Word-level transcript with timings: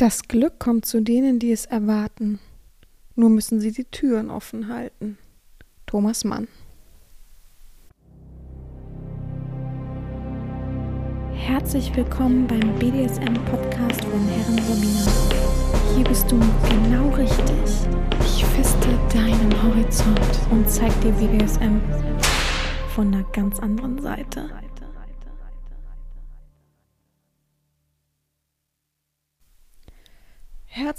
Das 0.00 0.22
Glück 0.22 0.58
kommt 0.58 0.86
zu 0.86 1.02
denen, 1.02 1.38
die 1.38 1.52
es 1.52 1.66
erwarten. 1.66 2.38
Nur 3.16 3.28
müssen 3.28 3.60
sie 3.60 3.70
die 3.70 3.84
Türen 3.84 4.30
offen 4.30 4.68
halten. 4.72 5.18
Thomas 5.84 6.24
Mann. 6.24 6.48
Herzlich 11.34 11.94
willkommen 11.94 12.46
beim 12.46 12.78
BDSM-Podcast 12.78 14.02
von 14.06 14.26
Herren 14.26 14.58
Sabina. 14.62 15.12
Hier 15.94 16.04
bist 16.04 16.32
du 16.32 16.40
genau 16.70 17.10
richtig. 17.10 17.90
Ich 18.24 18.42
feste 18.46 18.88
deinen 19.12 19.62
Horizont 19.62 20.50
und 20.50 20.66
zeig 20.66 20.98
dir 21.02 21.12
BDSM 21.12 21.78
von 22.94 23.08
einer 23.08 23.24
ganz 23.34 23.60
anderen 23.60 24.00
Seite. 24.00 24.48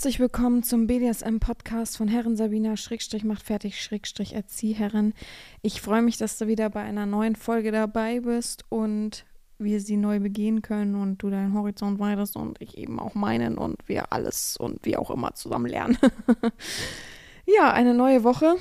Herzlich 0.01 0.19
willkommen 0.19 0.63
zum 0.63 0.87
BDSM-Podcast 0.87 1.95
von 1.95 2.07
Herren 2.07 2.35
Sabina 2.35 2.75
Schrägstrich 2.75 3.23
macht 3.23 3.43
fertig 3.43 3.79
Schrägstrich 3.79 4.33
Erzieherin. 4.33 5.13
Ich 5.61 5.79
freue 5.79 6.01
mich, 6.01 6.17
dass 6.17 6.39
du 6.39 6.47
wieder 6.47 6.71
bei 6.71 6.81
einer 6.81 7.05
neuen 7.05 7.35
Folge 7.35 7.71
dabei 7.71 8.19
bist 8.21 8.65
und 8.69 9.25
wir 9.59 9.79
sie 9.79 9.97
neu 9.97 10.19
begehen 10.19 10.63
können 10.63 10.95
und 10.95 11.19
du 11.19 11.29
deinen 11.29 11.53
Horizont 11.53 11.99
weitest 11.99 12.35
und 12.35 12.59
ich 12.59 12.79
eben 12.79 12.99
auch 12.99 13.13
meinen 13.13 13.59
und 13.59 13.77
wir 13.87 14.11
alles 14.11 14.57
und 14.57 14.83
wie 14.87 14.97
auch 14.97 15.11
immer 15.11 15.35
zusammen 15.35 15.67
lernen. 15.67 15.99
ja, 17.45 17.71
eine 17.71 17.93
neue 17.93 18.23
Woche 18.23 18.55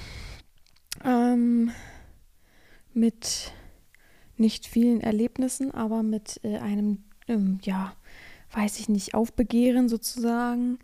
ähm, 1.02 1.70
mit 2.92 3.50
nicht 4.36 4.66
vielen 4.66 5.00
Erlebnissen, 5.00 5.70
aber 5.70 6.02
mit 6.02 6.38
äh, 6.42 6.59
einem, 6.59 7.04
ähm, 7.28 7.60
ja, 7.62 7.95
weiß 8.52 8.78
ich 8.78 8.90
nicht, 8.90 9.14
Aufbegehren 9.14 9.88
sozusagen 9.88 10.78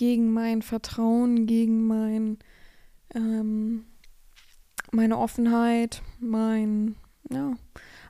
gegen 0.00 0.32
mein 0.32 0.62
Vertrauen, 0.62 1.44
gegen 1.44 1.86
mein, 1.86 2.38
ähm, 3.14 3.84
meine 4.92 5.18
Offenheit, 5.18 6.00
mein, 6.18 6.96
ja, 7.30 7.52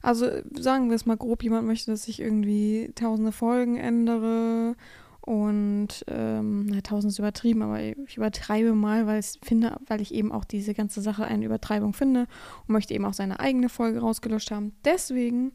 also 0.00 0.28
sagen 0.56 0.88
wir 0.88 0.94
es 0.94 1.04
mal 1.04 1.16
grob, 1.16 1.42
jemand 1.42 1.66
möchte, 1.66 1.90
dass 1.90 2.06
ich 2.06 2.20
irgendwie 2.20 2.92
tausende 2.94 3.32
Folgen 3.32 3.76
ändere 3.76 4.76
und 5.20 5.88
ähm, 6.06 6.66
na, 6.66 6.80
tausend 6.80 7.12
ist 7.12 7.18
übertrieben, 7.18 7.62
aber 7.62 7.82
ich 7.82 8.16
übertreibe 8.16 8.72
mal, 8.72 9.08
weil 9.08 9.18
ich 9.18 9.40
finde, 9.42 9.76
weil 9.88 10.00
ich 10.00 10.14
eben 10.14 10.30
auch 10.30 10.44
diese 10.44 10.74
ganze 10.74 11.02
Sache 11.02 11.24
eine 11.24 11.44
Übertreibung 11.44 11.92
finde 11.92 12.28
und 12.68 12.72
möchte 12.72 12.94
eben 12.94 13.04
auch 13.04 13.14
seine 13.14 13.40
eigene 13.40 13.68
Folge 13.68 13.98
rausgelöscht 13.98 14.52
haben. 14.52 14.76
Deswegen 14.84 15.54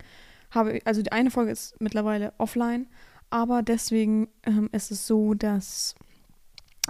habe 0.52 0.80
ich, 0.80 0.86
also 0.86 1.02
die 1.02 1.14
eine 1.14 1.31
Folge 1.31 1.52
ist 1.52 1.80
mittlerweile 1.80 2.33
offline, 2.39 2.88
aber 3.30 3.64
deswegen 3.64 4.27
ähm, 4.44 4.67
ist 4.73 4.92
es 4.92 5.08
so, 5.08 5.33
dass 5.33 5.95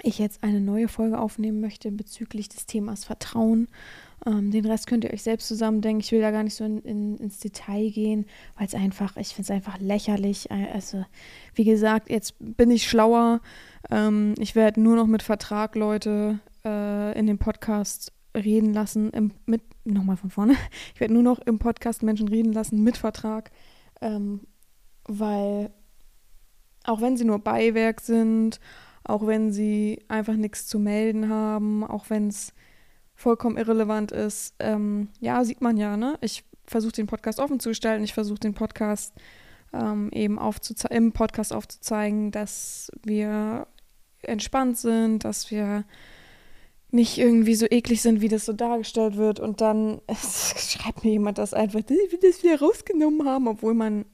ich 0.03 0.19
jetzt 0.19 0.43
eine 0.43 0.61
neue 0.61 0.87
Folge 0.87 1.19
aufnehmen 1.19 1.61
möchte 1.61 1.91
bezüglich 1.91 2.49
des 2.49 2.65
Themas 2.65 3.05
Vertrauen. 3.05 3.67
Ähm, 4.25 4.51
den 4.51 4.65
Rest 4.65 4.87
könnt 4.87 5.03
ihr 5.03 5.13
euch 5.13 5.23
selbst 5.23 5.47
zusammendenken. 5.47 6.01
Ich 6.01 6.11
will 6.11 6.21
da 6.21 6.31
gar 6.31 6.43
nicht 6.43 6.55
so 6.55 6.63
in, 6.63 6.81
in, 6.81 7.17
ins 7.17 7.39
Detail 7.39 7.89
gehen, 7.91 8.25
weil 8.57 8.67
es 8.67 8.75
einfach, 8.75 9.15
ich 9.17 9.29
finde 9.29 9.43
es 9.43 9.51
einfach 9.51 9.79
lächerlich. 9.79 10.49
Äh, 10.51 10.67
also, 10.73 11.05
wie 11.53 11.63
gesagt, 11.63 12.09
jetzt 12.09 12.35
bin 12.39 12.71
ich 12.71 12.89
schlauer. 12.89 13.41
Ähm, 13.89 14.35
ich 14.39 14.55
werde 14.55 14.81
nur 14.81 14.95
noch 14.95 15.07
mit 15.07 15.23
Vertrag 15.23 15.75
Leute 15.75 16.39
äh, 16.65 17.17
in 17.17 17.27
dem 17.27 17.37
Podcast 17.37 18.11
reden 18.35 18.73
lassen. 18.73 19.11
Im, 19.11 19.31
mit, 19.45 19.61
nochmal 19.85 20.17
von 20.17 20.29
vorne. 20.29 20.55
Ich 20.93 20.99
werde 20.99 21.13
nur 21.13 21.23
noch 21.23 21.39
im 21.39 21.59
Podcast 21.59 22.03
Menschen 22.03 22.27
reden 22.27 22.53
lassen 22.53 22.83
mit 22.83 22.97
Vertrag, 22.97 23.51
ähm, 24.01 24.41
weil 25.05 25.71
auch 26.83 27.01
wenn 27.01 27.17
sie 27.17 27.25
nur 27.25 27.39
Beiwerk 27.39 28.01
sind, 28.01 28.59
auch 29.05 29.25
wenn 29.27 29.51
sie 29.51 30.03
einfach 30.07 30.35
nichts 30.35 30.67
zu 30.67 30.79
melden 30.79 31.29
haben, 31.29 31.83
auch 31.83 32.09
wenn 32.09 32.27
es 32.27 32.53
vollkommen 33.15 33.57
irrelevant 33.57 34.11
ist. 34.11 34.55
Ähm, 34.59 35.09
ja, 35.19 35.43
sieht 35.43 35.61
man 35.61 35.77
ja, 35.77 35.95
ne? 35.95 36.17
Ich 36.21 36.43
versuche 36.65 36.93
den 36.93 37.07
Podcast 37.07 37.39
offen 37.39 37.59
zu 37.59 37.69
gestalten, 37.69 38.03
ich 38.03 38.13
versuche 38.13 38.39
den 38.39 38.53
Podcast 38.53 39.13
ähm, 39.73 40.09
eben 40.11 40.39
im 40.89 41.11
Podcast 41.11 41.53
aufzuzeigen, 41.53 42.31
dass 42.31 42.91
wir 43.03 43.67
entspannt 44.21 44.77
sind, 44.77 45.23
dass 45.23 45.51
wir 45.51 45.85
nicht 46.91 47.17
irgendwie 47.17 47.55
so 47.55 47.65
eklig 47.69 48.01
sind, 48.01 48.21
wie 48.21 48.29
das 48.29 48.45
so 48.45 48.53
dargestellt 48.53 49.17
wird. 49.17 49.39
Und 49.39 49.61
dann 49.61 50.01
schreibt 50.15 51.03
mir 51.03 51.11
jemand 51.11 51.37
das 51.37 51.53
einfach, 51.53 51.81
wie 51.87 52.11
wir 52.11 52.19
das 52.19 52.43
wieder 52.43 52.59
rausgenommen 52.59 53.27
haben, 53.27 53.47
obwohl 53.47 53.73
man, 53.73 54.05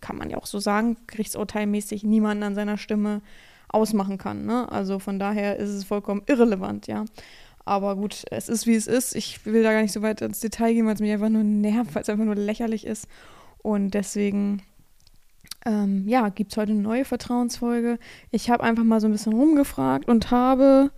kann 0.00 0.16
man 0.16 0.30
ja 0.30 0.36
auch 0.36 0.46
so 0.46 0.58
sagen, 0.58 0.96
gerichtsurteilmäßig 1.06 2.04
niemanden 2.04 2.42
an 2.42 2.54
seiner 2.54 2.78
Stimme 2.78 3.22
ausmachen 3.68 4.18
kann. 4.18 4.46
Ne? 4.46 4.70
Also 4.70 4.98
von 4.98 5.18
daher 5.18 5.56
ist 5.56 5.70
es 5.70 5.84
vollkommen 5.84 6.22
irrelevant, 6.26 6.86
ja. 6.86 7.04
Aber 7.64 7.96
gut, 7.96 8.24
es 8.30 8.48
ist 8.48 8.66
wie 8.66 8.76
es 8.76 8.86
ist. 8.86 9.14
Ich 9.14 9.44
will 9.44 9.62
da 9.62 9.72
gar 9.72 9.82
nicht 9.82 9.92
so 9.92 10.00
weit 10.00 10.22
ins 10.22 10.40
Detail 10.40 10.72
gehen, 10.72 10.86
weil 10.86 10.94
es 10.94 11.00
mich 11.00 11.12
einfach 11.12 11.28
nur 11.28 11.44
nervt, 11.44 11.94
weil 11.94 12.02
es 12.02 12.08
einfach 12.08 12.24
nur 12.24 12.34
lächerlich 12.34 12.86
ist. 12.86 13.06
Und 13.62 13.90
deswegen, 13.90 14.62
ähm, 15.66 16.08
ja, 16.08 16.30
gibt 16.30 16.52
es 16.52 16.56
heute 16.56 16.72
eine 16.72 16.80
neue 16.80 17.04
Vertrauensfolge. 17.04 17.98
Ich 18.30 18.48
habe 18.48 18.64
einfach 18.64 18.84
mal 18.84 19.00
so 19.00 19.06
ein 19.06 19.12
bisschen 19.12 19.34
rumgefragt 19.34 20.08
und 20.08 20.30
habe, 20.30 20.90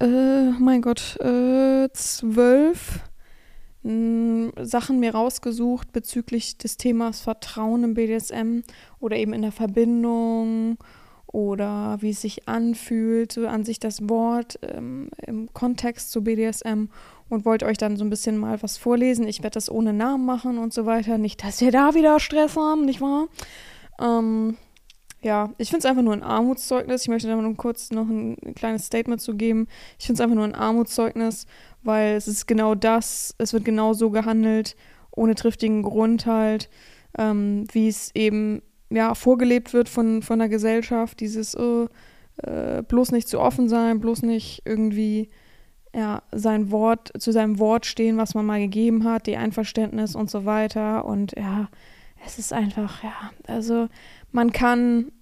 äh, 0.00 0.50
mein 0.60 0.80
Gott, 0.80 1.16
äh, 1.20 1.88
zwölf 1.92 3.00
hm, 3.82 4.52
Sachen 4.62 5.00
mir 5.00 5.12
rausgesucht 5.12 5.90
bezüglich 5.90 6.56
des 6.56 6.76
Themas 6.76 7.20
Vertrauen 7.20 7.82
im 7.82 7.94
BDSM 7.94 8.60
oder 9.00 9.16
eben 9.16 9.32
in 9.32 9.42
der 9.42 9.52
Verbindung 9.52 10.78
oder 11.32 11.98
wie 12.00 12.10
es 12.10 12.20
sich 12.20 12.48
anfühlt, 12.48 13.32
so 13.32 13.46
an 13.46 13.64
sich 13.64 13.78
das 13.78 14.08
Wort 14.08 14.58
ähm, 14.62 15.10
im 15.26 15.52
Kontext 15.52 16.10
zu 16.10 16.24
BDSM 16.24 16.86
und 17.28 17.44
wollte 17.44 17.66
euch 17.66 17.78
dann 17.78 17.96
so 17.96 18.04
ein 18.04 18.10
bisschen 18.10 18.36
mal 18.36 18.60
was 18.62 18.76
vorlesen. 18.76 19.28
Ich 19.28 19.42
werde 19.42 19.54
das 19.54 19.70
ohne 19.70 19.92
Namen 19.92 20.26
machen 20.26 20.58
und 20.58 20.74
so 20.74 20.86
weiter. 20.86 21.18
Nicht, 21.18 21.44
dass 21.44 21.60
wir 21.60 21.70
da 21.70 21.94
wieder 21.94 22.18
Stress 22.18 22.56
haben, 22.56 22.84
nicht 22.84 23.00
wahr? 23.00 23.28
Ähm, 24.00 24.56
ja, 25.22 25.50
ich 25.58 25.68
finde 25.68 25.80
es 25.80 25.84
einfach 25.84 26.02
nur 26.02 26.14
ein 26.14 26.24
Armutszeugnis. 26.24 27.02
Ich 27.02 27.08
möchte 27.08 27.28
da 27.28 27.36
nur 27.36 27.56
kurz 27.56 27.90
noch 27.90 28.08
ein, 28.08 28.36
ein 28.44 28.54
kleines 28.54 28.86
Statement 28.86 29.20
zu 29.20 29.36
geben. 29.36 29.68
Ich 29.98 30.06
finde 30.06 30.20
es 30.20 30.20
einfach 30.20 30.36
nur 30.36 30.44
ein 30.44 30.54
Armutszeugnis, 30.54 31.46
weil 31.82 32.16
es 32.16 32.26
ist 32.26 32.46
genau 32.46 32.74
das, 32.74 33.34
es 33.38 33.52
wird 33.52 33.64
genau 33.64 33.92
so 33.92 34.10
gehandelt, 34.10 34.76
ohne 35.12 35.36
triftigen 35.36 35.82
Grund 35.82 36.26
halt, 36.26 36.70
ähm, 37.16 37.66
wie 37.72 37.88
es 37.88 38.10
eben 38.14 38.62
ja, 38.90 39.14
vorgelebt 39.14 39.72
wird 39.72 39.88
von, 39.88 40.22
von 40.22 40.38
der 40.38 40.48
Gesellschaft, 40.48 41.20
dieses 41.20 41.56
oh, 41.56 41.88
äh, 42.38 42.82
bloß 42.82 43.12
nicht 43.12 43.28
zu 43.28 43.40
offen 43.40 43.68
sein, 43.68 44.00
bloß 44.00 44.22
nicht 44.22 44.62
irgendwie 44.64 45.28
ja, 45.94 46.22
sein 46.32 46.70
Wort, 46.70 47.10
zu 47.18 47.32
seinem 47.32 47.58
Wort 47.58 47.86
stehen, 47.86 48.16
was 48.16 48.34
man 48.34 48.46
mal 48.46 48.60
gegeben 48.60 49.04
hat, 49.04 49.26
die 49.26 49.36
Einverständnis 49.36 50.14
und 50.14 50.30
so 50.30 50.44
weiter. 50.44 51.04
Und 51.04 51.34
ja, 51.36 51.68
es 52.24 52.38
ist 52.38 52.52
einfach, 52.52 53.02
ja, 53.02 53.30
also 53.46 53.88
man 54.30 54.52
kann 54.52 55.12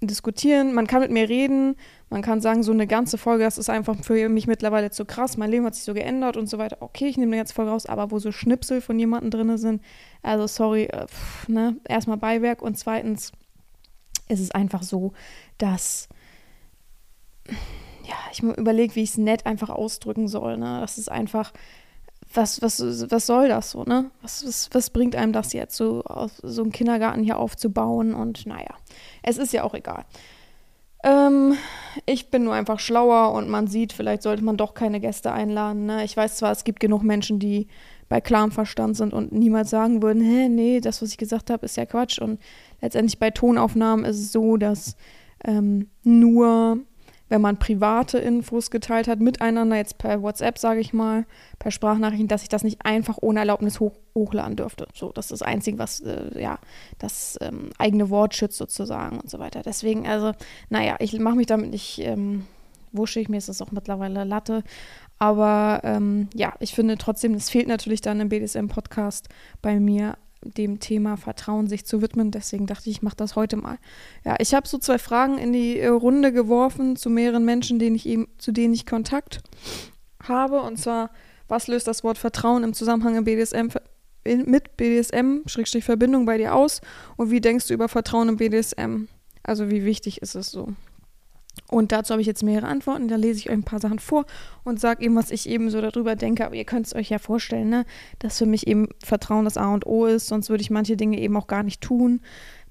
diskutieren, 0.00 0.72
man 0.72 0.86
kann 0.86 1.00
mit 1.00 1.10
mir 1.10 1.28
reden, 1.28 1.76
man 2.08 2.22
kann 2.22 2.40
sagen, 2.40 2.62
so 2.62 2.72
eine 2.72 2.86
ganze 2.86 3.18
Folge, 3.18 3.44
das 3.44 3.58
ist 3.58 3.68
einfach 3.68 3.96
für 4.02 4.28
mich 4.28 4.46
mittlerweile 4.46 4.90
zu 4.90 5.04
krass, 5.04 5.36
mein 5.36 5.50
Leben 5.50 5.66
hat 5.66 5.74
sich 5.74 5.84
so 5.84 5.92
geändert 5.92 6.36
und 6.36 6.48
so 6.48 6.58
weiter. 6.58 6.78
Okay, 6.80 7.06
ich 7.08 7.18
nehme 7.18 7.30
eine 7.30 7.40
ganze 7.40 7.54
Folge 7.54 7.70
raus, 7.70 7.86
aber 7.86 8.10
wo 8.10 8.18
so 8.18 8.32
Schnipsel 8.32 8.80
von 8.80 8.98
jemandem 8.98 9.30
drin 9.30 9.58
sind, 9.58 9.82
also 10.22 10.46
sorry, 10.46 10.84
äh, 10.84 11.06
pff, 11.06 11.48
ne, 11.48 11.76
erstmal 11.86 12.16
Beiwerk 12.16 12.62
und 12.62 12.78
zweitens 12.78 13.32
ist 14.28 14.40
es 14.40 14.50
einfach 14.50 14.82
so, 14.82 15.12
dass 15.58 16.08
ja, 18.10 18.16
ich 18.32 18.42
überlege, 18.42 18.94
wie 18.96 19.02
ich 19.02 19.10
es 19.10 19.18
nett 19.18 19.46
einfach 19.46 19.70
ausdrücken 19.70 20.28
soll, 20.28 20.56
ne? 20.56 20.78
Das 20.80 20.98
ist 20.98 21.10
einfach, 21.10 21.52
was, 22.34 22.62
was, 22.62 22.80
was 23.10 23.26
soll 23.26 23.48
das 23.48 23.72
so, 23.72 23.84
ne? 23.84 24.10
Was, 24.22 24.46
was, 24.46 24.68
was 24.72 24.90
bringt 24.90 25.16
einem 25.16 25.32
das 25.32 25.52
jetzt, 25.52 25.76
so, 25.76 26.02
so 26.42 26.62
einen 26.62 26.72
Kindergarten 26.72 27.22
hier 27.22 27.38
aufzubauen? 27.38 28.14
Und 28.14 28.46
naja, 28.46 28.74
es 29.22 29.38
ist 29.38 29.52
ja 29.52 29.64
auch 29.64 29.74
egal. 29.74 30.04
Ähm, 31.02 31.54
ich 32.06 32.30
bin 32.30 32.44
nur 32.44 32.54
einfach 32.54 32.78
schlauer 32.78 33.32
und 33.32 33.48
man 33.48 33.66
sieht, 33.66 33.92
vielleicht 33.92 34.22
sollte 34.22 34.44
man 34.44 34.56
doch 34.56 34.74
keine 34.74 35.00
Gäste 35.00 35.32
einladen. 35.32 35.86
Ne? 35.86 36.04
Ich 36.04 36.16
weiß 36.16 36.36
zwar, 36.36 36.52
es 36.52 36.64
gibt 36.64 36.80
genug 36.80 37.02
Menschen, 37.02 37.38
die 37.38 37.68
bei 38.08 38.20
klarem 38.20 38.50
Verstand 38.50 38.96
sind 38.96 39.14
und 39.14 39.32
niemals 39.32 39.70
sagen 39.70 40.02
würden, 40.02 40.22
hä, 40.22 40.48
nee, 40.48 40.80
das, 40.80 41.00
was 41.00 41.10
ich 41.10 41.16
gesagt 41.16 41.48
habe, 41.48 41.64
ist 41.64 41.76
ja 41.76 41.86
Quatsch. 41.86 42.18
Und 42.18 42.40
letztendlich 42.80 43.18
bei 43.18 43.30
Tonaufnahmen 43.30 44.04
ist 44.04 44.18
es 44.18 44.32
so, 44.32 44.56
dass 44.56 44.96
ähm, 45.44 45.88
nur 46.02 46.78
wenn 47.30 47.40
man 47.40 47.58
private 47.58 48.18
Infos 48.18 48.70
geteilt 48.70 49.08
hat 49.08 49.20
miteinander, 49.20 49.76
jetzt 49.76 49.98
per 49.98 50.20
WhatsApp, 50.20 50.58
sage 50.58 50.80
ich 50.80 50.92
mal, 50.92 51.24
per 51.58 51.70
Sprachnachrichten, 51.70 52.28
dass 52.28 52.42
ich 52.42 52.48
das 52.48 52.64
nicht 52.64 52.84
einfach 52.84 53.18
ohne 53.20 53.38
Erlaubnis 53.38 53.80
hoch, 53.80 53.94
hochladen 54.14 54.56
dürfte. 54.56 54.88
So, 54.92 55.12
das 55.12 55.26
ist 55.26 55.40
das 55.40 55.42
Einzige, 55.42 55.78
was 55.78 56.00
äh, 56.00 56.38
ja 56.38 56.58
das 56.98 57.38
ähm, 57.40 57.70
eigene 57.78 58.10
Wort 58.10 58.34
schützt 58.34 58.58
sozusagen 58.58 59.18
und 59.20 59.30
so 59.30 59.38
weiter. 59.38 59.62
Deswegen, 59.64 60.06
also, 60.06 60.32
naja, 60.68 60.96
ich 60.98 61.18
mache 61.18 61.36
mich 61.36 61.46
damit 61.46 61.70
nicht 61.70 62.00
ähm, 62.00 62.46
wuschig, 62.92 63.28
mir 63.28 63.38
ist 63.38 63.48
das 63.48 63.62
auch 63.62 63.70
mittlerweile 63.70 64.24
Latte. 64.24 64.64
Aber 65.18 65.80
ähm, 65.84 66.28
ja, 66.34 66.54
ich 66.58 66.74
finde 66.74 66.98
trotzdem, 66.98 67.34
es 67.34 67.48
fehlt 67.48 67.68
natürlich 67.68 68.00
dann 68.00 68.20
im 68.20 68.28
BDSM-Podcast 68.28 69.28
bei 69.62 69.78
mir 69.78 70.16
dem 70.42 70.80
Thema 70.80 71.16
Vertrauen 71.16 71.68
sich 71.68 71.84
zu 71.84 72.02
widmen. 72.02 72.30
Deswegen 72.30 72.66
dachte 72.66 72.88
ich, 72.88 72.96
ich 72.96 73.02
mache 73.02 73.16
das 73.16 73.36
heute 73.36 73.56
mal. 73.56 73.78
Ja, 74.24 74.36
ich 74.38 74.54
habe 74.54 74.66
so 74.66 74.78
zwei 74.78 74.98
Fragen 74.98 75.38
in 75.38 75.52
die 75.52 75.78
äh, 75.78 75.88
Runde 75.88 76.32
geworfen 76.32 76.96
zu 76.96 77.10
mehreren 77.10 77.44
Menschen, 77.44 77.78
denen 77.78 77.96
ich 77.96 78.06
eben, 78.06 78.28
zu 78.38 78.52
denen 78.52 78.74
ich 78.74 78.86
Kontakt 78.86 79.40
habe. 80.22 80.62
Und 80.62 80.78
zwar, 80.78 81.10
was 81.48 81.66
löst 81.68 81.86
das 81.86 82.04
Wort 82.04 82.18
Vertrauen 82.18 82.64
im 82.64 82.72
Zusammenhang 82.72 83.16
im 83.16 83.24
BDSM 83.24 83.68
mit 84.24 84.76
BDSM-Verbindung 84.76 86.26
bei 86.26 86.38
dir 86.38 86.54
aus? 86.54 86.80
Und 87.16 87.30
wie 87.30 87.40
denkst 87.40 87.68
du 87.68 87.74
über 87.74 87.88
Vertrauen 87.88 88.28
im 88.28 88.36
BDSM? 88.36 89.08
Also 89.42 89.70
wie 89.70 89.84
wichtig 89.84 90.22
ist 90.22 90.34
es 90.34 90.50
so? 90.50 90.74
Und 91.68 91.92
dazu 91.92 92.12
habe 92.12 92.20
ich 92.20 92.26
jetzt 92.26 92.42
mehrere 92.42 92.66
Antworten. 92.66 93.08
Da 93.08 93.16
lese 93.16 93.38
ich 93.38 93.48
euch 93.48 93.54
ein 93.54 93.62
paar 93.62 93.80
Sachen 93.80 93.98
vor 93.98 94.26
und 94.64 94.80
sage 94.80 95.04
eben, 95.04 95.16
was 95.16 95.30
ich 95.30 95.48
eben 95.48 95.70
so 95.70 95.80
darüber 95.80 96.16
denke. 96.16 96.44
Aber 96.44 96.54
ihr 96.54 96.64
könnt 96.64 96.86
es 96.86 96.94
euch 96.94 97.10
ja 97.10 97.18
vorstellen, 97.18 97.68
ne? 97.68 97.84
dass 98.18 98.38
für 98.38 98.46
mich 98.46 98.66
eben 98.66 98.88
Vertrauen 99.04 99.44
das 99.44 99.56
A 99.56 99.72
und 99.72 99.86
O 99.86 100.06
ist. 100.06 100.28
Sonst 100.28 100.50
würde 100.50 100.62
ich 100.62 100.70
manche 100.70 100.96
Dinge 100.96 101.18
eben 101.20 101.36
auch 101.36 101.46
gar 101.46 101.62
nicht 101.62 101.80
tun. 101.80 102.20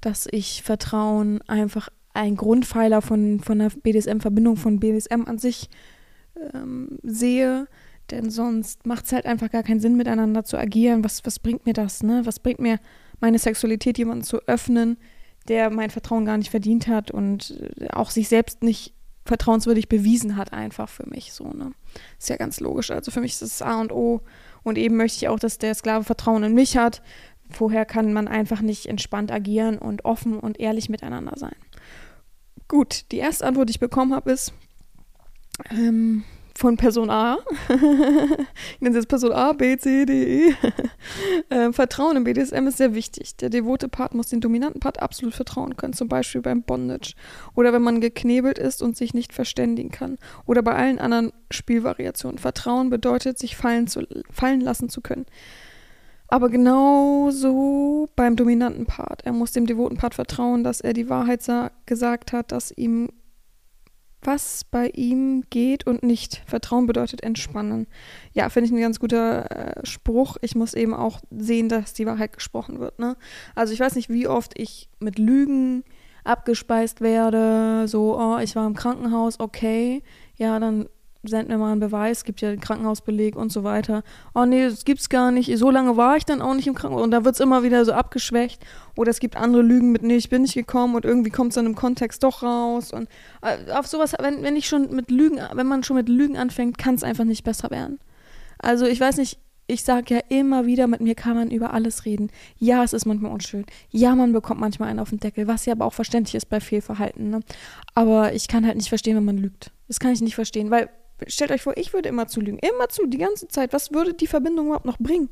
Dass 0.02 0.28
ich 0.32 0.64
Vertrauen 0.64 1.42
einfach 1.48 1.90
ein 2.14 2.36
Grundpfeiler 2.36 3.02
von, 3.02 3.40
von 3.40 3.62
einer 3.62 3.70
BDSM-Verbindung, 3.70 4.58
von 4.58 4.80
BDSM 4.80 5.24
an 5.26 5.38
sich 5.38 5.70
ähm, 6.54 7.00
sehe. 7.04 7.68
Denn 8.12 8.30
sonst 8.30 8.86
macht 8.86 9.06
es 9.06 9.14
halt 9.14 9.26
einfach 9.26 9.52
gar 9.52 9.64
keinen 9.64 9.80
Sinn, 9.80 9.96
miteinander 9.96 10.44
zu 10.44 10.58
agieren. 10.58 11.04
Was, 11.04 11.26
was 11.26 11.40
bringt 11.40 11.66
mir 11.66 11.74
das? 11.74 12.02
Ne? 12.04 12.22
Was 12.26 12.40
bringt 12.40 12.60
mir 12.60 12.80
meine 13.20 13.40
Sexualität, 13.40 13.98
jemanden 13.98 14.24
zu 14.24 14.40
öffnen? 14.48 14.98
Der 15.48 15.70
mein 15.70 15.90
Vertrauen 15.90 16.26
gar 16.26 16.38
nicht 16.38 16.52
verdient 16.52 16.88
hat 16.88 17.12
und 17.12 17.60
auch 17.92 18.12
sich 18.12 18.28
selbst 18.30 18.64
nicht 18.64 18.94
vertrauenswürdig 19.26 19.90
bewiesen 19.90 20.36
hat, 20.36 20.54
einfach 20.54 20.90
für 20.90 21.08
mich 21.08 21.34
so, 21.34 21.52
ne? 21.52 21.72
Ist 22.18 22.30
ja 22.30 22.38
ganz 22.38 22.60
logisch. 22.60 22.92
Also 22.92 23.12
für 23.12 23.22
mich 23.22 23.34
ist 23.34 23.42
es 23.42 23.62
A 23.62 23.80
und 23.80 23.92
O. 23.92 24.22
Und 24.64 24.78
eben 24.78 24.98
möchte 24.98 25.18
ich 25.18 25.28
auch, 25.28 25.40
dass 25.40 25.58
der 25.58 25.76
Sklave 25.76 26.04
Vertrauen 26.04 26.44
in 26.44 26.54
mich 26.54 26.78
hat. 26.78 27.02
Vorher 27.50 27.86
kann 27.86 28.12
man 28.14 28.28
einfach 28.28 28.62
nicht 28.62 28.88
entspannt 28.88 29.32
agieren 29.32 29.78
und 29.78 30.06
offen 30.06 30.40
und 30.40 30.60
ehrlich 30.60 30.90
miteinander 30.90 31.34
sein. 31.36 31.56
Gut, 32.68 33.06
die 33.12 33.18
erste 33.18 33.46
Antwort, 33.46 33.70
die 33.70 33.72
ich 33.72 33.80
bekommen 33.80 34.14
habe, 34.14 34.32
ist, 34.32 34.54
ähm, 35.72 36.24
von 36.60 36.76
Person 36.76 37.10
A, 37.10 37.38
ich 37.70 38.82
nenne 38.82 38.90
es 38.90 38.96
jetzt 38.96 39.08
Person 39.08 39.32
A, 39.32 39.54
B, 39.54 39.78
C, 39.78 40.06
D, 40.06 40.50
E, 40.50 40.56
äh, 41.50 41.72
Vertrauen 41.72 42.18
im 42.18 42.26
BDSM 42.26 42.68
ist 42.68 42.78
sehr 42.78 42.94
wichtig. 42.94 43.38
Der 43.38 43.50
devote 43.50 43.88
Part 43.88 44.14
muss 44.14 44.28
den 44.28 44.42
dominanten 44.42 44.82
Part 44.82 45.02
absolut 45.02 45.34
vertrauen 45.34 45.78
können, 45.78 45.94
zum 45.94 46.10
Beispiel 46.10 46.42
beim 46.42 46.62
Bondage 46.62 47.14
oder 47.56 47.72
wenn 47.72 47.82
man 47.82 48.02
geknebelt 48.02 48.60
ist 48.60 48.84
und 48.84 48.98
sich 48.98 49.14
nicht 49.14 49.32
verständigen 49.32 49.90
kann 49.90 50.18
oder 50.46 50.62
bei 50.62 50.76
allen 50.76 51.00
anderen 51.00 51.32
Spielvariationen. 51.50 52.38
Vertrauen 52.38 52.90
bedeutet, 52.90 53.40
sich 53.40 53.56
fallen, 53.56 53.88
zu, 53.88 54.06
fallen 54.30 54.60
lassen 54.62 54.90
zu 54.90 55.00
können. 55.00 55.26
Aber 56.28 56.50
genauso 56.50 58.10
beim 58.16 58.36
dominanten 58.36 58.86
Part. 58.86 59.26
Er 59.26 59.32
muss 59.32 59.54
dem 59.54 59.66
devoten 59.66 59.98
Part 59.98 60.14
vertrauen, 60.14 60.64
dass 60.64 60.80
er 60.82 60.94
die 60.94 61.10
Wahrheit 61.10 61.42
gesagt 61.86 62.34
hat, 62.34 62.52
dass 62.52 62.72
ihm 62.72 63.10
was 64.22 64.64
bei 64.64 64.90
ihm 64.90 65.44
geht 65.50 65.88
und 65.88 66.04
nicht. 66.04 66.44
Vertrauen 66.46 66.88
bedeutet 66.88 67.24
entspannen. 67.24 67.88
Ja, 68.34 68.50
finde 68.50 68.68
ich 68.68 68.74
ein 68.74 68.82
ganz 68.82 69.00
guter 69.00 69.78
äh, 69.80 69.86
Spruch. 69.86 70.38
Ich 70.42 70.56
muss 70.56 70.74
eben 70.74 70.94
auch 70.94 71.22
sehen, 71.32 71.70
dass 71.70 71.94
die 71.94 72.06
Wahrheit 72.06 72.34
gesprochen 72.34 72.80
wird. 72.80 73.00
Ne? 73.00 73.16
Also 73.56 73.74
ich 73.74 73.80
weiß 73.80 73.96
nicht, 73.96 74.10
wie 74.10 74.28
oft 74.28 74.60
ich 74.60 74.90
mit 75.00 75.18
Lügen 75.18 75.84
abgespeist 76.24 77.02
werde. 77.02 77.88
So, 77.88 78.20
oh, 78.20 78.38
ich 78.40 78.56
war 78.56 78.68
im 78.68 78.76
Krankenhaus, 78.76 79.40
okay. 79.40 80.04
Ja, 80.36 80.60
dann 80.60 80.88
send 81.24 81.50
mir 81.50 81.58
mal 81.58 81.72
einen 81.72 81.82
Beweis, 81.82 82.24
gibt 82.24 82.42
ja 82.42 82.50
den 82.50 82.62
Krankenhausbeleg 82.62 83.36
und 83.36 83.52
so 83.52 83.64
weiter. 83.64 84.04
Oh 84.34 84.46
nee, 84.46 84.70
das 84.70 84.86
gibt's 84.86 85.10
gar 85.10 85.32
nicht. 85.32 85.56
So 85.58 85.70
lange 85.70 85.98
war 85.98 86.16
ich 86.16 86.26
dann 86.26 86.42
auch 86.42 86.54
nicht 86.54 86.68
im 86.68 86.76
Krankenhaus. 86.76 87.04
Und 87.04 87.12
da 87.12 87.26
wird's 87.26 87.42
immer 87.42 87.64
wieder 87.64 87.84
so 87.84 87.92
abgeschwächt. 87.92 88.66
Oder 88.96 89.12
es 89.12 89.20
gibt 89.20 89.36
andere 89.36 89.62
Lügen 89.62 89.92
mit, 89.92 90.02
nee, 90.02 90.16
ich 90.16 90.30
bin 90.30 90.44
nicht 90.44 90.54
gekommen 90.54 90.96
und 90.96 91.04
irgendwie 91.04 91.30
kommt 91.30 91.50
es 91.50 91.56
dann 91.56 91.66
im 91.66 91.76
Kontext 91.76 92.24
doch 92.24 92.42
raus. 92.42 92.94
Und 92.94 93.10
äh, 93.42 93.72
auf 93.74 93.88
sowas, 93.88 94.14
wenn, 94.20 94.44
wenn 94.44 94.56
ich 94.56 94.68
schon 94.68 94.96
mit 94.96 95.12
Lügen, 95.12 95.40
wenn 95.54 95.68
man 95.68 95.84
schon 95.84 95.98
mit 95.98 96.08
Lügen 96.08 96.38
anfängt, 96.38 96.78
kann 96.78 96.96
es 96.96 97.04
einfach 97.04 97.26
nicht 97.26 97.44
besser 97.44 97.70
werden. 97.70 98.00
Also 98.58 98.86
ich 98.86 99.00
weiß 99.00 99.18
nicht, 99.18 99.40
ich 99.68 99.84
sage 99.84 100.16
ja 100.16 100.22
immer 100.30 100.66
wieder, 100.66 100.88
mit 100.88 101.00
mir 101.00 101.16
kann 101.16 101.36
man 101.36 101.52
über 101.52 101.74
alles 101.74 102.06
reden. 102.06 102.32
Ja, 102.58 102.84
es 102.84 102.94
ist 102.94 103.06
manchmal 103.06 103.32
unschön. 103.32 103.66
Ja, 103.92 104.16
man 104.16 104.34
bekommt 104.34 104.60
manchmal 104.60 104.90
einen 104.90 105.00
auf 105.00 105.12
den 105.12 105.20
Deckel, 105.20 105.48
was 105.48 105.66
ja 105.66 105.74
aber 105.74 105.86
auch 105.86 105.94
verständlich 105.94 106.36
ist 106.36 106.50
bei 106.50 106.60
Fehlverhalten. 106.60 107.30
Ne? 107.30 107.42
Aber 107.94 108.34
ich 108.34 108.48
kann 108.48 108.66
halt 108.66 108.78
nicht 108.78 108.90
verstehen, 108.90 109.16
wenn 109.16 109.26
man 109.26 109.38
lügt. 109.38 109.72
Das 109.88 110.00
kann 110.00 110.12
ich 110.12 110.22
nicht 110.22 110.36
verstehen, 110.36 110.72
weil 110.72 110.90
stellt 111.28 111.52
euch 111.52 111.62
vor, 111.62 111.78
ich 111.78 111.94
würde 111.94 112.10
immer 112.10 112.28
zu 112.28 112.42
lügen. 112.42 112.60
Immer 112.60 112.90
zu, 112.90 113.06
die 113.06 113.18
ganze 113.18 113.48
Zeit. 113.48 113.74
Was 113.74 113.92
würde 113.92 114.14
die 114.14 114.28
Verbindung 114.28 114.68
überhaupt 114.68 114.86
noch 114.86 114.98
bringen? 114.98 115.30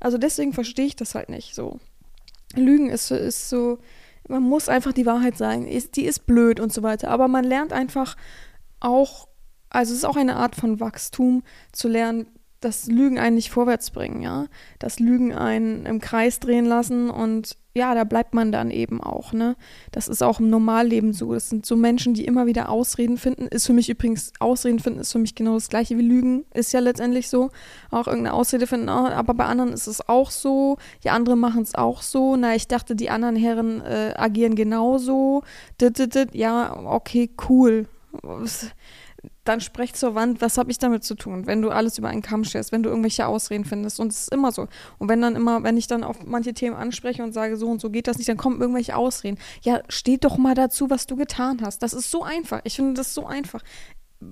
Also 0.00 0.18
deswegen 0.18 0.52
verstehe 0.52 0.86
ich 0.86 0.96
das 0.96 1.14
halt 1.14 1.28
nicht 1.28 1.54
so. 1.54 1.78
Lügen 2.54 2.90
ist, 2.90 3.10
ist 3.10 3.48
so, 3.48 3.78
man 4.28 4.42
muss 4.42 4.68
einfach 4.68 4.92
die 4.92 5.06
Wahrheit 5.06 5.36
sagen. 5.36 5.66
Ist, 5.66 5.96
die 5.96 6.04
ist 6.04 6.26
blöd 6.26 6.60
und 6.60 6.72
so 6.72 6.82
weiter. 6.82 7.08
Aber 7.08 7.28
man 7.28 7.44
lernt 7.44 7.72
einfach 7.72 8.16
auch, 8.80 9.28
also 9.68 9.92
es 9.92 9.98
ist 9.98 10.04
auch 10.04 10.16
eine 10.16 10.36
Art 10.36 10.56
von 10.56 10.80
Wachstum 10.80 11.42
zu 11.72 11.88
lernen, 11.88 12.26
dass 12.60 12.86
Lügen 12.86 13.18
einen 13.18 13.36
nicht 13.36 13.50
vorwärts 13.50 13.90
bringen, 13.90 14.22
ja. 14.22 14.46
Dass 14.78 15.00
Lügen 15.00 15.32
einen 15.32 15.86
im 15.86 16.00
Kreis 16.00 16.40
drehen 16.40 16.66
lassen 16.66 17.10
und 17.10 17.56
ja, 17.72 17.94
da 17.94 18.02
bleibt 18.02 18.34
man 18.34 18.50
dann 18.50 18.70
eben 18.70 19.00
auch, 19.00 19.32
ne? 19.32 19.56
Das 19.92 20.08
ist 20.08 20.22
auch 20.22 20.40
im 20.40 20.50
Normalleben 20.50 21.12
so. 21.12 21.32
Das 21.32 21.48
sind 21.48 21.64
so 21.64 21.76
Menschen, 21.76 22.14
die 22.14 22.24
immer 22.24 22.46
wieder 22.46 22.68
Ausreden 22.68 23.16
finden. 23.16 23.46
Ist 23.46 23.66
für 23.66 23.72
mich 23.72 23.88
übrigens, 23.88 24.32
Ausreden 24.40 24.80
finden 24.80 25.00
ist 25.00 25.12
für 25.12 25.20
mich 25.20 25.36
genau 25.36 25.54
das 25.54 25.68
gleiche 25.68 25.96
wie 25.96 26.02
Lügen. 26.02 26.44
Ist 26.52 26.72
ja 26.72 26.80
letztendlich 26.80 27.30
so. 27.30 27.50
Auch 27.90 28.08
irgendeine 28.08 28.34
Ausrede 28.34 28.66
finden, 28.66 28.88
aber 28.88 29.34
bei 29.34 29.44
anderen 29.44 29.72
ist 29.72 29.86
es 29.86 30.08
auch 30.08 30.30
so. 30.30 30.78
Die 31.04 31.10
anderen 31.10 31.38
machen 31.38 31.62
es 31.62 31.76
auch 31.76 32.02
so. 32.02 32.36
Na, 32.36 32.56
ich 32.56 32.66
dachte, 32.66 32.96
die 32.96 33.10
anderen 33.10 33.36
Herren 33.36 33.80
äh, 33.82 34.14
agieren 34.16 34.56
genauso. 34.56 35.42
Ja, 36.32 36.76
okay, 36.76 37.30
cool 37.48 37.86
dann 39.50 39.60
sprech 39.60 39.94
zur 39.94 40.14
Wand, 40.14 40.40
was 40.40 40.58
habe 40.58 40.70
ich 40.70 40.78
damit 40.78 41.04
zu 41.04 41.14
tun, 41.14 41.46
wenn 41.46 41.60
du 41.60 41.70
alles 41.70 41.98
über 41.98 42.08
einen 42.08 42.22
Kamm 42.22 42.44
scherst, 42.44 42.72
wenn 42.72 42.82
du 42.82 42.88
irgendwelche 42.88 43.26
Ausreden 43.26 43.64
findest 43.64 43.98
und 44.00 44.12
es 44.12 44.22
ist 44.22 44.32
immer 44.32 44.52
so. 44.52 44.68
Und 44.98 45.08
wenn 45.08 45.20
dann 45.20 45.34
immer, 45.36 45.62
wenn 45.62 45.76
ich 45.76 45.86
dann 45.86 46.04
auf 46.04 46.24
manche 46.24 46.54
Themen 46.54 46.76
anspreche 46.76 47.22
und 47.22 47.32
sage, 47.32 47.56
so 47.56 47.68
und 47.68 47.80
so 47.80 47.90
geht 47.90 48.06
das 48.06 48.18
nicht, 48.18 48.28
dann 48.28 48.36
kommen 48.36 48.60
irgendwelche 48.60 48.96
Ausreden. 48.96 49.38
Ja, 49.62 49.80
steh 49.88 50.16
doch 50.18 50.38
mal 50.38 50.54
dazu, 50.54 50.88
was 50.88 51.06
du 51.06 51.16
getan 51.16 51.60
hast. 51.62 51.82
Das 51.82 51.92
ist 51.92 52.10
so 52.10 52.22
einfach. 52.22 52.60
Ich 52.64 52.76
finde 52.76 52.94
das 52.94 53.12
so 53.12 53.26
einfach 53.26 53.62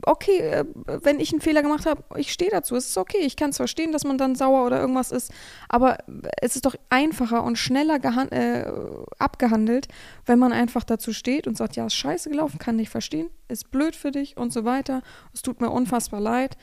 okay, 0.02 0.38
äh, 0.38 0.64
wenn 0.86 1.20
ich 1.20 1.32
einen 1.32 1.40
Fehler 1.40 1.62
gemacht 1.62 1.86
habe, 1.86 2.02
ich 2.16 2.32
stehe 2.32 2.50
dazu. 2.50 2.76
Es 2.76 2.88
ist 2.88 2.98
okay. 2.98 3.18
Ich 3.20 3.36
kann 3.36 3.50
es 3.50 3.56
verstehen, 3.56 3.92
dass 3.92 4.04
man 4.04 4.18
dann 4.18 4.34
sauer 4.34 4.66
oder 4.66 4.80
irgendwas 4.80 5.12
ist. 5.12 5.32
Aber 5.68 5.98
es 6.40 6.56
ist 6.56 6.66
doch 6.66 6.74
einfacher 6.90 7.42
und 7.42 7.56
schneller 7.56 7.98
äh, 8.30 8.70
abgehandelt, 9.18 9.88
wenn 10.26 10.38
man 10.38 10.52
einfach 10.52 10.84
dazu 10.84 11.12
steht 11.12 11.46
und 11.46 11.56
sagt, 11.56 11.76
ja, 11.76 11.86
ist 11.86 11.94
scheiße 11.94 12.30
gelaufen, 12.30 12.58
kann 12.58 12.76
nicht 12.76 12.90
verstehen, 12.90 13.30
ist 13.48 13.70
blöd 13.70 13.96
für 13.96 14.10
dich 14.10 14.36
und 14.36 14.52
so 14.52 14.64
weiter. 14.64 15.02
Es 15.32 15.42
tut 15.42 15.60
mir 15.60 15.70
unfassbar 15.70 16.20
leid 16.20 16.56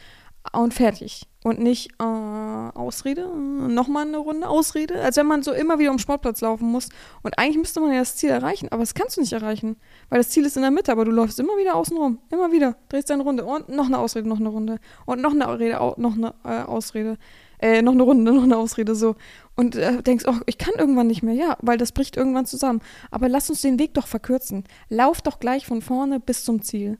und 0.54 0.74
fertig. 0.74 1.28
Und 1.44 1.60
nicht 1.60 1.92
äh, 2.00 2.04
Ausrede, 2.04 3.28
nochmal 3.28 4.08
eine 4.08 4.18
Runde 4.18 4.48
Ausrede. 4.48 5.00
Als 5.02 5.18
wenn 5.18 5.28
man 5.28 5.44
so 5.44 5.52
immer 5.52 5.78
wieder 5.78 5.92
um 5.92 6.00
Sportplatz 6.00 6.42
laufen 6.42 6.72
muss. 6.72 6.90
Und 7.22 7.38
eigentlich 7.38 7.58
müsste 7.58 7.82
man 7.82 7.94
ja 7.94 8.00
das 8.00 8.16
Ziel 8.16 8.30
erreichen, 8.30 8.70
aber 8.72 8.82
das 8.82 8.96
kannst 8.96 9.18
du 9.18 9.22
nicht 9.22 9.34
erreichen. 9.34 9.76
Weil 10.10 10.20
das 10.20 10.30
Ziel 10.30 10.46
ist 10.46 10.56
in 10.56 10.64
der 10.64 10.72
Mitte, 10.72 10.92
aber 10.92 11.06
du 11.06 11.12
läufst 11.12 11.40
immer 11.40 11.56
wieder 11.58 11.76
außen 11.76 11.96
rum. 11.96 12.20
Immer 12.32 12.52
wieder. 12.52 12.76
Drehst 12.90 13.10
deine 13.10 13.24
Runde. 13.24 13.46
Und 13.46 13.70
noch 13.70 13.86
eine 13.86 14.00
Ausrede, 14.00 14.28
noch 14.28 14.40
eine 14.40 14.50
Runde. 14.50 14.80
Und 15.06 15.22
noch 15.22 15.34
eine 15.34 15.60
Rede, 15.60 15.76
noch 15.98 16.16
eine 16.16 16.34
äh, 16.44 16.64
Ausrede. 16.64 17.18
Äh, 17.60 17.82
noch 17.82 17.94
eine 17.94 18.04
Runde, 18.04 18.32
noch 18.34 18.44
eine 18.44 18.58
Ausrede, 18.58 18.96
so. 18.96 19.16
Und 19.56 19.76
äh, 19.76 20.02
denkst, 20.02 20.26
oh, 20.28 20.36
ich 20.48 20.58
kann 20.58 20.74
irgendwann 20.78 21.08
nicht 21.08 21.24
mehr. 21.24 21.36
Ja, 21.36 21.58
weil 21.62 21.78
das 21.78 21.92
bricht 21.92 22.18
irgendwann 22.18 22.46
zusammen. 22.46 22.82
Aber 23.12 23.30
lass 23.30 23.50
uns 23.50 23.62
den 23.62 23.80
Weg 23.80 23.94
doch 23.94 24.08
verkürzen. 24.08 24.64
Lauf 24.90 25.22
doch 25.22 25.40
gleich 25.40 25.68
von 25.68 25.82
vorne 25.82 26.20
bis 26.20 26.44
zum 26.44 26.62
Ziel. 26.62 26.98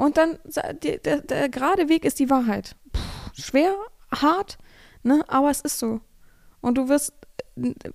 Und 0.00 0.16
dann, 0.16 0.38
der, 0.82 0.96
der, 0.96 1.20
der 1.20 1.50
gerade 1.50 1.90
Weg 1.90 2.06
ist 2.06 2.18
die 2.20 2.30
Wahrheit. 2.30 2.74
Puh, 2.90 3.00
schwer, 3.34 3.76
hart, 4.10 4.56
ne? 5.02 5.22
Aber 5.28 5.50
es 5.50 5.60
ist 5.60 5.78
so. 5.78 6.00
Und 6.62 6.78
du 6.78 6.88
wirst, 6.88 7.12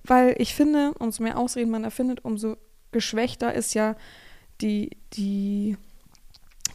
weil 0.04 0.36
ich 0.38 0.54
finde, 0.54 0.94
umso 1.00 1.24
mehr 1.24 1.36
Ausreden 1.36 1.72
man 1.72 1.82
erfindet, 1.82 2.24
umso 2.24 2.58
geschwächter 2.92 3.52
ist 3.54 3.74
ja 3.74 3.96
die, 4.60 4.90
die 5.14 5.76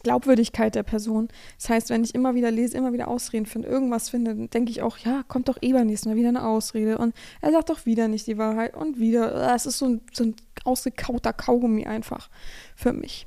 Glaubwürdigkeit 0.02 0.74
der 0.74 0.82
Person. 0.82 1.28
Das 1.58 1.70
heißt, 1.70 1.88
wenn 1.88 2.04
ich 2.04 2.14
immer 2.14 2.34
wieder 2.34 2.50
lese, 2.50 2.76
immer 2.76 2.92
wieder 2.92 3.08
Ausreden 3.08 3.46
finde, 3.46 3.68
irgendwas 3.68 4.10
finde, 4.10 4.34
dann 4.34 4.50
denke 4.50 4.70
ich 4.70 4.82
auch, 4.82 4.98
ja, 4.98 5.22
kommt 5.28 5.48
doch 5.48 5.56
eh 5.62 5.72
beim 5.72 5.86
nächsten 5.86 6.10
Mal 6.10 6.16
wieder 6.16 6.28
eine 6.28 6.44
Ausrede. 6.44 6.98
Und 6.98 7.14
er 7.40 7.52
sagt 7.52 7.70
doch 7.70 7.86
wieder 7.86 8.06
nicht 8.06 8.26
die 8.26 8.36
Wahrheit 8.36 8.76
und 8.76 8.98
wieder. 8.98 9.54
Es 9.54 9.64
ist 9.64 9.78
so 9.78 9.86
ein, 9.86 10.02
so 10.12 10.24
ein 10.24 10.36
ausgekauter 10.64 11.32
Kaugummi 11.32 11.86
einfach 11.86 12.28
für 12.76 12.92
mich. 12.92 13.26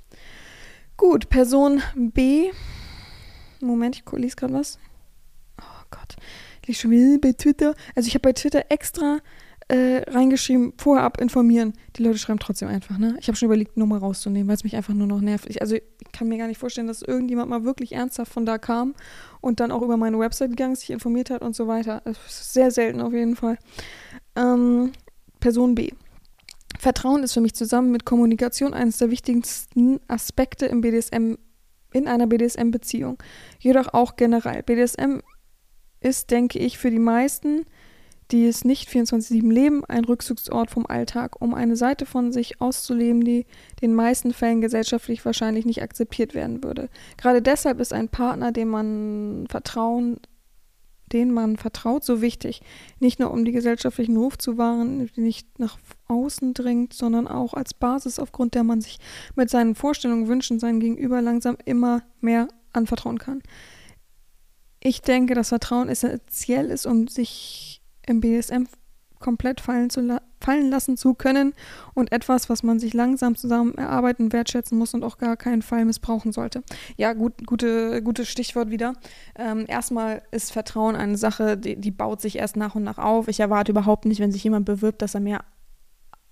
Gut, 0.97 1.29
Person 1.29 1.81
B. 1.95 2.51
Moment, 3.59 3.95
ich 3.95 4.11
lese 4.13 4.35
gerade 4.35 4.53
was. 4.53 4.79
Oh 5.59 5.85
Gott. 5.91 6.15
Ich 6.61 6.67
lese 6.69 6.81
schon 6.81 6.91
wieder 6.91 7.19
bei 7.19 7.33
Twitter. 7.33 7.75
Also 7.95 8.07
ich 8.07 8.13
habe 8.13 8.21
bei 8.21 8.33
Twitter 8.33 8.65
extra 8.69 9.19
äh, 9.67 10.03
reingeschrieben, 10.09 10.73
vorher 10.77 11.03
ab 11.03 11.19
informieren. 11.19 11.73
Die 11.95 12.03
Leute 12.03 12.17
schreiben 12.17 12.39
trotzdem 12.39 12.69
einfach, 12.69 12.97
ne? 12.97 13.17
Ich 13.19 13.27
habe 13.27 13.35
schon 13.35 13.47
überlegt, 13.47 13.77
Nummer 13.77 13.97
rauszunehmen, 13.97 14.47
weil 14.47 14.55
es 14.55 14.63
mich 14.63 14.75
einfach 14.75 14.93
nur 14.93 15.07
noch 15.07 15.21
nervt. 15.21 15.49
Ich, 15.49 15.61
also 15.61 15.75
ich 15.75 15.83
kann 16.13 16.27
mir 16.27 16.37
gar 16.37 16.47
nicht 16.47 16.59
vorstellen, 16.59 16.87
dass 16.87 17.01
irgendjemand 17.01 17.49
mal 17.49 17.63
wirklich 17.63 17.93
ernsthaft 17.93 18.31
von 18.31 18.45
da 18.45 18.57
kam 18.57 18.93
und 19.41 19.59
dann 19.59 19.71
auch 19.71 19.81
über 19.81 19.97
meine 19.97 20.19
Website 20.19 20.51
gegangen, 20.51 20.75
sich 20.75 20.91
informiert 20.91 21.29
hat 21.29 21.41
und 21.41 21.55
so 21.55 21.67
weiter. 21.67 22.01
Das 22.05 22.17
ist 22.27 22.53
sehr 22.53 22.71
selten 22.71 23.01
auf 23.01 23.11
jeden 23.11 23.35
Fall. 23.35 23.57
Ähm, 24.35 24.91
Person 25.39 25.75
B. 25.75 25.91
Vertrauen 26.79 27.23
ist 27.23 27.33
für 27.33 27.41
mich 27.41 27.53
zusammen 27.53 27.91
mit 27.91 28.05
Kommunikation 28.05 28.73
eines 28.73 28.97
der 28.97 29.11
wichtigsten 29.11 29.99
Aspekte 30.07 30.65
im 30.65 30.81
BDSM, 30.81 31.35
in 31.93 32.07
einer 32.07 32.27
BDSM-Beziehung. 32.27 33.17
Jedoch 33.59 33.93
auch 33.93 34.15
generell. 34.15 34.63
BDSM 34.63 35.19
ist, 36.01 36.31
denke 36.31 36.59
ich, 36.59 36.77
für 36.77 36.91
die 36.91 36.99
meisten, 36.99 37.65
die 38.31 38.47
es 38.47 38.65
nicht 38.65 38.89
24-7 38.89 39.51
leben, 39.51 39.85
ein 39.85 40.03
Rückzugsort 40.03 40.71
vom 40.71 40.85
Alltag, 40.85 41.41
um 41.41 41.53
eine 41.53 41.75
Seite 41.75 42.05
von 42.05 42.31
sich 42.31 42.59
auszuleben, 42.61 43.21
die 43.21 43.45
den 43.81 43.93
meisten 43.93 44.33
Fällen 44.33 44.61
gesellschaftlich 44.61 45.23
wahrscheinlich 45.25 45.65
nicht 45.65 45.81
akzeptiert 45.81 46.33
werden 46.33 46.63
würde. 46.63 46.89
Gerade 47.17 47.41
deshalb 47.41 47.79
ist 47.79 47.93
ein 47.93 48.09
Partner, 48.09 48.51
dem 48.51 48.69
man 48.69 49.45
Vertrauen 49.47 50.19
denen 51.15 51.31
man 51.31 51.55
vertraut, 51.55 52.03
so 52.03 52.21
wichtig. 52.21 52.61
Nicht 52.99 53.19
nur 53.19 53.31
um 53.31 53.45
die 53.45 53.53
gesellschaftlichen 53.53 54.17
Ruf 54.17 54.37
zu 54.37 54.57
wahren, 54.57 55.09
die 55.15 55.21
nicht 55.21 55.59
nach 55.59 55.77
außen 56.07 56.53
dringt, 56.53 56.93
sondern 56.93 57.27
auch 57.27 57.53
als 57.53 57.73
Basis, 57.73 58.19
aufgrund 58.19 58.53
der 58.53 58.65
man 58.65 58.81
sich 58.81 58.99
mit 59.35 59.49
seinen 59.49 59.75
Vorstellungen, 59.75 60.27
Wünschen 60.27 60.59
seinem 60.59 60.81
Gegenüber 60.81 61.21
langsam 61.21 61.57
immer 61.63 62.03
mehr 62.19 62.49
anvertrauen 62.73 63.17
kann. 63.17 63.41
Ich 64.81 65.01
denke, 65.01 65.33
dass 65.33 65.49
Vertrauen 65.49 65.87
essentiell 65.87 66.69
ist, 66.69 66.85
um 66.85 67.07
sich 67.07 67.81
im 68.05 68.19
BSM 68.19 68.67
komplett 69.19 69.61
fallen, 69.61 69.89
zu 69.89 70.01
la 70.01 70.21
fallen 70.39 70.69
lassen 70.69 70.95
zu 70.95 71.15
können 71.15 71.53
und 71.95 72.11
etwas, 72.11 72.49
was 72.49 72.61
man 72.61 72.77
sich 72.77 72.93
langsam 72.93 73.35
zusammen 73.35 73.73
erarbeiten, 73.75 74.31
wertschätzen 74.31 74.77
muss 74.77 74.93
und 74.93 75.03
auch 75.03 75.17
gar 75.17 75.37
keinen 75.37 75.63
Fall 75.63 75.85
missbrauchen 75.85 76.31
sollte. 76.31 76.61
Ja, 76.97 77.13
gut, 77.13 77.47
gute, 77.47 78.03
gutes 78.03 78.29
Stichwort 78.29 78.69
wieder. 78.69 78.93
Ähm, 79.35 79.65
erstmal 79.67 80.21
ist 80.29 80.51
Vertrauen 80.51 80.95
eine 80.95 81.17
Sache, 81.17 81.57
die, 81.57 81.77
die 81.77 81.89
baut 81.89 82.21
sich 82.21 82.37
erst 82.37 82.57
nach 82.57 82.75
und 82.75 82.83
nach 82.83 82.99
auf. 82.99 83.27
Ich 83.27 83.39
erwarte 83.39 83.71
überhaupt 83.71 84.05
nicht, 84.05 84.19
wenn 84.19 84.31
sich 84.31 84.43
jemand 84.43 84.65
bewirbt, 84.65 85.01
dass 85.01 85.15
er 85.15 85.21
mir 85.21 85.39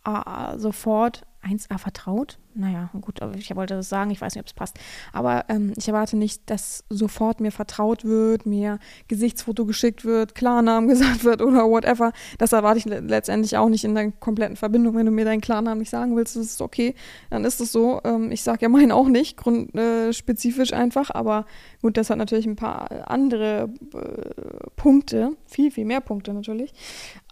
äh, 0.05 0.59
sofort 0.59 1.25
1a 1.43 1.79
vertraut. 1.79 2.37
Naja, 2.55 2.89
gut, 3.01 3.21
aber 3.21 3.35
ich 3.35 3.55
wollte 3.55 3.75
das 3.75 3.89
sagen, 3.89 4.11
ich 4.11 4.21
weiß 4.21 4.35
nicht, 4.35 4.41
ob 4.41 4.47
es 4.47 4.53
passt. 4.53 4.77
Aber 5.11 5.45
ähm, 5.49 5.73
ich 5.75 5.87
erwarte 5.87 6.17
nicht, 6.17 6.49
dass 6.49 6.83
sofort 6.89 7.39
mir 7.39 7.51
vertraut 7.51 8.05
wird, 8.05 8.45
mir 8.45 8.79
Gesichtsfoto 9.07 9.65
geschickt 9.65 10.05
wird, 10.05 10.35
Klarnamen 10.35 10.87
gesagt 10.89 11.23
wird 11.23 11.41
oder 11.41 11.69
whatever. 11.69 12.11
Das 12.37 12.53
erwarte 12.53 12.77
ich 12.77 12.85
letztendlich 12.85 13.57
auch 13.57 13.69
nicht 13.69 13.83
in 13.83 13.95
der 13.95 14.11
kompletten 14.11 14.55
Verbindung. 14.55 14.95
Wenn 14.95 15.05
du 15.05 15.11
mir 15.11 15.25
deinen 15.25 15.41
Klarnamen 15.41 15.79
nicht 15.79 15.89
sagen 15.89 16.15
willst, 16.15 16.35
das 16.35 16.45
ist 16.45 16.61
okay, 16.61 16.93
dann 17.29 17.43
ist 17.43 17.59
es 17.59 17.71
so. 17.71 18.01
Ähm, 18.03 18.31
ich 18.31 18.43
sage 18.43 18.59
ja 18.61 18.69
meinen 18.69 18.91
auch 18.91 19.07
nicht, 19.07 19.37
grundspezifisch 19.37 20.71
äh, 20.71 20.75
einfach. 20.75 21.09
Aber 21.09 21.45
gut, 21.81 21.97
das 21.97 22.09
hat 22.09 22.17
natürlich 22.17 22.45
ein 22.45 22.55
paar 22.55 23.09
andere 23.09 23.69
äh, 23.93 24.69
Punkte, 24.75 25.35
viel, 25.45 25.71
viel 25.71 25.85
mehr 25.85 26.01
Punkte 26.01 26.33
natürlich. 26.33 26.73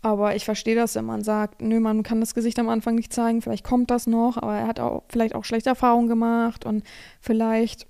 Aber 0.03 0.35
ich 0.35 0.45
verstehe 0.45 0.75
das, 0.75 0.95
wenn 0.95 1.05
man 1.05 1.23
sagt, 1.23 1.61
nö, 1.61 1.79
man 1.79 2.01
kann 2.01 2.19
das 2.21 2.33
Gesicht 2.33 2.57
am 2.57 2.69
Anfang 2.69 2.95
nicht 2.95 3.13
zeigen, 3.13 3.41
vielleicht 3.41 3.63
kommt 3.63 3.91
das 3.91 4.07
noch, 4.07 4.37
aber 4.37 4.55
er 4.55 4.67
hat 4.67 4.79
auch 4.79 5.03
vielleicht 5.11 5.35
auch 5.35 5.45
schlechte 5.45 5.69
Erfahrungen 5.69 6.07
gemacht 6.07 6.65
und 6.65 6.83
vielleicht 7.19 7.87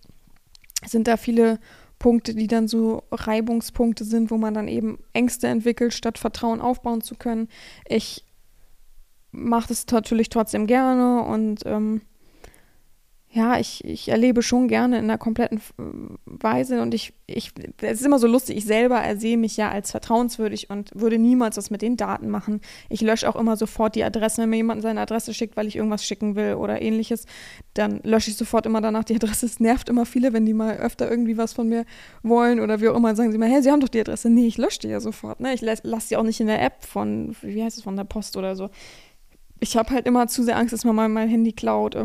sind 0.86 1.08
da 1.08 1.18
viele 1.18 1.60
Punkte, 2.00 2.34
die 2.34 2.48
dann 2.48 2.68
so 2.68 3.04
Reibungspunkte 3.12 4.04
sind, 4.04 4.32
wo 4.32 4.38
man 4.38 4.54
dann 4.54 4.68
eben 4.68 4.98
Ängste 5.14 5.48
entwickelt, 5.48 5.94
statt 5.94 6.18
Vertrauen 6.18 6.60
aufbauen 6.60 7.02
zu 7.02 7.16
können. 7.16 7.48
Ich 7.88 8.26
mache 9.32 9.68
das 9.68 9.86
natürlich 9.92 10.30
trotzdem 10.30 10.66
gerne 10.68 11.22
und 11.22 11.62
ähm, 11.66 12.02
ja, 13.34 13.58
ich, 13.58 13.84
ich 13.86 14.10
erlebe 14.10 14.42
schon 14.42 14.68
gerne 14.68 14.98
in 14.98 15.06
einer 15.06 15.18
kompletten 15.18 15.62
Weise 16.26 16.82
und 16.82 16.94
ich, 16.94 17.14
ich, 17.28 17.54
es 17.82 18.02
ist 18.02 18.06
immer 18.06 18.20
so 18.20 18.28
lustig, 18.28 18.58
ich 18.58 18.66
selber 18.66 18.98
ersehe 18.98 19.38
mich 19.38 19.56
ja 19.56 19.72
als 19.72 19.92
vertrauenswürdig 19.92 20.70
und 20.70 20.92
würde 20.94 21.18
niemals 21.18 21.56
was 21.56 21.70
mit 21.70 21.82
den 21.82 21.96
Daten 21.96 22.30
machen. 22.30 22.60
Ich 22.90 23.00
lösche 23.00 23.30
auch 23.30 23.38
immer 23.38 23.56
sofort 23.56 23.96
die 23.96 24.04
Adresse, 24.04 24.42
wenn 24.42 24.50
mir 24.50 24.58
jemand 24.58 24.82
seine 24.82 25.00
Adresse 25.00 25.34
schickt, 25.34 25.56
weil 25.56 25.68
ich 25.68 25.78
irgendwas 25.78 26.06
schicken 26.06 26.36
will 26.36 26.56
oder 26.56 26.82
ähnliches, 26.82 27.26
dann 27.74 28.02
lösche 28.04 28.32
ich 28.32 28.38
sofort 28.38 28.66
immer 28.66 28.82
danach 28.82 29.06
die 29.06 29.16
Adresse. 29.22 29.46
Es 29.46 29.62
nervt 29.62 29.88
immer 29.88 30.06
viele, 30.06 30.34
wenn 30.34 30.46
die 30.46 30.54
mal 30.54 30.76
öfter 30.76 31.10
irgendwie 31.10 31.38
was 31.38 31.54
von 31.54 31.70
mir 31.70 31.86
wollen 32.24 32.60
oder 32.60 32.82
wie 32.82 32.90
auch 32.90 32.98
immer, 32.98 33.16
sagen 33.16 33.32
sie 33.32 33.38
mal, 33.38 33.50
hey, 33.50 33.64
sie 33.64 33.72
haben 33.72 33.80
doch 33.80 33.88
die 33.88 34.02
Adresse. 34.02 34.30
Nee, 34.30 34.48
ich 34.48 34.58
lösche 34.58 34.80
die 34.80 34.90
ja 34.90 35.00
sofort, 35.00 35.40
ne? 35.40 35.54
Ich 35.54 35.62
lasse 35.62 35.84
lass 35.86 36.10
die 36.10 36.18
auch 36.18 36.24
nicht 36.24 36.42
in 36.42 36.48
der 36.48 36.62
App 36.62 36.84
von, 36.84 37.34
wie 37.42 37.64
heißt 37.64 37.78
es, 37.78 37.84
von 37.84 37.96
der 37.96 38.04
Post 38.04 38.36
oder 38.36 38.58
so. 38.58 38.70
Ich 39.62 39.78
habe 39.78 39.92
halt 39.92 40.06
immer 40.06 40.28
zu 40.28 40.44
sehr 40.44 40.58
Angst, 40.58 40.74
dass 40.74 40.84
man 40.84 40.96
mal 40.96 41.08
mein 41.08 41.30
Handy 41.30 41.54
klaut 41.54 41.96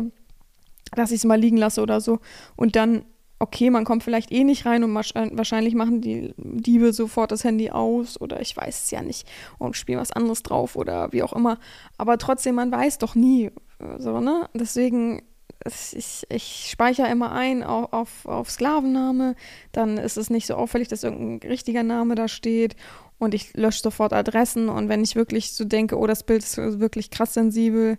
dass 0.95 1.11
ich 1.11 1.17
es 1.17 1.25
mal 1.25 1.39
liegen 1.39 1.57
lasse 1.57 1.81
oder 1.81 2.01
so. 2.01 2.19
Und 2.55 2.75
dann, 2.75 3.03
okay, 3.39 3.69
man 3.69 3.85
kommt 3.85 4.03
vielleicht 4.03 4.31
eh 4.31 4.43
nicht 4.43 4.65
rein 4.65 4.83
und 4.83 4.93
wahrscheinlich 4.93 5.75
machen 5.75 6.01
die 6.01 6.33
Diebe 6.37 6.93
sofort 6.93 7.31
das 7.31 7.43
Handy 7.43 7.69
aus 7.69 8.19
oder 8.19 8.41
ich 8.41 8.55
weiß 8.55 8.85
es 8.85 8.91
ja 8.91 9.01
nicht 9.01 9.27
und 9.57 9.75
spielen 9.75 9.99
was 9.99 10.11
anderes 10.11 10.43
drauf 10.43 10.75
oder 10.75 11.11
wie 11.11 11.23
auch 11.23 11.33
immer. 11.33 11.59
Aber 11.97 12.17
trotzdem, 12.17 12.55
man 12.55 12.71
weiß 12.71 12.97
doch 12.97 13.15
nie. 13.15 13.51
So, 13.99 14.19
ne? 14.19 14.49
Deswegen, 14.53 15.21
ich, 15.65 16.25
ich 16.29 16.67
speichere 16.71 17.09
immer 17.09 17.31
ein 17.31 17.63
auf, 17.63 17.93
auf, 17.93 18.25
auf 18.25 18.49
Sklavenname, 18.49 19.35
dann 19.71 19.97
ist 19.97 20.17
es 20.17 20.29
nicht 20.29 20.47
so 20.47 20.55
auffällig, 20.55 20.87
dass 20.87 21.03
irgendein 21.03 21.49
richtiger 21.49 21.83
Name 21.83 22.15
da 22.15 22.27
steht 22.27 22.75
und 23.19 23.33
ich 23.33 23.53
lösche 23.55 23.81
sofort 23.81 24.13
Adressen 24.13 24.69
und 24.69 24.89
wenn 24.89 25.03
ich 25.03 25.15
wirklich 25.15 25.53
so 25.53 25.65
denke, 25.65 25.97
oh, 25.97 26.07
das 26.07 26.23
Bild 26.23 26.43
ist 26.43 26.57
wirklich 26.57 27.09
krass 27.09 27.33
sensibel 27.33 27.97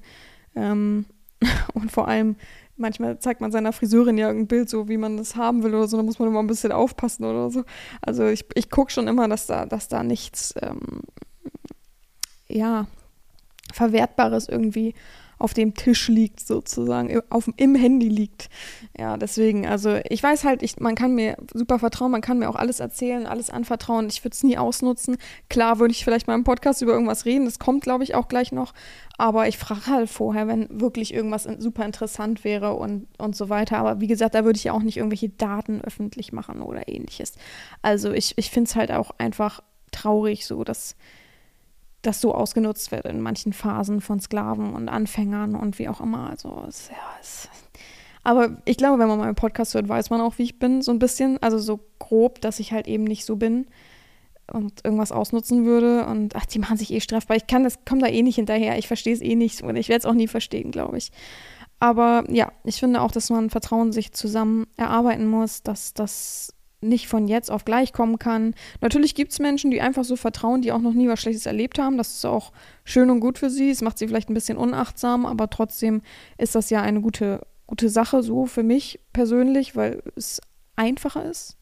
ähm, 0.54 1.06
und 1.74 1.90
vor 1.90 2.08
allem 2.08 2.36
manchmal 2.78 3.18
zeigt 3.18 3.40
man 3.40 3.52
seiner 3.52 3.72
Friseurin 3.72 4.18
ja 4.18 4.28
irgendein 4.28 4.48
Bild 4.48 4.70
so, 4.70 4.88
wie 4.88 4.96
man 4.96 5.16
das 5.16 5.36
haben 5.36 5.62
will 5.62 5.74
oder 5.74 5.88
so, 5.88 5.96
da 5.96 6.02
muss 6.02 6.18
man 6.18 6.28
immer 6.28 6.40
ein 6.40 6.46
bisschen 6.46 6.72
aufpassen 6.72 7.24
oder 7.24 7.50
so. 7.50 7.64
Also 8.00 8.26
ich, 8.26 8.46
ich 8.54 8.70
gucke 8.70 8.92
schon 8.92 9.08
immer, 9.08 9.28
dass 9.28 9.46
da, 9.46 9.66
dass 9.66 9.88
da 9.88 10.02
nichts, 10.02 10.54
ähm, 10.62 11.02
ja, 12.48 12.86
Verwertbares 13.72 14.48
irgendwie 14.48 14.94
auf 15.38 15.54
dem 15.54 15.74
Tisch 15.74 16.08
liegt, 16.08 16.40
sozusagen, 16.40 17.20
auf, 17.30 17.48
im 17.56 17.74
Handy 17.74 18.08
liegt. 18.08 18.48
Ja, 18.98 19.16
deswegen, 19.16 19.66
also 19.66 19.98
ich 20.08 20.22
weiß 20.22 20.44
halt, 20.44 20.62
ich, 20.62 20.78
man 20.80 20.94
kann 20.94 21.14
mir 21.14 21.36
super 21.54 21.78
vertrauen, 21.78 22.10
man 22.10 22.20
kann 22.20 22.38
mir 22.38 22.48
auch 22.48 22.56
alles 22.56 22.80
erzählen, 22.80 23.26
alles 23.26 23.50
anvertrauen. 23.50 24.08
Ich 24.08 24.24
würde 24.24 24.34
es 24.34 24.42
nie 24.42 24.58
ausnutzen. 24.58 25.16
Klar 25.48 25.78
würde 25.78 25.92
ich 25.92 26.04
vielleicht 26.04 26.26
mal 26.26 26.34
im 26.34 26.44
Podcast 26.44 26.82
über 26.82 26.92
irgendwas 26.92 27.24
reden, 27.24 27.44
das 27.44 27.58
kommt, 27.58 27.82
glaube 27.82 28.04
ich, 28.04 28.14
auch 28.14 28.28
gleich 28.28 28.52
noch. 28.52 28.74
Aber 29.16 29.48
ich 29.48 29.58
frage 29.58 29.86
halt 29.86 30.10
vorher, 30.10 30.46
wenn 30.48 30.80
wirklich 30.80 31.12
irgendwas 31.12 31.48
super 31.58 31.84
interessant 31.84 32.44
wäre 32.44 32.74
und, 32.74 33.08
und 33.18 33.36
so 33.36 33.48
weiter. 33.48 33.78
Aber 33.78 34.00
wie 34.00 34.06
gesagt, 34.06 34.34
da 34.34 34.44
würde 34.44 34.56
ich 34.56 34.64
ja 34.64 34.72
auch 34.72 34.82
nicht 34.82 34.96
irgendwelche 34.96 35.28
Daten 35.28 35.80
öffentlich 35.80 36.32
machen 36.32 36.62
oder 36.62 36.88
ähnliches. 36.88 37.34
Also 37.82 38.12
ich, 38.12 38.36
ich 38.36 38.50
finde 38.50 38.68
es 38.68 38.76
halt 38.76 38.92
auch 38.92 39.10
einfach 39.18 39.60
traurig, 39.90 40.46
so 40.46 40.64
dass 40.64 40.96
das 42.02 42.20
so 42.20 42.34
ausgenutzt 42.34 42.92
wird 42.92 43.06
in 43.06 43.20
manchen 43.20 43.52
Phasen 43.52 44.00
von 44.00 44.20
Sklaven 44.20 44.74
und 44.74 44.88
Anfängern 44.88 45.54
und 45.54 45.78
wie 45.78 45.88
auch 45.88 46.00
immer. 46.00 46.30
Also, 46.30 46.64
es, 46.68 46.88
ja, 46.88 46.96
es, 47.20 47.48
aber 48.28 48.58
ich 48.64 48.76
glaube, 48.76 48.98
wenn 48.98 49.08
man 49.08 49.18
meinen 49.18 49.34
Podcast 49.34 49.74
hört, 49.74 49.88
weiß 49.88 50.10
man 50.10 50.20
auch, 50.20 50.38
wie 50.38 50.42
ich 50.42 50.58
bin, 50.58 50.82
so 50.82 50.92
ein 50.92 50.98
bisschen. 50.98 51.42
Also 51.42 51.58
so 51.58 51.80
grob, 51.98 52.40
dass 52.40 52.60
ich 52.60 52.72
halt 52.72 52.86
eben 52.86 53.04
nicht 53.04 53.24
so 53.24 53.36
bin 53.36 53.66
und 54.52 54.84
irgendwas 54.84 55.12
ausnutzen 55.12 55.64
würde. 55.64 56.04
Und 56.06 56.36
ach, 56.36 56.46
die 56.46 56.58
machen 56.58 56.76
sich 56.76 56.92
eh 56.92 57.00
strafbar. 57.00 57.36
Ich 57.36 57.46
kann 57.46 57.64
das, 57.64 57.84
komme 57.84 58.02
da 58.02 58.08
eh 58.08 58.22
nicht 58.22 58.36
hinterher. 58.36 58.78
Ich 58.78 58.86
verstehe 58.86 59.14
es 59.14 59.22
eh 59.22 59.34
nicht 59.34 59.62
und 59.62 59.76
ich 59.76 59.88
werde 59.88 60.00
es 60.00 60.04
auch 60.06 60.14
nie 60.14 60.28
verstehen, 60.28 60.70
glaube 60.70 60.98
ich. 60.98 61.10
Aber 61.80 62.24
ja, 62.28 62.52
ich 62.64 62.76
finde 62.76 63.00
auch, 63.00 63.12
dass 63.12 63.30
man 63.30 63.50
Vertrauen 63.50 63.92
sich 63.92 64.12
zusammen 64.12 64.66
erarbeiten 64.76 65.26
muss, 65.26 65.62
dass 65.62 65.94
das 65.94 66.52
nicht 66.80 67.08
von 67.08 67.26
jetzt 67.26 67.50
auf 67.50 67.64
gleich 67.64 67.92
kommen 67.92 68.18
kann. 68.18 68.54
Natürlich 68.80 69.14
gibt 69.14 69.32
es 69.32 69.40
Menschen, 69.40 69.70
die 69.70 69.80
einfach 69.80 70.04
so 70.04 70.16
vertrauen, 70.16 70.62
die 70.62 70.72
auch 70.72 70.80
noch 70.80 70.92
nie 70.92 71.08
was 71.08 71.20
Schlechtes 71.20 71.46
erlebt 71.46 71.78
haben. 71.78 71.98
Das 71.98 72.14
ist 72.14 72.24
auch 72.24 72.52
schön 72.84 73.10
und 73.10 73.20
gut 73.20 73.38
für 73.38 73.50
sie. 73.50 73.70
Es 73.70 73.82
macht 73.82 73.98
sie 73.98 74.06
vielleicht 74.06 74.30
ein 74.30 74.34
bisschen 74.34 74.58
unachtsam, 74.58 75.26
aber 75.26 75.50
trotzdem 75.50 76.02
ist 76.36 76.54
das 76.54 76.70
ja 76.70 76.82
eine 76.82 77.00
gute, 77.00 77.46
gute 77.66 77.88
Sache 77.88 78.22
so 78.22 78.46
für 78.46 78.62
mich 78.62 79.00
persönlich, 79.12 79.74
weil 79.74 80.02
es 80.14 80.40
einfacher 80.76 81.24
ist. 81.24 81.56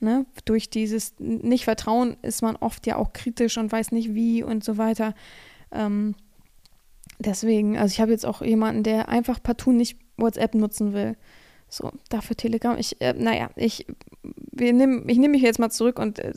Ne? 0.00 0.26
Durch 0.44 0.68
dieses 0.68 1.14
Nicht-Vertrauen 1.18 2.16
ist 2.22 2.42
man 2.42 2.56
oft 2.56 2.86
ja 2.86 2.96
auch 2.96 3.12
kritisch 3.12 3.56
und 3.56 3.72
weiß 3.72 3.92
nicht 3.92 4.14
wie 4.14 4.42
und 4.42 4.64
so 4.64 4.76
weiter. 4.76 5.14
Ähm, 5.70 6.14
deswegen, 7.18 7.78
also 7.78 7.92
ich 7.92 8.00
habe 8.00 8.10
jetzt 8.10 8.26
auch 8.26 8.42
jemanden, 8.42 8.82
der 8.82 9.08
einfach 9.08 9.42
partout 9.42 9.72
nicht 9.72 9.98
WhatsApp 10.16 10.54
nutzen 10.54 10.92
will. 10.92 11.16
So, 11.68 11.90
dafür 12.08 12.36
Telegram. 12.36 12.78
Ich, 12.78 13.00
äh, 13.00 13.12
naja, 13.12 13.50
ich, 13.56 13.86
wir 14.22 14.72
nehm, 14.72 15.04
nehme 15.04 15.28
mich 15.28 15.42
jetzt 15.42 15.58
mal 15.58 15.70
zurück 15.70 15.98
und 15.98 16.18
äh, 16.18 16.32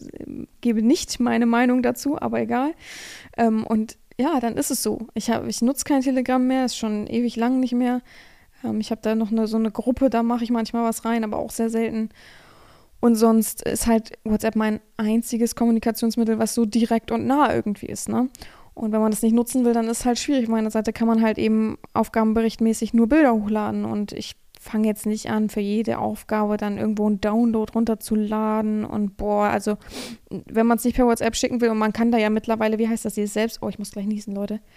gebe 0.62 0.82
nicht 0.82 1.20
meine 1.20 1.46
Meinung 1.46 1.84
dazu, 1.84 2.20
aber 2.20 2.42
egal. 2.42 2.74
Ähm, 3.38 3.66
und 3.66 3.98
ja, 4.18 4.40
dann 4.40 4.58
ist 4.58 4.72
es 4.72 4.84
so. 4.84 5.08
Ich, 5.14 5.30
ich 5.30 5.62
nutze 5.62 5.86
kein 5.86 6.02
Telegram 6.02 6.46
mehr, 6.46 6.66
ist 6.66 6.78
schon 6.78 7.08
ewig 7.08 7.36
lang 7.36 7.60
nicht 7.60 7.74
mehr. 7.74 8.02
Ähm, 8.64 8.80
ich 8.80 8.92
habe 8.92 9.02
da 9.02 9.16
noch 9.16 9.32
eine, 9.32 9.48
so 9.48 9.58
eine 9.58 9.72
Gruppe, 9.72 10.10
da 10.10 10.24
mache 10.24 10.44
ich 10.44 10.50
manchmal 10.50 10.84
was 10.84 11.06
rein, 11.06 11.24
aber 11.24 11.38
auch 11.38 11.52
sehr 11.52 11.70
selten. 11.70 12.10
Und 13.00 13.16
sonst 13.16 13.62
ist 13.64 13.88
halt 13.88 14.18
WhatsApp 14.26 14.56
mein 14.56 14.82
einziges 14.98 15.56
Kommunikationsmittel, 15.56 16.38
was 16.38 16.54
so 16.54 16.66
direkt 16.66 17.12
und 17.12 17.26
nah 17.26 17.54
irgendwie 17.54 17.86
ist, 17.86 18.10
ne? 18.10 18.30
Und 18.74 18.94
wenn 18.94 19.02
man 19.02 19.12
das 19.12 19.22
nicht 19.22 19.34
nutzen 19.34 19.66
will, 19.66 19.74
dann 19.74 19.88
ist 19.88 20.00
es 20.00 20.06
halt 20.06 20.20
schwierig. 20.20 20.46
Auf 20.46 20.52
meiner 20.52 20.72
Seite 20.72 20.94
kann 20.94 21.08
man 21.08 21.22
halt 21.22 21.38
eben 21.38 21.78
aufgabenberichtmäßig 21.94 22.94
nur 22.94 23.08
Bilder 23.08 23.34
hochladen 23.34 23.84
und 23.84 24.14
ich 24.14 24.36
fange 24.60 24.88
jetzt 24.88 25.06
nicht 25.06 25.30
an, 25.30 25.50
für 25.50 25.62
jede 25.62 26.00
Aufgabe 26.00 26.58
dann 26.58 26.78
irgendwo 26.78 27.08
einen 27.08 27.22
Download 27.22 27.72
runterzuladen 27.74 28.84
und 28.84 29.16
boah, 29.16 29.46
also 29.46 29.78
wenn 30.30 30.68
man 30.68 30.78
es 30.78 30.84
nicht 30.84 30.96
per 30.96 31.08
WhatsApp 31.08 31.36
schicken 31.38 31.62
will 31.62 31.70
und 31.70 31.78
man 31.78 31.94
kann 31.94 32.12
da 32.12 32.18
ja 32.18 32.30
mittlerweile, 32.30 32.78
wie 32.78 32.89
heißt 32.89 33.06
das 33.06 33.16
hier 33.16 33.28
selbst? 33.28 33.60
Oh, 33.62 33.70
ich 33.70 33.80
muss 33.80 33.92
gleich 33.92 34.06
niesen, 34.06 34.36
Leute. 34.36 34.60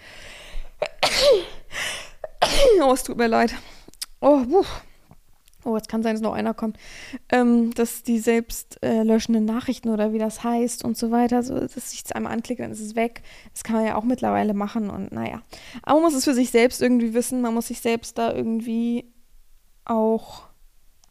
Oh, 2.81 2.91
es 2.91 3.03
tut 3.03 3.17
mir 3.17 3.27
leid. 3.27 3.55
Oh, 4.19 4.43
puh. 4.43 4.65
Oh, 5.63 5.77
es 5.77 5.87
kann 5.87 6.03
sein, 6.03 6.15
dass 6.15 6.21
noch 6.21 6.33
einer 6.33 6.53
kommt. 6.53 6.77
Ähm, 7.29 7.73
dass 7.73 8.03
die 8.03 8.19
selbst 8.19 8.83
äh, 8.83 9.03
löschenden 9.03 9.45
Nachrichten 9.45 9.89
oder 9.89 10.11
wie 10.11 10.19
das 10.19 10.43
heißt 10.43 10.83
und 10.83 10.97
so 10.97 11.09
weiter, 11.09 11.41
so, 11.41 11.57
dass 11.57 11.93
ich 11.93 12.03
es 12.03 12.11
einmal 12.11 12.33
anklicke, 12.33 12.65
ist 12.65 12.81
es 12.81 12.95
weg. 12.95 13.21
Das 13.53 13.63
kann 13.63 13.77
man 13.77 13.85
ja 13.85 13.95
auch 13.95 14.03
mittlerweile 14.03 14.53
machen 14.53 14.89
und 14.89 15.13
naja. 15.13 15.41
Aber 15.83 16.01
man 16.01 16.03
muss 16.03 16.15
es 16.15 16.25
für 16.25 16.33
sich 16.33 16.51
selbst 16.51 16.81
irgendwie 16.81 17.13
wissen. 17.13 17.41
Man 17.41 17.53
muss 17.53 17.67
sich 17.67 17.79
selbst 17.79 18.17
da 18.17 18.33
irgendwie 18.33 19.05
auch 19.85 20.43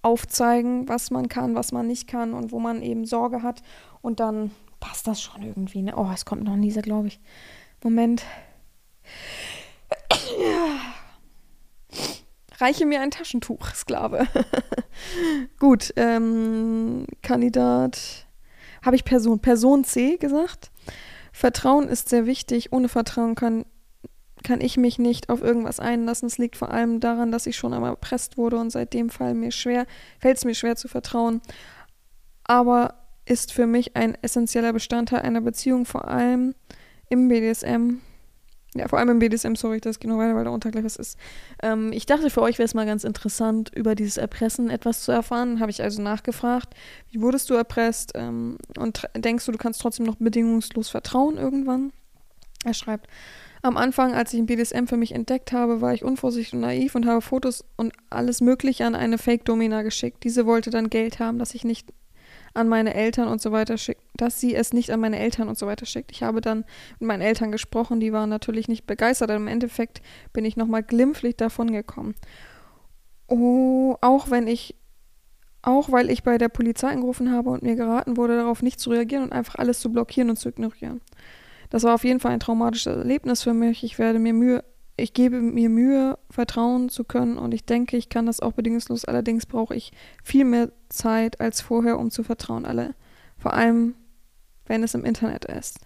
aufzeigen, 0.02 0.88
was 0.88 1.10
man 1.10 1.28
kann, 1.28 1.54
was 1.54 1.72
man 1.72 1.86
nicht 1.86 2.08
kann 2.08 2.34
und 2.34 2.52
wo 2.52 2.58
man 2.58 2.82
eben 2.82 3.04
Sorge 3.04 3.42
hat. 3.42 3.62
Und 4.00 4.20
dann 4.20 4.50
passt 4.80 5.06
das 5.06 5.22
schon 5.22 5.42
irgendwie. 5.42 5.82
Ne? 5.82 5.94
Oh, 5.96 6.10
es 6.12 6.24
kommt 6.24 6.42
noch 6.42 6.54
ein 6.54 6.60
Nieser, 6.60 6.82
glaube 6.82 7.08
ich. 7.08 7.20
Moment. 7.82 8.24
Reiche 12.58 12.86
mir 12.86 13.00
ein 13.00 13.10
Taschentuch, 13.10 13.74
Sklave. 13.74 14.26
Gut, 15.58 15.92
ähm, 15.96 17.06
Kandidat. 17.22 18.26
Habe 18.84 18.96
ich 18.96 19.04
Person. 19.04 19.40
Person 19.40 19.84
C 19.84 20.16
gesagt. 20.16 20.70
Vertrauen 21.32 21.88
ist 21.88 22.08
sehr 22.08 22.26
wichtig. 22.26 22.72
Ohne 22.72 22.88
Vertrauen 22.88 23.34
kann, 23.34 23.64
kann 24.42 24.60
ich 24.60 24.76
mich 24.76 24.98
nicht 24.98 25.28
auf 25.28 25.42
irgendwas 25.42 25.80
einlassen. 25.80 26.26
Es 26.26 26.38
liegt 26.38 26.56
vor 26.56 26.70
allem 26.70 27.00
daran, 27.00 27.32
dass 27.32 27.46
ich 27.46 27.56
schon 27.56 27.72
einmal 27.72 27.90
erpresst 27.90 28.36
wurde 28.36 28.58
und 28.58 28.70
seitdem 28.70 29.10
fällt 29.10 29.36
mir 29.36 29.50
schwer, 29.50 29.86
fällt 30.20 30.38
es 30.38 30.44
mir 30.44 30.54
schwer 30.54 30.76
zu 30.76 30.88
vertrauen. 30.88 31.40
Aber 32.44 32.94
ist 33.24 33.52
für 33.52 33.66
mich 33.66 33.96
ein 33.96 34.16
essentieller 34.22 34.72
Bestandteil 34.72 35.20
einer 35.20 35.40
Beziehung, 35.40 35.86
vor 35.86 36.08
allem 36.08 36.54
im 37.08 37.28
BDSM. 37.28 37.98
Ja, 38.74 38.88
vor 38.88 38.98
allem 38.98 39.10
im 39.10 39.18
BDSM, 39.18 39.54
sorry, 39.54 39.80
das 39.80 40.00
geht 40.00 40.10
noch 40.10 40.16
weiter, 40.16 40.34
weil 40.34 40.44
da 40.44 40.50
unter 40.50 40.70
gleich 40.70 40.84
was 40.84 40.96
ist. 40.96 41.18
Ähm, 41.62 41.92
ich 41.92 42.06
dachte, 42.06 42.30
für 42.30 42.40
euch 42.40 42.58
wäre 42.58 42.64
es 42.64 42.72
mal 42.72 42.86
ganz 42.86 43.04
interessant, 43.04 43.70
über 43.74 43.94
dieses 43.94 44.16
Erpressen 44.16 44.70
etwas 44.70 45.02
zu 45.02 45.12
erfahren. 45.12 45.60
Habe 45.60 45.70
ich 45.70 45.82
also 45.82 46.00
nachgefragt, 46.00 46.74
wie 47.10 47.20
wurdest 47.20 47.50
du 47.50 47.54
erpresst? 47.54 48.12
Ähm, 48.14 48.56
und 48.78 49.06
denkst 49.14 49.44
du, 49.44 49.52
du 49.52 49.58
kannst 49.58 49.82
trotzdem 49.82 50.06
noch 50.06 50.16
bedingungslos 50.16 50.88
vertrauen 50.88 51.36
irgendwann? 51.36 51.92
Er 52.64 52.72
schreibt, 52.72 53.08
am 53.62 53.76
Anfang, 53.76 54.12
als 54.12 54.32
ich 54.34 54.40
ein 54.40 54.46
BDSM 54.46 54.86
für 54.86 54.96
mich 54.96 55.14
entdeckt 55.14 55.52
habe, 55.52 55.80
war 55.80 55.94
ich 55.94 56.04
unvorsichtig 56.04 56.54
und 56.54 56.60
naiv 56.60 56.96
und 56.96 57.06
habe 57.06 57.20
Fotos 57.20 57.64
und 57.76 57.92
alles 58.10 58.40
Mögliche 58.40 58.84
an 58.84 58.96
eine 58.96 59.18
Fake-Domina 59.18 59.82
geschickt. 59.82 60.24
Diese 60.24 60.46
wollte 60.46 60.70
dann 60.70 60.90
Geld 60.90 61.20
haben, 61.20 61.38
das 61.38 61.54
ich 61.54 61.64
nicht 61.64 61.92
an 62.54 62.68
meine 62.68 62.92
Eltern 62.92 63.28
und 63.28 63.40
so 63.40 63.52
weiter 63.52 63.78
schickt, 63.78 64.02
dass 64.14 64.40
sie 64.40 64.54
es 64.54 64.72
nicht 64.72 64.90
an 64.90 65.00
meine 65.00 65.18
Eltern 65.18 65.48
und 65.48 65.56
so 65.56 65.66
weiter 65.66 65.86
schickt. 65.86 66.10
Ich 66.12 66.22
habe 66.22 66.40
dann 66.40 66.64
mit 66.98 67.06
meinen 67.06 67.22
Eltern 67.22 67.52
gesprochen, 67.52 68.00
die 68.00 68.12
waren 68.12 68.28
natürlich 68.28 68.68
nicht 68.68 68.86
begeistert, 68.86 69.30
aber 69.30 69.38
im 69.38 69.48
Endeffekt 69.48 70.02
bin 70.32 70.44
ich 70.44 70.56
nochmal 70.56 70.82
glimpflich 70.82 71.36
davon 71.36 71.72
gekommen. 71.72 72.14
Oh, 73.28 73.96
auch 74.00 74.28
wenn 74.30 74.48
ich, 74.48 74.74
auch 75.62 75.90
weil 75.90 76.10
ich 76.10 76.24
bei 76.24 76.36
der 76.36 76.48
Polizei 76.48 76.88
angerufen 76.88 77.30
habe 77.32 77.50
und 77.50 77.62
mir 77.62 77.76
geraten 77.76 78.16
wurde, 78.16 78.36
darauf 78.36 78.60
nicht 78.60 78.80
zu 78.80 78.90
reagieren 78.90 79.22
und 79.22 79.32
einfach 79.32 79.54
alles 79.54 79.80
zu 79.80 79.90
blockieren 79.90 80.28
und 80.28 80.36
zu 80.36 80.48
ignorieren. 80.48 81.00
Das 81.72 81.84
war 81.84 81.94
auf 81.94 82.04
jeden 82.04 82.20
Fall 82.20 82.32
ein 82.32 82.40
traumatisches 82.40 82.98
Erlebnis 82.98 83.42
für 83.42 83.54
mich. 83.54 83.82
Ich 83.82 83.98
werde 83.98 84.18
mir 84.18 84.34
Mühe, 84.34 84.62
ich 84.98 85.14
gebe 85.14 85.40
mir 85.40 85.70
Mühe, 85.70 86.18
vertrauen 86.28 86.90
zu 86.90 87.02
können 87.02 87.38
und 87.38 87.54
ich 87.54 87.64
denke, 87.64 87.96
ich 87.96 88.10
kann 88.10 88.26
das 88.26 88.40
auch 88.40 88.52
bedingungslos. 88.52 89.06
Allerdings 89.06 89.46
brauche 89.46 89.74
ich 89.74 89.90
viel 90.22 90.44
mehr 90.44 90.70
Zeit 90.90 91.40
als 91.40 91.62
vorher, 91.62 91.98
um 91.98 92.10
zu 92.10 92.24
vertrauen. 92.24 92.66
Alle, 92.66 92.94
vor 93.38 93.54
allem, 93.54 93.94
wenn 94.66 94.82
es 94.82 94.92
im 94.92 95.06
Internet 95.06 95.46
ist. 95.46 95.80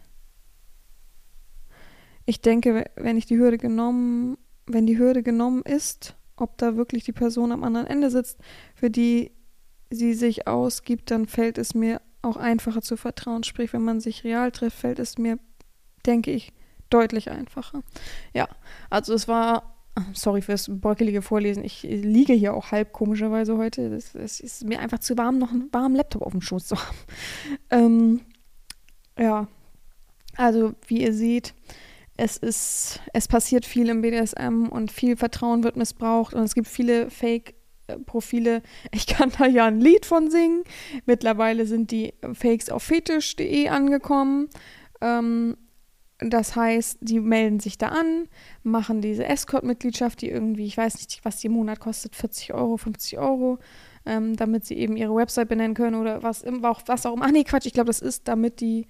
Ich 2.24 2.40
denke, 2.40 2.90
wenn 2.96 3.16
ich 3.16 3.26
die 3.26 3.38
Hürde 3.38 3.56
genommen, 3.56 4.38
wenn 4.66 4.88
die 4.88 4.98
Hürde 4.98 5.22
genommen 5.22 5.62
ist, 5.62 6.16
ob 6.34 6.58
da 6.58 6.76
wirklich 6.76 7.04
die 7.04 7.12
Person 7.12 7.52
am 7.52 7.62
anderen 7.62 7.86
Ende 7.86 8.10
sitzt, 8.10 8.40
für 8.74 8.90
die 8.90 9.30
sie 9.90 10.14
sich 10.14 10.48
ausgibt, 10.48 11.12
dann 11.12 11.28
fällt 11.28 11.58
es 11.58 11.76
mir 11.76 12.02
auch 12.22 12.36
einfacher 12.36 12.82
zu 12.82 12.96
vertrauen. 12.96 13.44
Sprich, 13.44 13.72
wenn 13.72 13.84
man 13.84 14.00
sich 14.00 14.24
real 14.24 14.50
trifft, 14.50 14.80
fällt 14.80 14.98
es 14.98 15.16
mir, 15.16 15.38
denke 16.06 16.30
ich, 16.30 16.52
deutlich 16.90 17.30
einfacher. 17.30 17.82
Ja, 18.32 18.48
also 18.90 19.14
es 19.14 19.28
war, 19.28 19.76
sorry 20.12 20.42
fürs 20.42 20.70
bröckelige 20.70 21.22
Vorlesen, 21.22 21.64
ich 21.64 21.82
liege 21.82 22.32
hier 22.32 22.54
auch 22.54 22.70
halb 22.70 22.92
komischerweise 22.92 23.56
heute. 23.56 23.82
Es 23.94 24.40
ist 24.40 24.64
mir 24.64 24.80
einfach 24.80 25.00
zu 25.00 25.16
warm, 25.18 25.38
noch 25.38 25.50
einen 25.50 25.72
warmen 25.72 25.96
Laptop 25.96 26.22
auf 26.22 26.32
dem 26.32 26.42
Schoß 26.42 26.66
zu 26.66 26.76
haben. 26.76 26.96
Ähm, 27.70 28.20
ja, 29.18 29.48
also 30.36 30.74
wie 30.86 31.02
ihr 31.02 31.12
seht, 31.12 31.54
es 32.16 32.36
ist, 32.36 33.00
es 33.12 33.28
passiert 33.28 33.66
viel 33.66 33.88
im 33.88 34.02
BDSM 34.02 34.68
und 34.70 34.92
viel 34.92 35.16
Vertrauen 35.16 35.64
wird 35.64 35.76
missbraucht 35.76 36.34
und 36.34 36.42
es 36.42 36.54
gibt 36.54 36.68
viele 36.68 37.10
Fake 37.10 37.54
Profile. 38.06 38.62
Ich 38.92 39.06
kann 39.06 39.32
da 39.38 39.46
ja 39.46 39.66
ein 39.66 39.80
Lied 39.80 40.06
von 40.06 40.30
singen. 40.30 40.64
Mittlerweile 41.04 41.66
sind 41.66 41.90
die 41.90 42.14
Fakes 42.32 42.70
auf 42.70 42.82
fetisch.de 42.82 43.68
angekommen. 43.68 44.48
Ähm, 45.00 45.56
das 46.18 46.56
heißt, 46.56 46.98
die 47.02 47.20
melden 47.20 47.60
sich 47.60 47.76
da 47.76 47.88
an, 47.88 48.28
machen 48.62 49.02
diese 49.02 49.26
Escort-Mitgliedschaft, 49.26 50.22
die 50.22 50.30
irgendwie, 50.30 50.64
ich 50.64 50.76
weiß 50.76 50.96
nicht, 50.96 51.24
was 51.24 51.38
die 51.38 51.48
im 51.48 51.52
Monat 51.54 51.78
kostet, 51.78 52.16
40 52.16 52.54
Euro, 52.54 52.78
50 52.78 53.18
Euro, 53.18 53.58
ähm, 54.06 54.34
damit 54.36 54.64
sie 54.64 54.76
eben 54.76 54.96
ihre 54.96 55.14
Website 55.14 55.48
benennen 55.48 55.74
können 55.74 55.96
oder 55.96 56.22
was, 56.22 56.44
was 56.44 57.06
auch 57.06 57.14
immer. 57.14 57.26
Ach 57.26 57.32
nee, 57.32 57.44
Quatsch, 57.44 57.66
ich 57.66 57.74
glaube, 57.74 57.88
das 57.88 58.00
ist, 58.00 58.28
damit 58.28 58.60
die 58.60 58.86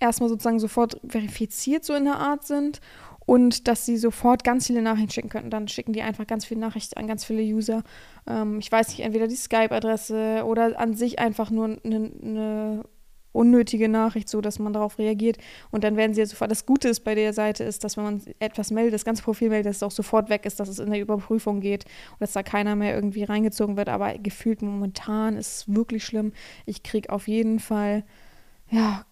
erstmal 0.00 0.28
sozusagen 0.28 0.58
sofort 0.58 1.00
verifiziert 1.06 1.84
so 1.84 1.94
in 1.94 2.04
der 2.04 2.16
Art 2.16 2.44
sind 2.44 2.80
und 3.28 3.68
dass 3.68 3.84
sie 3.84 3.96
sofort 3.96 4.42
ganz 4.42 4.66
viele 4.66 4.82
Nachrichten 4.82 5.10
schicken 5.10 5.28
können. 5.28 5.50
Dann 5.50 5.68
schicken 5.68 5.92
die 5.92 6.02
einfach 6.02 6.26
ganz 6.26 6.44
viele 6.44 6.60
Nachrichten 6.60 6.98
an 6.98 7.06
ganz 7.06 7.24
viele 7.24 7.42
User. 7.42 7.82
Ähm, 8.26 8.58
ich 8.58 8.72
weiß 8.72 8.88
nicht, 8.88 9.00
entweder 9.00 9.28
die 9.28 9.36
Skype-Adresse 9.36 10.44
oder 10.44 10.78
an 10.80 10.94
sich 10.94 11.18
einfach 11.18 11.50
nur 11.50 11.78
eine 11.84 12.00
ne 12.20 12.84
unnötige 13.32 13.88
Nachricht, 13.88 14.28
so 14.28 14.40
dass 14.40 14.58
man 14.58 14.72
darauf 14.72 14.98
reagiert 14.98 15.38
und 15.70 15.84
dann 15.84 15.96
werden 15.96 16.14
sie 16.14 16.20
ja 16.20 16.26
sofort. 16.26 16.50
Das 16.50 16.66
Gute 16.66 16.88
ist 16.88 17.00
bei 17.00 17.14
der 17.14 17.32
Seite 17.32 17.64
ist, 17.64 17.84
dass 17.84 17.96
wenn 17.96 18.04
man 18.04 18.22
etwas 18.38 18.70
meldet, 18.70 18.94
das 18.94 19.04
ganze 19.04 19.22
Profil 19.22 19.50
meldet, 19.50 19.70
dass 19.70 19.76
es 19.76 19.82
auch 19.82 19.90
sofort 19.90 20.28
weg 20.28 20.46
ist, 20.46 20.60
dass 20.60 20.68
es 20.68 20.78
in 20.78 20.90
der 20.90 21.00
Überprüfung 21.00 21.60
geht 21.60 21.84
und 21.84 22.20
dass 22.20 22.32
da 22.32 22.42
keiner 22.42 22.76
mehr 22.76 22.94
irgendwie 22.94 23.24
reingezogen 23.24 23.76
wird. 23.76 23.88
Aber 23.88 24.14
gefühlt 24.18 24.62
momentan 24.62 25.36
ist 25.36 25.56
es 25.58 25.74
wirklich 25.74 26.04
schlimm. 26.04 26.32
Ich 26.66 26.82
kriege 26.82 27.10
auf 27.10 27.28
jeden 27.28 27.58
Fall 27.58 28.04
ja 28.70 29.04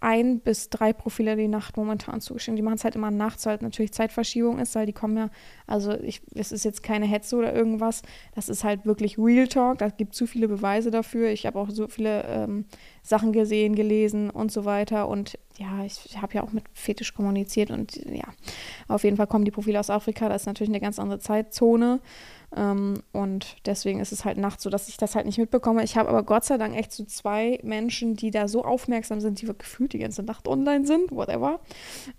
ein 0.00 0.40
bis 0.40 0.70
drei 0.70 0.92
Profile 0.92 1.36
die 1.36 1.48
Nacht 1.48 1.76
momentan 1.76 2.20
zugeschrieben. 2.20 2.56
Die 2.56 2.62
machen 2.62 2.76
es 2.76 2.84
halt 2.84 2.96
immer 2.96 3.10
nachts, 3.10 3.46
weil 3.46 3.58
natürlich 3.60 3.92
Zeitverschiebung 3.92 4.58
ist, 4.58 4.74
weil 4.74 4.86
die 4.86 4.92
kommen 4.92 5.16
ja, 5.16 5.30
also 5.66 5.92
ich, 5.92 6.22
es 6.34 6.52
ist 6.52 6.64
jetzt 6.64 6.82
keine 6.82 7.06
Hetze 7.06 7.36
oder 7.36 7.54
irgendwas, 7.54 8.02
das 8.34 8.48
ist 8.48 8.64
halt 8.64 8.86
wirklich 8.86 9.18
Real 9.18 9.48
Talk, 9.48 9.78
da 9.78 9.88
gibt 9.88 10.14
zu 10.14 10.26
viele 10.26 10.48
Beweise 10.48 10.90
dafür. 10.90 11.30
Ich 11.30 11.46
habe 11.46 11.58
auch 11.58 11.70
so 11.70 11.88
viele 11.88 12.24
ähm, 12.24 12.64
Sachen 13.02 13.32
gesehen, 13.32 13.74
gelesen 13.74 14.30
und 14.30 14.52
so 14.52 14.64
weiter 14.64 15.08
und 15.08 15.38
ja, 15.58 15.84
ich 15.84 16.20
habe 16.20 16.34
ja 16.34 16.42
auch 16.42 16.52
mit 16.52 16.64
Fetisch 16.72 17.14
kommuniziert 17.14 17.70
und 17.70 17.96
ja, 17.96 18.24
auf 18.88 19.04
jeden 19.04 19.16
Fall 19.16 19.26
kommen 19.26 19.44
die 19.44 19.50
Profile 19.50 19.78
aus 19.78 19.90
Afrika, 19.90 20.28
das 20.28 20.42
ist 20.42 20.46
natürlich 20.46 20.70
eine 20.70 20.80
ganz 20.80 20.98
andere 20.98 21.18
Zeitzone. 21.18 22.00
Ähm, 22.54 23.02
und 23.12 23.56
deswegen 23.64 24.00
ist 24.00 24.12
es 24.12 24.24
halt 24.24 24.36
nachts 24.36 24.62
so, 24.62 24.70
dass 24.70 24.88
ich 24.88 24.96
das 24.96 25.14
halt 25.14 25.26
nicht 25.26 25.38
mitbekomme. 25.38 25.82
Ich 25.84 25.96
habe 25.96 26.08
aber 26.08 26.22
Gott 26.22 26.44
sei 26.44 26.58
Dank 26.58 26.76
echt 26.76 26.92
so 26.92 27.04
zwei 27.04 27.58
Menschen, 27.62 28.14
die 28.14 28.30
da 28.30 28.46
so 28.46 28.64
aufmerksam 28.64 29.20
sind, 29.20 29.40
die 29.40 29.46
gefühlt 29.46 29.92
die 29.92 29.98
ganze 29.98 30.22
Nacht 30.22 30.46
online 30.46 30.86
sind, 30.86 31.10
whatever. 31.10 31.60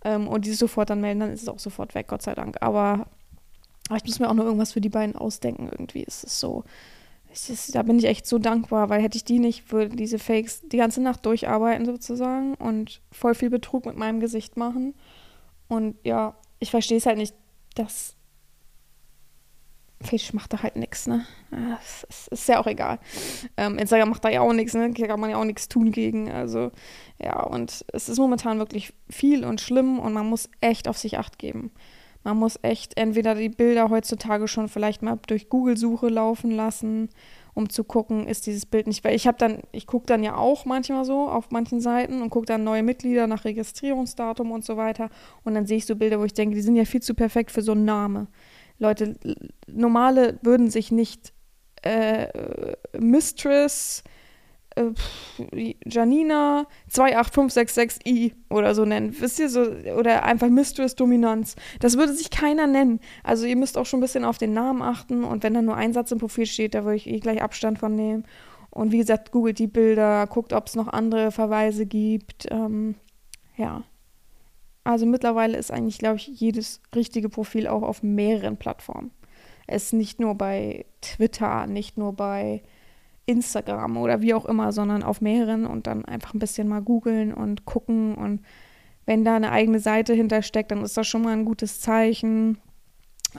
Ähm, 0.03 0.27
und 0.27 0.45
die 0.45 0.49
sich 0.49 0.59
sofort 0.59 0.89
dann 0.89 1.01
melden, 1.01 1.19
dann 1.19 1.31
ist 1.31 1.43
es 1.43 1.49
auch 1.49 1.59
sofort 1.59 1.93
weg, 1.93 2.07
Gott 2.07 2.23
sei 2.23 2.33
Dank. 2.33 2.57
Aber, 2.61 3.07
aber 3.89 3.97
ich 3.97 4.05
muss 4.05 4.19
mir 4.19 4.29
auch 4.29 4.33
noch 4.33 4.45
irgendwas 4.45 4.73
für 4.73 4.81
die 4.81 4.89
beiden 4.89 5.15
ausdenken. 5.15 5.69
Irgendwie 5.71 6.03
ist 6.03 6.23
es 6.23 6.39
so. 6.39 6.63
Ist, 7.31 7.73
da 7.73 7.81
bin 7.81 7.97
ich 7.97 8.05
echt 8.05 8.27
so 8.27 8.37
dankbar, 8.37 8.89
weil 8.89 9.01
hätte 9.01 9.17
ich 9.17 9.23
die 9.23 9.39
nicht, 9.39 9.71
würde 9.71 9.95
diese 9.95 10.19
Fakes 10.19 10.61
die 10.61 10.77
ganze 10.77 11.01
Nacht 11.01 11.25
durcharbeiten 11.25 11.83
sozusagen 11.83 12.53
und 12.55 13.01
voll 13.11 13.33
viel 13.33 13.49
Betrug 13.49 13.87
mit 13.87 13.97
meinem 13.97 14.19
Gesicht 14.19 14.55
machen. 14.55 14.93
Und 15.67 15.95
ja, 16.03 16.35
ich 16.59 16.69
verstehe 16.69 16.97
es 16.97 17.07
halt 17.07 17.17
nicht, 17.17 17.33
dass 17.73 18.15
Facebook 20.03 20.35
macht 20.35 20.53
da 20.53 20.63
halt 20.63 20.75
nichts, 20.75 21.07
ne? 21.07 21.25
Das 21.51 22.05
ist, 22.09 22.27
ist, 22.29 22.47
ja 22.47 22.59
auch 22.59 22.67
egal. 22.67 22.99
Ähm, 23.57 23.77
Instagram 23.77 24.09
macht 24.09 24.25
da 24.25 24.29
ja 24.29 24.41
auch 24.41 24.53
nichts, 24.53 24.73
ne? 24.73 24.91
Da 24.91 25.07
kann 25.07 25.19
man 25.19 25.29
ja 25.29 25.37
auch 25.37 25.45
nichts 25.45 25.67
tun 25.69 25.91
gegen. 25.91 26.31
Also, 26.31 26.71
ja, 27.19 27.41
und 27.41 27.85
es 27.93 28.09
ist 28.09 28.17
momentan 28.17 28.59
wirklich 28.59 28.93
viel 29.09 29.45
und 29.45 29.61
schlimm 29.61 29.99
und 29.99 30.13
man 30.13 30.27
muss 30.27 30.49
echt 30.61 30.87
auf 30.87 30.97
sich 30.97 31.17
acht 31.17 31.39
geben. 31.39 31.71
Man 32.23 32.37
muss 32.37 32.57
echt 32.61 32.97
entweder 32.97 33.35
die 33.35 33.49
Bilder 33.49 33.89
heutzutage 33.89 34.47
schon 34.47 34.69
vielleicht 34.69 35.01
mal 35.01 35.19
durch 35.27 35.49
Google-Suche 35.49 36.07
laufen 36.07 36.51
lassen, 36.51 37.09
um 37.53 37.69
zu 37.69 37.83
gucken, 37.83 38.27
ist 38.27 38.47
dieses 38.47 38.65
Bild 38.65 38.87
nicht. 38.87 39.03
Weil 39.03 39.15
ich 39.15 39.27
habe 39.27 39.37
dann, 39.37 39.59
ich 39.73 39.87
gucke 39.87 40.05
dann 40.05 40.23
ja 40.23 40.37
auch 40.37 40.65
manchmal 40.65 41.03
so 41.03 41.27
auf 41.27 41.51
manchen 41.51 41.81
Seiten 41.81 42.21
und 42.21 42.29
gucke 42.29 42.45
dann 42.45 42.63
neue 42.63 42.81
Mitglieder 42.81 43.27
nach 43.27 43.43
Registrierungsdatum 43.43 44.51
und 44.51 44.63
so 44.63 44.77
weiter. 44.77 45.09
Und 45.43 45.53
dann 45.53 45.65
sehe 45.65 45.77
ich 45.77 45.85
so 45.85 45.95
Bilder, 45.95 46.19
wo 46.19 46.23
ich 46.23 46.33
denke, 46.33 46.55
die 46.55 46.61
sind 46.61 46.77
ja 46.77 46.85
viel 46.85 47.01
zu 47.01 47.13
perfekt 47.13 47.51
für 47.51 47.61
so 47.61 47.73
einen 47.73 47.85
Namen. 47.85 48.27
Leute, 48.83 49.15
normale 49.67 50.37
würden 50.41 50.69
sich 50.69 50.91
nicht 50.91 51.33
äh, 51.81 52.27
Mistress 52.97 54.03
äh, 54.75 54.91
Janina 55.85 56.65
28566i 56.91 58.33
oder 58.49 58.75
so 58.75 58.85
nennen. 58.85 59.15
Wisst 59.19 59.39
ihr 59.39 59.49
so? 59.49 59.61
Oder 59.61 60.23
einfach 60.23 60.49
Mistress 60.49 60.95
Dominanz. 60.95 61.55
Das 61.79 61.97
würde 61.97 62.13
sich 62.13 62.29
keiner 62.29 62.67
nennen. 62.67 62.99
Also 63.23 63.45
ihr 63.45 63.55
müsst 63.55 63.77
auch 63.77 63.85
schon 63.85 63.99
ein 63.99 64.01
bisschen 64.01 64.25
auf 64.25 64.37
den 64.37 64.53
Namen 64.53 64.81
achten 64.81 65.23
und 65.23 65.43
wenn 65.43 65.53
da 65.53 65.61
nur 65.61 65.75
ein 65.75 65.93
Satz 65.93 66.11
im 66.11 66.19
Profil 66.19 66.45
steht, 66.45 66.75
da 66.75 66.83
würde 66.83 66.97
ich 66.97 67.07
eh 67.07 67.19
gleich 67.19 67.41
Abstand 67.41 67.79
von 67.79 67.95
nehmen. 67.95 68.25
Und 68.69 68.91
wie 68.91 68.97
gesagt, 68.97 69.31
googelt 69.31 69.59
die 69.59 69.67
Bilder, 69.67 70.25
guckt, 70.27 70.51
ob 70.51 70.67
es 70.67 70.75
noch 70.75 70.87
andere 70.87 71.31
Verweise 71.31 71.85
gibt. 71.85 72.47
Ähm, 72.49 72.95
ja. 73.55 73.83
Also 74.83 75.05
mittlerweile 75.05 75.57
ist 75.57 75.71
eigentlich, 75.71 75.97
glaube 75.97 76.17
ich, 76.17 76.27
jedes 76.27 76.81
richtige 76.93 77.29
Profil 77.29 77.67
auch 77.67 77.83
auf 77.83 78.03
mehreren 78.03 78.57
Plattformen. 78.57 79.11
Es 79.65 79.85
ist 79.85 79.93
nicht 79.93 80.19
nur 80.19 80.35
bei 80.35 80.85
Twitter, 81.01 81.67
nicht 81.67 81.97
nur 81.97 82.13
bei 82.13 82.61
Instagram 83.25 83.97
oder 83.97 84.21
wie 84.21 84.33
auch 84.33 84.45
immer, 84.45 84.73
sondern 84.73 85.03
auf 85.03 85.21
mehreren 85.21 85.65
und 85.65 85.87
dann 85.87 86.03
einfach 86.03 86.33
ein 86.33 86.39
bisschen 86.39 86.67
mal 86.67 86.81
googeln 86.81 87.33
und 87.33 87.65
gucken. 87.65 88.15
Und 88.15 88.41
wenn 89.05 89.23
da 89.23 89.35
eine 89.35 89.51
eigene 89.51 89.79
Seite 89.79 90.13
hintersteckt, 90.13 90.71
dann 90.71 90.83
ist 90.83 90.97
das 90.97 91.07
schon 91.07 91.21
mal 91.21 91.33
ein 91.33 91.45
gutes 91.45 91.79
Zeichen. 91.79 92.57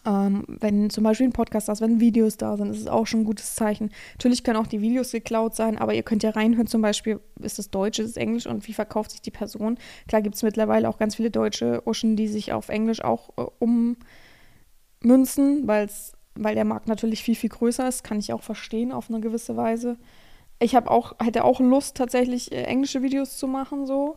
Ähm, 0.07 0.45
wenn 0.49 0.91
zum 0.91 1.05
Beispiel 1.05 1.29
ein 1.29 1.33
Podcast 1.33 1.69
da 1.69 1.73
ist, 1.73 1.81
wenn 1.81 2.01
Videos 2.01 2.37
da 2.37 2.57
sind, 2.57 2.71
ist 2.71 2.81
es 2.81 2.89
auch 2.89 3.07
schon 3.07 3.21
ein 3.21 3.25
gutes 3.25 3.55
Zeichen. 3.55 3.91
Natürlich 4.15 4.43
können 4.45 4.57
auch 4.59 4.67
die 4.67 4.81
Videos 4.81 5.13
geklaut 5.13 5.55
sein, 5.55 5.79
aber 5.79 5.95
ihr 5.95 6.03
könnt 6.03 6.23
ja 6.23 6.31
reinhören, 6.31 6.67
zum 6.67 6.83
Beispiel, 6.83 7.21
ist 7.41 7.59
es 7.59 7.71
Deutsch, 7.71 7.99
ist 7.99 8.11
es 8.11 8.17
Englisch 8.17 8.47
und 8.47 8.67
wie 8.67 8.73
verkauft 8.73 9.13
sich 9.13 9.23
die 9.23 9.31
Person. 9.31 9.79
Klar 10.09 10.23
gibt 10.23 10.35
es 10.35 10.43
mittlerweile 10.43 10.89
auch 10.89 10.99
ganz 10.99 11.17
viele 11.17 11.31
deutsche 11.31 11.83
Uschen, 11.87 12.17
die 12.17 12.29
sich 12.29 12.53
auf 12.53 12.69
Englisch 12.69 13.03
auch 13.03 13.31
äh, 13.37 13.45
ummünzen, 15.03 15.67
weil 15.67 15.89
der 16.55 16.65
Markt 16.65 16.89
natürlich 16.89 17.23
viel, 17.23 17.37
viel 17.37 17.51
größer 17.51 17.87
ist, 17.87 18.03
kann 18.05 18.19
ich 18.19 18.33
auch 18.33 18.43
verstehen 18.43 18.93
auf 18.93 19.09
eine 19.09 19.21
gewisse 19.21 19.57
Weise. 19.57 19.99
Ich 20.61 20.75
habe 20.75 20.91
auch, 20.91 21.15
hätte 21.23 21.45
auch 21.45 21.61
Lust, 21.61 21.97
tatsächlich 21.97 22.53
äh, 22.53 22.63
englische 22.63 23.03
Videos 23.03 23.37
zu 23.37 23.47
machen, 23.47 23.87
so. 23.87 24.17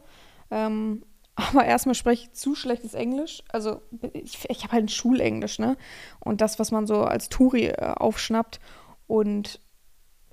Ähm, 0.49 1.03
aber 1.37 1.65
erstmal 1.65 1.93
spreche 1.93 2.23
ich 2.23 2.33
zu 2.33 2.55
schlechtes 2.55 2.95
Englisch. 2.95 3.43
Also 3.49 3.81
ich, 4.13 4.49
ich 4.49 4.63
habe 4.63 4.73
halt 4.73 4.85
ein 4.85 4.89
Schulenglisch, 4.89 5.59
ne? 5.59 5.77
Und 6.19 6.41
das, 6.41 6.57
was 6.57 6.71
man 6.71 6.87
so 6.87 7.03
als 7.03 7.29
Touri 7.29 7.67
äh, 7.67 7.93
aufschnappt. 7.95 8.59
Und 9.05 9.61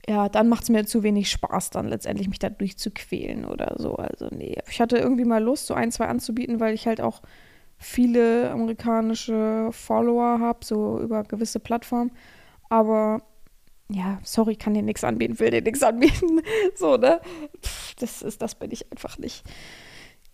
ja, 0.09 0.31
dann 0.31 0.49
macht 0.49 0.64
es 0.64 0.71
mir 0.71 0.87
zu 0.87 1.03
wenig 1.03 1.31
Spaß, 1.31 1.71
dann 1.71 1.88
letztendlich 1.88 2.29
mich 2.29 2.38
da 2.38 2.49
durchzuquälen 2.49 3.45
oder 3.45 3.77
so. 3.79 3.97
Also 3.97 4.29
nee, 4.31 4.57
ich 4.69 4.81
hatte 4.81 4.97
irgendwie 4.97 5.27
mal 5.27 5.43
Lust, 5.43 5.67
so 5.67 5.75
ein, 5.75 5.93
zwei 5.93 6.07
anzubieten, 6.07 6.59
weil 6.59 6.75
ich 6.75 6.87
halt 6.87 7.03
auch 7.03 7.21
viele 7.77 8.51
amerikanische 8.51 9.69
Follower 9.73 10.40
habe, 10.40 10.64
so 10.64 10.99
über 11.01 11.23
gewisse 11.23 11.61
Plattformen. 11.61 12.12
Aber 12.71 13.23
ja, 13.90 14.19
sorry, 14.23 14.57
kann 14.57 14.73
dir 14.73 14.83
nichts 14.83 15.05
anbieten, 15.05 15.38
will 15.38 15.51
dir 15.51 15.61
nichts 15.61 15.83
anbieten. 15.83 16.40
so, 16.75 16.97
ne? 16.97 17.21
Das 17.99 18.23
ist, 18.23 18.40
das 18.40 18.55
bin 18.55 18.71
ich 18.71 18.90
einfach 18.90 19.19
nicht. 19.19 19.45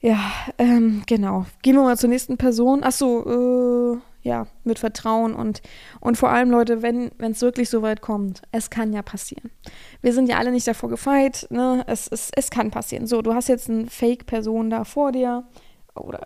Ja, 0.01 0.33
ähm, 0.57 1.03
genau. 1.07 1.45
Gehen 1.63 1.77
wir 1.77 1.83
mal 1.83 1.99
zur 1.99 2.09
nächsten 2.09 2.39
Person. 2.39 2.83
Achso, 2.83 3.95
äh, 3.95 3.99
ja, 4.23 4.47
mit 4.65 4.79
Vertrauen 4.79 5.35
und, 5.35 5.63
und 6.01 6.17
vor 6.17 6.31
allem, 6.31 6.51
Leute, 6.51 6.83
wenn 6.83 7.11
es 7.19 7.41
wirklich 7.43 7.71
so 7.71 7.83
weit 7.83 8.01
kommt, 8.01 8.43
es 8.53 8.71
kann 8.71 8.93
ja 8.93 9.03
passieren. 9.03 9.51
Wir 10.03 10.13
sind 10.13 10.29
ja 10.29 10.39
alle 10.39 10.53
nicht 10.53 10.67
davor 10.67 10.89
gefeit, 10.91 11.47
ne? 11.51 11.85
Es, 11.87 12.09
es, 12.09 12.31
es 12.35 12.51
kann 12.51 12.71
passieren. 12.71 13.07
So, 13.07 13.23
du 13.23 13.35
hast 13.35 13.49
jetzt 13.49 13.71
eine 13.71 13.87
Fake-Person 13.89 14.71
da 14.71 14.85
vor 14.85 15.13
dir 15.13 15.45
oder 15.95 16.21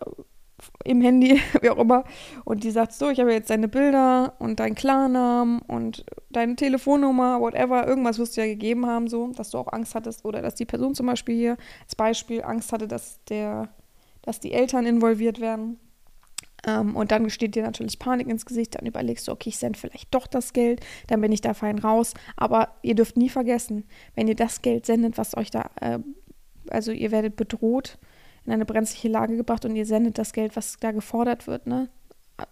im 0.84 1.00
Handy, 1.00 1.40
wie 1.62 1.70
auch 1.70 1.78
immer, 1.78 2.04
und 2.44 2.64
die 2.64 2.70
sagt 2.70 2.92
so, 2.92 3.10
ich 3.10 3.20
habe 3.20 3.32
jetzt 3.32 3.50
deine 3.50 3.68
Bilder 3.68 4.34
und 4.38 4.60
deinen 4.60 4.74
Klarnamen 4.74 5.60
und 5.60 6.04
deine 6.30 6.56
Telefonnummer, 6.56 7.40
whatever, 7.40 7.86
irgendwas 7.86 8.18
wirst 8.18 8.36
du 8.36 8.42
ja 8.42 8.46
gegeben 8.46 8.86
haben, 8.86 9.08
so, 9.08 9.28
dass 9.28 9.50
du 9.50 9.58
auch 9.58 9.72
Angst 9.72 9.94
hattest 9.94 10.24
oder 10.24 10.42
dass 10.42 10.54
die 10.54 10.66
Person 10.66 10.94
zum 10.94 11.06
Beispiel 11.06 11.36
hier 11.36 11.56
als 11.82 11.96
Beispiel 11.96 12.42
Angst 12.42 12.72
hatte, 12.72 12.88
dass 12.88 13.22
der, 13.24 13.68
dass 14.22 14.40
die 14.40 14.52
Eltern 14.52 14.86
involviert 14.86 15.40
werden. 15.40 15.78
Ähm, 16.66 16.96
und 16.96 17.10
dann 17.10 17.28
steht 17.30 17.54
dir 17.54 17.62
natürlich 17.62 17.98
Panik 17.98 18.28
ins 18.28 18.46
Gesicht, 18.46 18.74
dann 18.74 18.86
überlegst 18.86 19.28
du, 19.28 19.32
okay, 19.32 19.50
ich 19.50 19.58
sende 19.58 19.78
vielleicht 19.78 20.14
doch 20.14 20.26
das 20.26 20.52
Geld, 20.52 20.80
dann 21.08 21.20
bin 21.20 21.32
ich 21.32 21.40
da 21.40 21.54
fein 21.54 21.78
raus. 21.78 22.14
Aber 22.36 22.68
ihr 22.82 22.94
dürft 22.94 23.16
nie 23.16 23.28
vergessen, 23.28 23.84
wenn 24.14 24.28
ihr 24.28 24.36
das 24.36 24.62
Geld 24.62 24.86
sendet, 24.86 25.18
was 25.18 25.36
euch 25.36 25.50
da, 25.50 25.70
äh, 25.80 25.98
also 26.70 26.92
ihr 26.92 27.10
werdet 27.10 27.36
bedroht, 27.36 27.98
in 28.46 28.52
eine 28.52 28.64
brenzliche 28.64 29.08
Lage 29.08 29.36
gebracht 29.36 29.64
und 29.64 29.76
ihr 29.76 29.86
sendet 29.86 30.18
das 30.18 30.32
Geld, 30.32 30.56
was 30.56 30.76
da 30.78 30.92
gefordert 30.92 31.46
wird, 31.46 31.66
ne? 31.66 31.88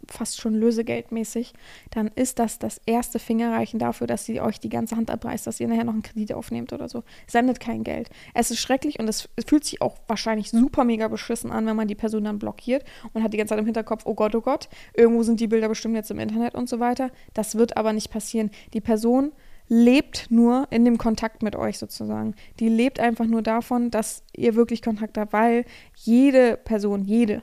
fast 0.07 0.41
schon 0.41 0.55
lösegeldmäßig, 0.55 1.55
dann 1.91 2.09
ist 2.15 2.39
das 2.39 2.59
das 2.59 2.81
erste 2.87 3.19
Fingerreichen 3.19 3.79
dafür, 3.79 4.07
dass 4.07 4.25
sie 4.25 4.41
euch 4.41 4.61
die 4.61 4.69
ganze 4.69 4.97
Hand 4.97 5.11
abreißt, 5.11 5.47
dass 5.47 5.59
ihr 5.59 5.67
nachher 5.67 5.85
noch 5.85 5.93
einen 5.93 6.03
Kredit 6.03 6.33
aufnehmt 6.33 6.73
oder 6.73 6.89
so. 6.89 7.03
Sendet 7.27 7.59
kein 7.59 7.83
Geld. 7.83 8.09
Es 8.35 8.51
ist 8.51 8.61
schrecklich 8.61 9.01
und 9.01 9.09
es, 9.09 9.29
fühlt 9.47 9.65
sich 9.65 9.83
auch 9.83 9.97
wahrscheinlich 10.07 10.51
super 10.51 10.85
mega 10.85 11.09
beschissen 11.09 11.51
an, 11.51 11.67
wenn 11.67 11.77
man 11.77 11.89
die 11.89 11.95
Person 11.95 12.25
dann 12.25 12.39
blockiert 12.39 12.85
und 13.13 13.23
hat 13.23 13.33
die 13.33 13.39
ganze 13.39 13.51
Zeit 13.51 13.59
im 13.59 13.65
Hinterkopf, 13.65 14.03
oh 14.05 14.15
Gott, 14.15 14.35
oh 14.35 14.41
Gott, 14.41 14.69
irgendwo 14.95 15.23
sind 15.25 15.41
die 15.41 15.49
Bilder 15.49 15.69
bestimmt 15.69 15.97
jetzt 15.97 16.11
im 16.11 16.19
Internet 16.19 16.55
und 16.55 16.69
so 16.69 16.79
weiter. 16.79 17.11
Das 17.35 17.57
wird 17.57 17.77
aber 17.77 17.93
nicht 17.93 18.11
passieren. 18.11 18.51
Die 18.75 18.81
Person 18.81 19.33
lebt 19.73 20.31
nur 20.31 20.67
in 20.69 20.85
dem 20.85 20.99
Kontakt 20.99 21.43
mit 21.43 21.57
euch 21.57 21.79
sozusagen. 21.79 22.35
Die 22.61 22.69
lebt 22.69 23.01
einfach 23.01 23.25
nur 23.25 23.41
davon, 23.41 23.91
dass 23.91 24.23
ihr 24.37 24.55
wirklich 24.55 24.83
Kontakt 24.83 25.17
habt, 25.17 25.33
weil 25.33 25.65
jede 25.97 26.59
Person, 26.59 27.05
jede, 27.05 27.43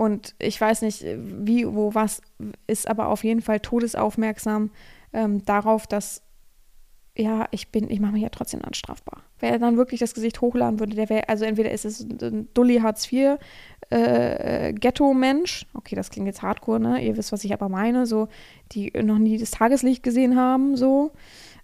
und 0.00 0.34
ich 0.38 0.58
weiß 0.58 0.80
nicht, 0.80 1.04
wie, 1.04 1.66
wo, 1.66 1.94
was, 1.94 2.22
ist 2.66 2.88
aber 2.88 3.08
auf 3.08 3.24
jeden 3.24 3.42
Fall 3.42 3.60
todesaufmerksam 3.60 4.70
ähm, 5.12 5.44
darauf, 5.44 5.86
dass, 5.86 6.22
ja, 7.14 7.46
ich 7.50 7.70
bin, 7.70 7.90
ich 7.90 8.00
mache 8.00 8.12
mich 8.12 8.22
ja 8.22 8.30
trotzdem 8.30 8.64
anstrafbar. 8.64 9.24
Wer 9.40 9.58
dann 9.58 9.76
wirklich 9.76 10.00
das 10.00 10.14
Gesicht 10.14 10.40
hochladen 10.40 10.80
würde, 10.80 10.96
der 10.96 11.10
wäre, 11.10 11.28
also 11.28 11.44
entweder 11.44 11.72
ist 11.72 11.84
es 11.84 12.00
ein 12.00 12.48
Dulli 12.54 12.78
Hartz 12.78 13.12
IV 13.12 13.36
äh, 13.90 14.72
Ghetto-Mensch, 14.72 15.66
okay, 15.74 15.96
das 15.96 16.08
klingt 16.08 16.28
jetzt 16.28 16.40
hardcore, 16.40 16.80
ne? 16.80 17.04
Ihr 17.04 17.18
wisst, 17.18 17.32
was 17.32 17.44
ich 17.44 17.52
aber 17.52 17.68
meine, 17.68 18.06
so, 18.06 18.28
die 18.72 18.90
noch 19.02 19.18
nie 19.18 19.36
das 19.36 19.50
Tageslicht 19.50 20.02
gesehen 20.02 20.34
haben, 20.36 20.78
so 20.78 21.12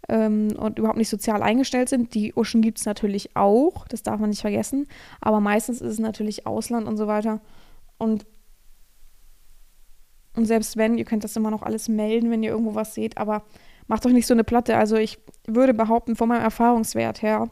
ähm, 0.09 0.49
und 0.57 0.79
überhaupt 0.79 0.99
nicht 0.99 1.09
sozial 1.09 1.43
eingestellt 1.43 1.89
sind. 1.89 2.15
Die 2.15 2.35
Uschen 2.35 2.63
gibt 2.63 2.79
es 2.79 2.87
natürlich 2.87 3.37
auch, 3.37 3.87
das 3.89 4.03
darf 4.03 4.21
man 4.21 4.31
nicht 4.31 4.41
vergessen. 4.41 4.87
Aber 5.21 5.41
meistens 5.41 5.81
ist 5.81 5.93
es 5.93 5.99
natürlich 5.99 6.47
Ausland 6.47 6.87
und 6.87 6.97
so 6.97 7.07
weiter. 7.07 7.41
Und, 7.99 8.27
und 10.35 10.45
selbst 10.45 10.77
wenn, 10.77 10.99
ihr 10.99 11.05
könnt 11.05 11.25
das 11.25 11.37
immer 11.37 11.51
noch 11.51 11.63
alles 11.63 11.89
melden, 11.89 12.31
wenn 12.31 12.43
ihr 12.43 12.51
irgendwo 12.51 12.75
was 12.75 12.95
seht, 12.95 13.19
aber 13.19 13.45
macht 13.87 14.05
doch 14.05 14.11
nicht 14.11 14.27
so 14.27 14.35
eine 14.35 14.45
Platte. 14.45 14.77
Also 14.77 14.97
ich 14.97 15.19
würde 15.47 15.75
behaupten, 15.75 16.17
von 16.17 16.29
meinem 16.29 16.43
Erfahrungswert 16.43 17.23
her, 17.23 17.49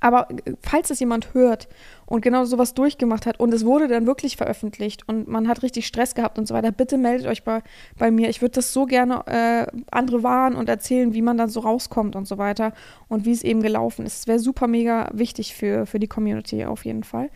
aber 0.00 0.30
äh, 0.30 0.54
falls 0.62 0.90
es 0.90 1.00
jemand 1.00 1.34
hört 1.34 1.68
und 2.06 2.22
genau 2.22 2.44
sowas 2.44 2.74
durchgemacht 2.74 3.26
hat 3.26 3.40
und 3.40 3.52
es 3.52 3.64
wurde 3.64 3.88
dann 3.88 4.06
wirklich 4.06 4.36
veröffentlicht 4.36 5.08
und 5.08 5.28
man 5.28 5.48
hat 5.48 5.62
richtig 5.62 5.86
Stress 5.86 6.14
gehabt 6.14 6.38
und 6.38 6.46
so 6.46 6.54
weiter, 6.54 6.72
bitte 6.72 6.96
meldet 6.96 7.26
euch 7.26 7.44
bei, 7.44 7.62
bei 7.98 8.10
mir. 8.10 8.28
Ich 8.28 8.40
würde 8.40 8.52
das 8.52 8.72
so 8.72 8.86
gerne 8.86 9.26
äh, 9.26 9.66
andere 9.90 10.22
warnen 10.22 10.56
und 10.56 10.68
erzählen, 10.68 11.14
wie 11.14 11.22
man 11.22 11.36
dann 11.36 11.48
so 11.48 11.60
rauskommt 11.60 12.16
und 12.16 12.26
so 12.26 12.38
weiter 12.38 12.72
und 13.08 13.24
wie 13.24 13.32
es 13.32 13.42
eben 13.42 13.62
gelaufen 13.62 14.06
ist. 14.06 14.20
Es 14.20 14.26
wäre 14.26 14.38
super 14.38 14.66
mega 14.66 15.08
wichtig 15.12 15.54
für, 15.54 15.86
für 15.86 15.98
die 15.98 16.08
Community 16.08 16.64
auf 16.64 16.84
jeden 16.84 17.04
Fall. 17.04 17.30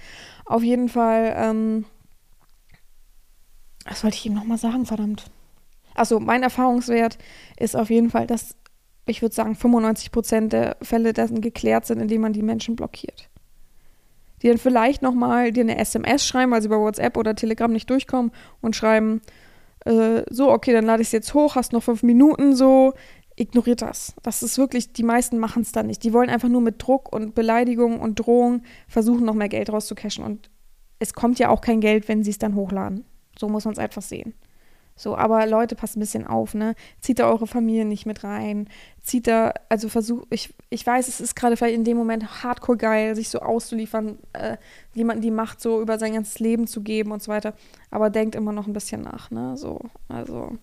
Auf 0.44 0.62
jeden 0.62 0.88
Fall, 0.88 1.35
ähm, 1.37 1.85
was 3.85 4.05
wollte 4.05 4.16
ich 4.16 4.27
ihm 4.27 4.35
nochmal 4.35 4.59
sagen, 4.59 4.87
verdammt. 4.87 5.31
Also 5.94 6.20
mein 6.20 6.42
Erfahrungswert 6.42 7.18
ist 7.59 7.77
auf 7.77 7.90
jeden 7.90 8.11
Fall, 8.11 8.27
dass 8.27 8.57
ich 9.07 9.23
würde 9.23 9.35
sagen, 9.35 9.55
95 9.55 10.12
Prozent 10.12 10.53
der 10.53 10.77
Fälle 10.83 11.12
dessen 11.12 11.41
geklärt 11.41 11.87
sind, 11.87 12.01
indem 12.01 12.23
man 12.23 12.33
die 12.33 12.43
Menschen 12.43 12.77
blockiert. 12.77 13.29
Die 14.43 14.49
dann 14.49 14.59
vielleicht 14.59 15.03
nochmal 15.03 15.53
dir 15.53 15.62
eine 15.62 15.79
SMS 15.79 16.27
schreiben, 16.27 16.53
weil 16.53 16.62
sie 16.62 16.69
bei 16.69 16.79
WhatsApp 16.79 17.17
oder 17.17 17.35
Telegram 17.35 17.73
nicht 17.73 17.91
durchkommen 17.91 18.33
und 18.61 18.77
schreiben, 18.77 19.21
äh, 19.85 20.23
so, 20.31 20.51
okay, 20.51 20.73
dann 20.73 20.85
lade 20.85 21.03
ich 21.03 21.09
es 21.09 21.12
jetzt 21.12 21.35
hoch, 21.35 21.57
hast 21.57 21.73
noch 21.73 21.83
fünf 21.83 22.03
Minuten, 22.03 22.55
so, 22.55 22.95
ignoriert 23.37 23.83
das. 23.83 24.15
Das 24.23 24.43
ist 24.43 24.59
wirklich, 24.59 24.93
die 24.93 25.03
meisten 25.03 25.38
machen 25.38 25.62
es 25.62 25.73
dann 25.73 25.87
nicht. 25.87 26.03
Die 26.05 26.12
wollen 26.12 26.31
einfach 26.31 26.49
nur 26.49 26.61
mit 26.61 26.83
Druck 26.83 27.12
und 27.12 27.35
Beleidigung 27.35 28.01
und 28.01 28.17
Drohung 28.17 28.62
versuchen, 28.88 29.25
noch 29.25 29.35
mehr 29.35 29.49
Geld 29.49 29.71
rauszucashen. 29.71 30.25
Und 30.25 30.51
es 30.99 31.15
kommt 31.15 31.38
ja 31.38 31.49
auch 31.49 31.61
kein 31.61 31.81
Geld, 31.81 32.09
wenn 32.09 32.23
sie 32.23 32.31
es 32.31 32.38
dann 32.38 32.55
hochladen. 32.55 33.05
So 33.38 33.49
muss 33.49 33.65
man 33.65 33.73
es 33.73 33.79
einfach 33.79 34.03
sehen. 34.03 34.35
So, 34.95 35.17
aber 35.17 35.47
Leute, 35.47 35.75
passt 35.75 35.97
ein 35.97 36.01
bisschen 36.01 36.27
auf, 36.27 36.55
ne? 36.55 36.75
Zieht 37.01 37.19
da 37.19 37.29
eure 37.29 37.47
Familie 37.47 37.85
nicht 37.85 38.05
mit 38.05 38.25
rein. 38.25 38.69
Zieht 39.03 39.27
da, 39.27 39.55
also 39.69 39.89
versucht, 39.89 40.27
ich, 40.31 40.55
ich 40.69 40.87
weiß, 40.87 41.09
es 41.09 41.21
ist 41.21 41.35
gerade 41.35 41.57
vielleicht 41.57 41.75
in 41.75 41.85
dem 41.85 41.97
Moment 41.97 42.43
hardcore 42.43 42.77
geil, 42.77 43.17
sich 43.17 43.31
so 43.31 43.41
auszuliefern, 43.41 44.19
äh, 44.35 44.59
jemanden 44.95 45.23
die 45.23 45.31
Macht 45.31 45.61
so 45.61 45.81
über 45.81 45.99
sein 45.99 46.13
ganzes 46.13 46.39
Leben 46.41 46.67
zu 46.67 46.83
geben 46.83 47.11
und 47.11 47.23
so 47.23 47.33
weiter. 47.33 47.55
Aber 47.91 48.11
denkt 48.11 48.35
immer 48.35 48.53
noch 48.53 48.67
ein 48.67 48.75
bisschen 48.75 49.01
nach, 49.01 49.31
ne? 49.31 49.57
So, 49.57 49.81
also, 50.09 50.59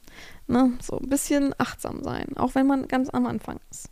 ne? 0.47 0.73
So 0.81 0.99
ein 0.99 1.09
bisschen 1.09 1.55
achtsam 1.57 2.03
sein, 2.03 2.37
auch 2.37 2.55
wenn 2.55 2.67
man 2.67 2.87
ganz 2.87 3.09
am 3.09 3.25
Anfang 3.25 3.59
ist. 3.71 3.89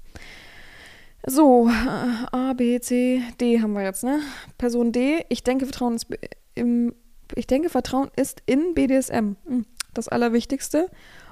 So, 1.26 1.68
äh, 1.68 2.36
A, 2.36 2.54
B, 2.54 2.80
C, 2.80 3.24
D 3.42 3.60
haben 3.60 3.74
wir 3.74 3.84
jetzt, 3.84 4.04
ne? 4.04 4.20
Person 4.60 4.92
D, 4.92 5.26
ich 5.30 5.44
denke, 5.44 5.66
Vertrauen 5.66 5.96
ist 5.96 6.08
im, 6.54 6.94
ich 7.36 7.48
denke, 7.48 7.70
Vertrauen 7.70 8.10
ist 8.16 8.44
in 8.46 8.76
BDSM. 8.76 9.36
Hm 9.46 9.66
das 9.98 10.08
Allerwichtigste. 10.08 10.90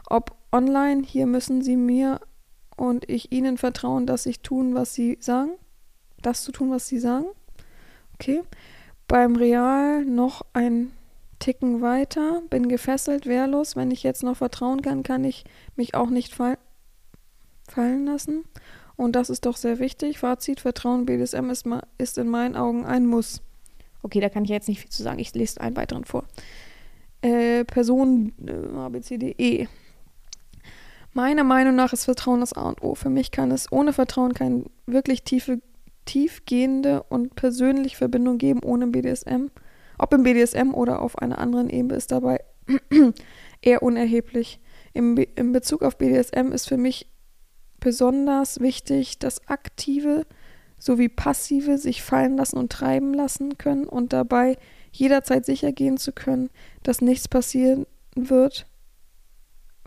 Ob 0.09 0.35
online, 0.51 1.03
hier 1.03 1.25
müssen 1.25 1.61
Sie 1.61 1.75
mir 1.75 2.19
und 2.75 3.09
ich 3.09 3.31
Ihnen 3.31 3.57
vertrauen, 3.57 4.05
dass 4.05 4.23
Sie 4.23 4.33
tun, 4.33 4.75
was 4.75 4.93
Sie 4.93 5.17
sagen. 5.21 5.51
das 6.21 6.43
zu 6.43 6.51
tun, 6.51 6.71
was 6.71 6.87
sie 6.87 6.99
sagen. 6.99 7.25
Okay. 8.15 8.41
Beim 9.07 9.35
Real 9.35 10.03
noch 10.03 10.43
ein 10.53 10.91
Ticken 11.39 11.81
weiter, 11.81 12.41
bin 12.49 12.67
gefesselt, 12.67 13.27
wehrlos. 13.27 13.75
Wenn 13.75 13.91
ich 13.91 14.03
jetzt 14.03 14.23
noch 14.23 14.37
vertrauen 14.37 14.81
kann, 14.81 15.03
kann 15.03 15.23
ich 15.23 15.43
mich 15.75 15.93
auch 15.93 16.09
nicht 16.09 16.33
fall 16.33 16.57
fallen 17.67 18.05
lassen. 18.05 18.45
Und 18.95 19.15
das 19.15 19.29
ist 19.29 19.45
doch 19.45 19.57
sehr 19.57 19.79
wichtig. 19.79 20.19
Fazit: 20.19 20.61
Vertrauen 20.61 21.05
BDSM 21.05 21.49
ist, 21.49 21.65
ist 21.97 22.17
in 22.17 22.29
meinen 22.29 22.55
Augen 22.55 22.85
ein 22.85 23.05
Muss. 23.05 23.41
Okay, 24.01 24.21
da 24.21 24.29
kann 24.29 24.45
ich 24.45 24.49
jetzt 24.49 24.67
nicht 24.67 24.79
viel 24.79 24.89
zu 24.89 25.03
sagen. 25.03 25.19
Ich 25.19 25.33
lese 25.35 25.61
einen 25.61 25.75
weiteren 25.75 26.05
vor. 26.05 26.23
Äh, 27.25 27.65
Person 27.65 28.33
äh, 28.45 28.77
ABCDE. 28.77 29.67
Meiner 31.13 31.43
Meinung 31.43 31.75
nach 31.75 31.91
ist 31.91 32.05
Vertrauen 32.05 32.41
das 32.41 32.53
A 32.53 32.69
und 32.69 32.83
O. 32.83 32.93
Für 32.93 33.09
mich 33.09 33.31
kann 33.31 33.49
es 33.49 33.71
ohne 33.71 33.93
Vertrauen 33.93 34.35
keine 34.35 34.65
wirklich 34.85 35.23
tiefe, 35.23 35.59
tiefgehende 36.05 37.01
und 37.01 37.33
persönliche 37.33 37.97
Verbindung 37.97 38.37
geben 38.37 38.59
ohne 38.63 38.85
BDSM. 38.85 39.47
Ob 39.97 40.13
im 40.13 40.21
BDSM 40.21 40.75
oder 40.75 41.01
auf 41.01 41.17
einer 41.17 41.39
anderen 41.39 41.71
Ebene 41.71 41.95
ist 41.95 42.11
dabei 42.11 42.43
eher 43.61 43.81
unerheblich. 43.81 44.59
Im, 44.93 45.17
in 45.17 45.51
Bezug 45.51 45.81
auf 45.81 45.97
BDSM 45.97 46.51
ist 46.51 46.67
für 46.67 46.77
mich 46.77 47.07
besonders 47.79 48.59
wichtig, 48.59 49.17
dass 49.17 49.47
aktive 49.47 50.27
sowie 50.77 51.09
passive 51.09 51.79
sich 51.79 52.03
fallen 52.03 52.37
lassen 52.37 52.57
und 52.57 52.71
treiben 52.71 53.15
lassen 53.15 53.57
können 53.57 53.85
und 53.85 54.13
dabei 54.13 54.57
jederzeit 54.97 55.45
sicher 55.45 55.71
gehen 55.71 55.97
zu 55.97 56.11
können, 56.11 56.49
dass 56.83 57.01
nichts 57.01 57.27
passieren 57.27 57.85
wird, 58.15 58.65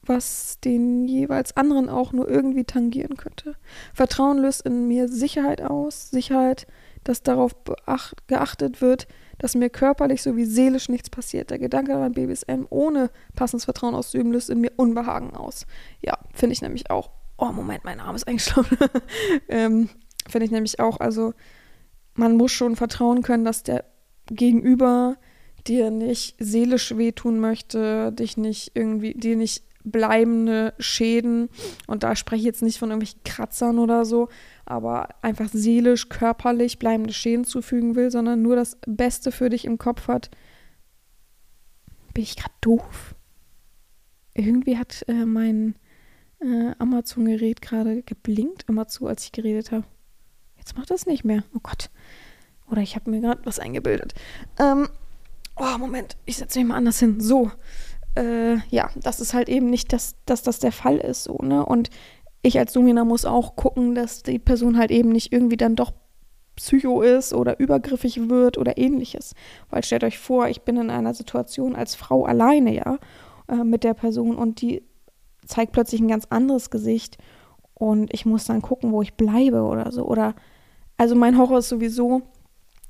was 0.03 0.59
den 0.61 1.07
jeweils 1.07 1.57
anderen 1.57 1.89
auch 1.89 2.13
nur 2.13 2.29
irgendwie 2.29 2.65
tangieren 2.65 3.17
könnte. 3.17 3.55
Vertrauen 3.93 4.39
löst 4.39 4.63
in 4.63 4.89
mir 4.89 5.09
Sicherheit 5.09 5.61
aus, 5.63 6.11
Sicherheit, 6.11 6.67
dass 7.05 7.23
darauf 7.23 7.55
geachtet 8.27 8.81
wird, 8.81 9.07
dass 9.39 9.55
mir 9.55 9.71
körperlich 9.71 10.23
sowie 10.23 10.45
seelisch 10.45 10.89
nichts 10.89 11.11
passiert. 11.11 11.51
Der 11.51 11.59
Gedanke 11.59 11.95
an 11.95 12.13
BBSM 12.13 12.65
ohne 12.71 13.11
passendes 13.35 13.65
Vertrauen 13.65 13.95
auszuüben 13.95 14.33
löst 14.33 14.51
in 14.51 14.61
mir 14.61 14.73
Unbehagen 14.77 15.35
aus. 15.35 15.67
Ja, 16.01 16.19
finde 16.33 16.55
ich 16.55 16.63
nämlich 16.63 16.91
auch. 16.91 17.11
Oh, 17.37 17.53
Moment, 17.53 17.85
mein 17.85 18.01
Arm 18.01 18.17
ist 18.17 18.27
eingeschlafen. 18.27 18.77
ähm, 19.49 19.89
finde 20.29 20.45
ich 20.47 20.51
nämlich 20.51 20.81
auch. 20.81 20.99
Also, 20.99 21.35
man 22.15 22.37
muss 22.37 22.51
schon 22.51 22.75
vertrauen 22.75 23.23
können, 23.23 23.45
dass 23.45 23.63
der 23.63 23.85
Gegenüber 24.31 25.17
dir 25.67 25.91
nicht 25.91 26.37
seelisch 26.39 26.97
wehtun 26.97 27.41
möchte, 27.41 28.13
dich 28.13 28.37
nicht 28.37 28.73
irgendwie, 28.75 29.15
dir 29.15 29.37
nicht 29.37 29.65
bleibende 29.85 30.75
Schäden, 30.79 31.49
und 31.87 32.03
da 32.03 32.17
spreche 32.17 32.41
ich 32.41 32.47
jetzt 32.47 32.63
nicht 32.63 32.79
von 32.79 32.91
irgendwelchen 32.91 33.23
Kratzern 33.25 33.79
oder 33.79 34.05
so, 34.05 34.29
aber 34.65 35.09
einfach 35.23 35.49
seelisch, 35.53 36.09
körperlich 36.09 36.79
bleibende 36.79 37.13
Schäden 37.13 37.45
zufügen 37.45 37.95
will, 37.95 38.11
sondern 38.11 38.43
nur 38.43 38.57
das 38.57 38.79
Beste 38.87 39.33
für 39.33 39.49
dich 39.49 39.65
im 39.65 39.79
Kopf 39.79 40.09
hat. 40.09 40.31
Bin 42.13 42.23
ich 42.23 42.37
gerade 42.37 42.55
doof? 42.61 43.15
Irgendwie 44.35 44.77
hat 44.77 45.05
äh, 45.09 45.25
mein 45.25 45.75
äh, 46.41 46.73
Amazon-Gerät 46.79 47.63
gerade 47.63 48.03
geblinkt, 48.03 48.67
immer 48.69 48.89
zu, 48.89 49.07
als 49.07 49.25
ich 49.25 49.33
geredet 49.33 49.73
habe. 49.73 49.85
Jetzt 50.57 50.77
macht 50.77 50.91
das 50.91 51.07
nicht 51.07 51.25
mehr. 51.25 51.45
Oh 51.55 51.61
Gott. 51.63 51.91
Oder 52.71 52.83
ich 52.83 52.95
habe 52.97 53.11
mir 53.11 53.21
gerade 53.21 53.41
was 53.45 53.59
eingebildet. 53.59 54.15
Ähm, 54.59 54.89
oh, 55.57 55.79
Moment, 55.79 56.17
ich 56.27 56.37
setze 56.37 56.59
mich 56.59 56.69
mal 56.69 56.77
anders 56.77 56.99
hin. 56.99 57.21
So 57.21 57.51
äh, 58.19 58.57
ja, 58.71 58.91
das 58.97 59.21
ist 59.21 59.33
halt 59.35 59.49
eben 59.49 59.71
nicht, 59.71 59.93
dass, 59.93 60.17
dass 60.27 60.43
das 60.43 60.59
der 60.59 60.73
Fall 60.73 60.99
ist, 60.99 61.25
so, 61.25 61.39
ne? 61.43 61.65
Und 61.65 61.91
ich 62.43 62.59
als 62.59 62.73
Domina 62.73 63.05
muss 63.05 63.25
auch 63.25 63.57
gucken, 63.57 63.95
dass 63.95 64.23
die 64.23 64.39
Person 64.39 64.79
halt 64.79 64.91
eben 64.91 65.11
nicht 65.11 65.33
irgendwie 65.33 65.57
dann 65.57 65.77
doch 65.77 65.93
Psycho 66.57 67.03
ist 67.03 67.33
oder 67.33 67.61
übergriffig 67.61 68.29
wird 68.29 68.59
oder 68.59 68.79
ähnliches. 68.79 69.35
Weil 69.71 69.85
stellt 69.85 70.05
euch 70.05 70.19
vor, 70.19 70.49
ich 70.49 70.63
bin 70.63 70.77
in 70.77 70.91
einer 70.91 71.15
Situation 71.15 71.77
als 71.77 71.95
Frau 71.95 72.25
alleine, 72.25 72.75
ja, 72.75 72.99
äh, 73.49 73.65
mit 73.65 73.85
der 73.85 73.95
Person 73.95 74.37
und 74.37 74.61
die 74.61 74.83
zeigt 75.47 75.73
plötzlich 75.73 76.01
ein 76.01 76.09
ganz 76.09 76.27
anderes 76.31 76.71
Gesicht 76.71 77.19
und 77.75 78.13
ich 78.13 78.27
muss 78.27 78.45
dann 78.47 78.63
gucken, 78.63 78.93
wo 78.93 79.03
ich 79.03 79.15
bleibe 79.15 79.63
oder 79.63 79.93
so. 79.93 80.05
Oder, 80.05 80.35
also 80.97 81.15
mein 81.15 81.39
Horror 81.39 81.59
ist 81.59 81.69
sowieso, 81.69 82.23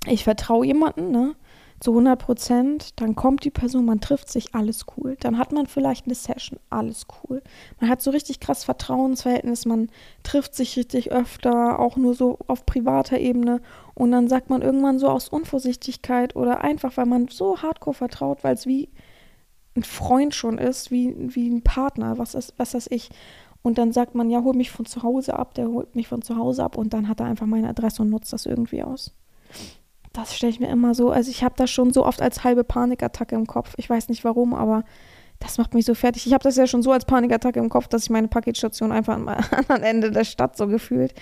ich 0.09 0.25
vertraue 0.25 0.67
jemanden, 0.67 1.11
ne? 1.11 1.35
zu 1.81 1.93
100 1.93 2.19
Prozent, 2.19 3.01
dann 3.01 3.15
kommt 3.15 3.45
die 3.45 3.51
Person, 3.51 3.85
man 3.85 4.01
trifft 4.01 4.31
sich, 4.31 4.55
alles 4.55 4.87
cool. 4.97 5.17
Dann 5.21 5.39
hat 5.39 5.53
man 5.53 5.67
vielleicht 5.67 6.07
eine 6.07 6.15
Session, 6.15 6.59
alles 6.71 7.07
cool. 7.23 7.41
Man 7.81 7.89
hat 7.89 8.03
so 8.03 8.11
richtig 8.11 8.41
krass 8.41 8.65
Vertrauensverhältnis, 8.65 9.65
man 9.65 9.89
trifft 10.25 10.55
sich 10.55 10.77
richtig 10.77 11.13
öfter, 11.13 11.79
auch 11.79 11.97
nur 11.97 12.15
so 12.15 12.39
auf 12.49 12.67
privater 12.67 13.19
Ebene. 13.19 13.61
Und 13.95 14.11
dann 14.11 14.29
sagt 14.29 14.51
man 14.51 14.63
irgendwann 14.63 14.99
so 14.99 15.09
aus 15.09 15.29
Unvorsichtigkeit 15.29 16.35
oder 16.35 16.63
einfach, 16.63 16.97
weil 16.97 17.07
man 17.07 17.29
so 17.29 17.63
hardcore 17.63 17.95
vertraut, 17.95 18.43
weil 18.43 18.55
es 18.55 18.67
wie 18.67 18.89
ein 19.77 19.85
Freund 19.85 20.35
schon 20.35 20.59
ist, 20.59 20.91
wie, 20.91 21.15
wie 21.17 21.49
ein 21.49 21.63
Partner, 21.63 22.19
was 22.19 22.35
ist, 22.35 22.55
was 22.57 22.75
weiß 22.75 22.89
ich. 22.91 23.11
Und 23.63 23.79
dann 23.79 23.93
sagt 23.93 24.17
man, 24.17 24.31
ja, 24.31 24.43
hol 24.43 24.55
mich 24.55 24.73
von 24.73 24.87
zu 24.87 25.05
Hause 25.05 25.39
ab, 25.39 25.55
der 25.55 25.69
holt 25.69 25.95
mich 25.95 26.09
von 26.09 26.23
zu 26.23 26.37
Hause 26.37 26.65
ab 26.65 26.77
und 26.77 26.93
dann 26.93 27.09
hat 27.09 27.21
er 27.21 27.27
einfach 27.27 27.47
meine 27.47 27.69
Adresse 27.69 28.03
und 28.03 28.11
nutzt 28.11 28.33
das 28.33 28.47
irgendwie 28.47 28.83
aus 28.83 29.15
das 30.19 30.37
stelle 30.37 30.51
ich 30.51 30.61
mir 30.61 30.69
immer 30.69 30.95
so, 30.95 31.11
also 31.11 31.31
ich 31.31 31.45
habe 31.45 31.55
das 31.57 31.71
schon 31.71 31.93
so 31.93 32.05
oft 32.05 32.21
als 32.21 32.45
halbe 32.45 32.65
Panikattacke 32.65 33.35
im 33.35 33.47
Kopf. 33.47 33.75
Ich 33.77 33.89
weiß 33.89 34.09
nicht 34.09 34.25
warum, 34.25 34.55
aber 34.55 34.85
das 35.39 35.59
macht 35.59 35.75
mich 35.75 35.85
so 35.85 35.95
fertig. 35.95 36.27
Ich 36.27 36.33
habe 36.33 36.43
das 36.43 36.57
ja 36.57 36.67
schon 36.67 36.83
so 36.83 36.91
als 36.91 37.05
Panikattacke 37.05 37.61
im 37.61 37.69
Kopf, 37.69 37.87
dass 37.87 38.05
ich 38.05 38.11
meine 38.11 38.29
Paketstation 38.29 38.91
einfach 38.91 39.15
am 39.15 39.29
anderen 39.51 39.83
Ende 39.83 40.11
der 40.11 40.25
Stadt 40.25 40.57
so 40.57 40.67
gefühlt 40.67 41.15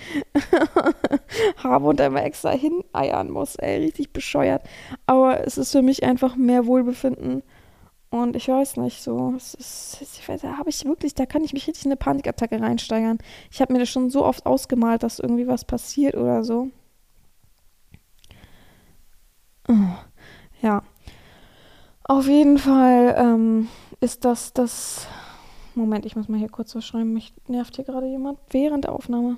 habe 1.62 1.87
und 1.87 2.00
einmal 2.00 2.24
extra 2.24 2.50
hineiern 2.50 3.30
muss. 3.30 3.56
Ey, 3.56 3.85
richtig 3.85 4.12
bescheuert. 4.12 4.62
Aber 5.04 5.46
es 5.46 5.59
ist 5.59 5.72
für 5.72 5.82
mich 5.82 6.02
einfach 6.02 6.37
mehr 6.37 6.66
Wohlbefinden. 6.66 7.42
Und 8.09 8.37
ich 8.37 8.48
weiß 8.48 8.78
nicht, 8.78 9.02
so, 9.02 9.35
ist, 9.37 9.98
da 10.42 10.56
habe 10.56 10.70
ich 10.70 10.85
wirklich, 10.87 11.14
da 11.14 11.26
kann 11.26 11.44
ich 11.44 11.52
mich 11.52 11.66
richtig 11.66 11.85
in 11.85 11.90
eine 11.90 11.96
Panikattacke 11.96 12.59
reinsteigern. 12.59 13.18
Ich 13.50 13.61
habe 13.61 13.72
mir 13.72 13.80
das 13.80 13.90
schon 13.90 14.09
so 14.09 14.24
oft 14.24 14.46
ausgemalt, 14.46 15.02
dass 15.02 15.18
irgendwie 15.18 15.48
was 15.48 15.64
passiert 15.66 16.14
oder 16.14 16.42
so. 16.44 16.70
Ja. 20.62 20.83
Auf 22.05 22.26
jeden 22.29 22.59
Fall 22.59 23.14
ähm, 23.18 23.68
ist 24.00 24.24
das 24.24 24.52
das. 24.52 25.07
Moment, 25.74 26.07
ich 26.07 26.16
muss 26.16 26.29
mal 26.29 26.38
hier 26.38 26.48
kurz 26.48 26.74
was 26.74 26.87
schreiben. 26.87 27.12
Mich 27.12 27.35
nervt 27.48 27.76
hier 27.76 27.85
gerade 27.85 28.07
jemand 28.07 28.38
während 28.50 28.85
der 28.85 28.92
Aufnahme. 28.92 29.37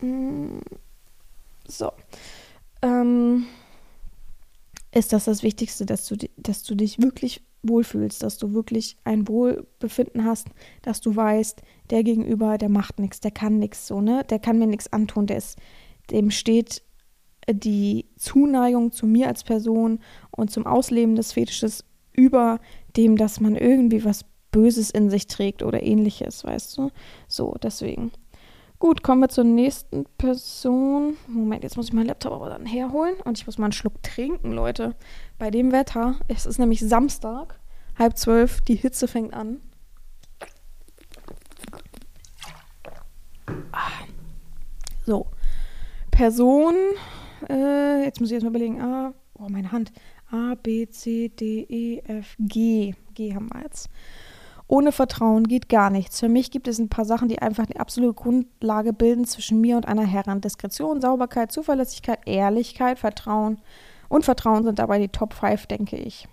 Mm, 0.00 0.58
so. 1.66 1.92
Ähm, 2.82 3.46
ist 4.92 5.12
das 5.12 5.24
das 5.24 5.42
Wichtigste, 5.42 5.86
dass 5.86 6.06
du, 6.06 6.16
dass 6.36 6.62
du 6.62 6.74
dich 6.74 7.00
wirklich 7.00 7.42
wohlfühlst, 7.62 8.22
dass 8.22 8.38
du 8.38 8.52
wirklich 8.52 8.96
ein 9.04 9.26
Wohlbefinden 9.26 10.24
hast, 10.24 10.48
dass 10.82 11.00
du 11.00 11.16
weißt, 11.16 11.62
der 11.90 12.02
Gegenüber, 12.02 12.58
der 12.58 12.68
macht 12.68 12.98
nichts, 12.98 13.20
der 13.20 13.30
kann 13.30 13.58
nichts 13.58 13.86
so, 13.86 14.00
ne? 14.00 14.24
Der 14.28 14.38
kann 14.38 14.58
mir 14.58 14.66
nichts 14.66 14.92
antun, 14.92 15.26
der 15.26 15.38
ist, 15.38 15.58
dem 16.10 16.30
steht 16.30 16.82
die 17.50 18.06
Zuneigung 18.16 18.92
zu 18.92 19.06
mir 19.06 19.28
als 19.28 19.44
Person 19.44 20.00
und 20.30 20.50
zum 20.50 20.66
Ausleben 20.66 21.16
des 21.16 21.32
Fetisches 21.32 21.84
über 22.12 22.60
dem, 22.96 23.16
dass 23.16 23.40
man 23.40 23.56
irgendwie 23.56 24.04
was 24.04 24.24
Böses 24.50 24.90
in 24.90 25.10
sich 25.10 25.26
trägt 25.26 25.62
oder 25.62 25.82
ähnliches, 25.82 26.44
weißt 26.44 26.78
du? 26.78 26.90
So, 27.26 27.56
deswegen. 27.62 28.12
Gut, 28.78 29.02
kommen 29.02 29.20
wir 29.20 29.28
zur 29.28 29.44
nächsten 29.44 30.04
Person. 30.16 31.16
Moment, 31.26 31.64
jetzt 31.64 31.76
muss 31.76 31.88
ich 31.88 31.92
meinen 31.92 32.06
Laptop 32.06 32.32
aber 32.32 32.50
dann 32.50 32.66
herholen 32.66 33.14
und 33.24 33.38
ich 33.38 33.46
muss 33.46 33.58
mal 33.58 33.66
einen 33.66 33.72
Schluck 33.72 34.02
trinken, 34.02 34.52
Leute. 34.52 34.94
Bei 35.38 35.50
dem 35.50 35.72
Wetter, 35.72 36.16
es 36.28 36.46
ist 36.46 36.58
nämlich 36.58 36.80
Samstag, 36.80 37.58
halb 37.98 38.16
zwölf, 38.16 38.60
die 38.60 38.76
Hitze 38.76 39.08
fängt 39.08 39.34
an. 39.34 39.60
Ah. 43.72 43.90
So, 45.06 45.26
Person, 46.14 46.76
äh, 47.50 48.04
jetzt 48.04 48.20
muss 48.20 48.30
ich 48.30 48.34
erstmal 48.34 48.52
überlegen, 48.52 48.80
A, 48.80 49.12
oh, 49.36 49.48
meine 49.48 49.72
Hand, 49.72 49.90
A, 50.30 50.54
B, 50.54 50.88
C, 50.88 51.28
D, 51.28 51.66
E, 51.68 52.02
F, 52.06 52.36
G. 52.38 52.94
G 53.14 53.34
haben 53.34 53.50
wir 53.52 53.62
jetzt. 53.62 53.88
Ohne 54.68 54.92
Vertrauen 54.92 55.42
geht 55.42 55.68
gar 55.68 55.90
nichts. 55.90 56.20
Für 56.20 56.28
mich 56.28 56.52
gibt 56.52 56.68
es 56.68 56.78
ein 56.78 56.88
paar 56.88 57.04
Sachen, 57.04 57.26
die 57.26 57.40
einfach 57.40 57.66
die 57.66 57.80
absolute 57.80 58.14
Grundlage 58.14 58.92
bilden 58.92 59.24
zwischen 59.24 59.60
mir 59.60 59.76
und 59.76 59.88
einer 59.88 60.06
Herren. 60.06 60.40
Diskretion, 60.40 61.00
Sauberkeit, 61.00 61.50
Zuverlässigkeit, 61.50 62.20
Ehrlichkeit, 62.26 63.00
Vertrauen 63.00 63.60
und 64.08 64.24
Vertrauen 64.24 64.62
sind 64.62 64.78
dabei 64.78 65.00
die 65.00 65.08
Top 65.08 65.34
5, 65.34 65.66
denke 65.66 65.96
ich. 65.96 66.28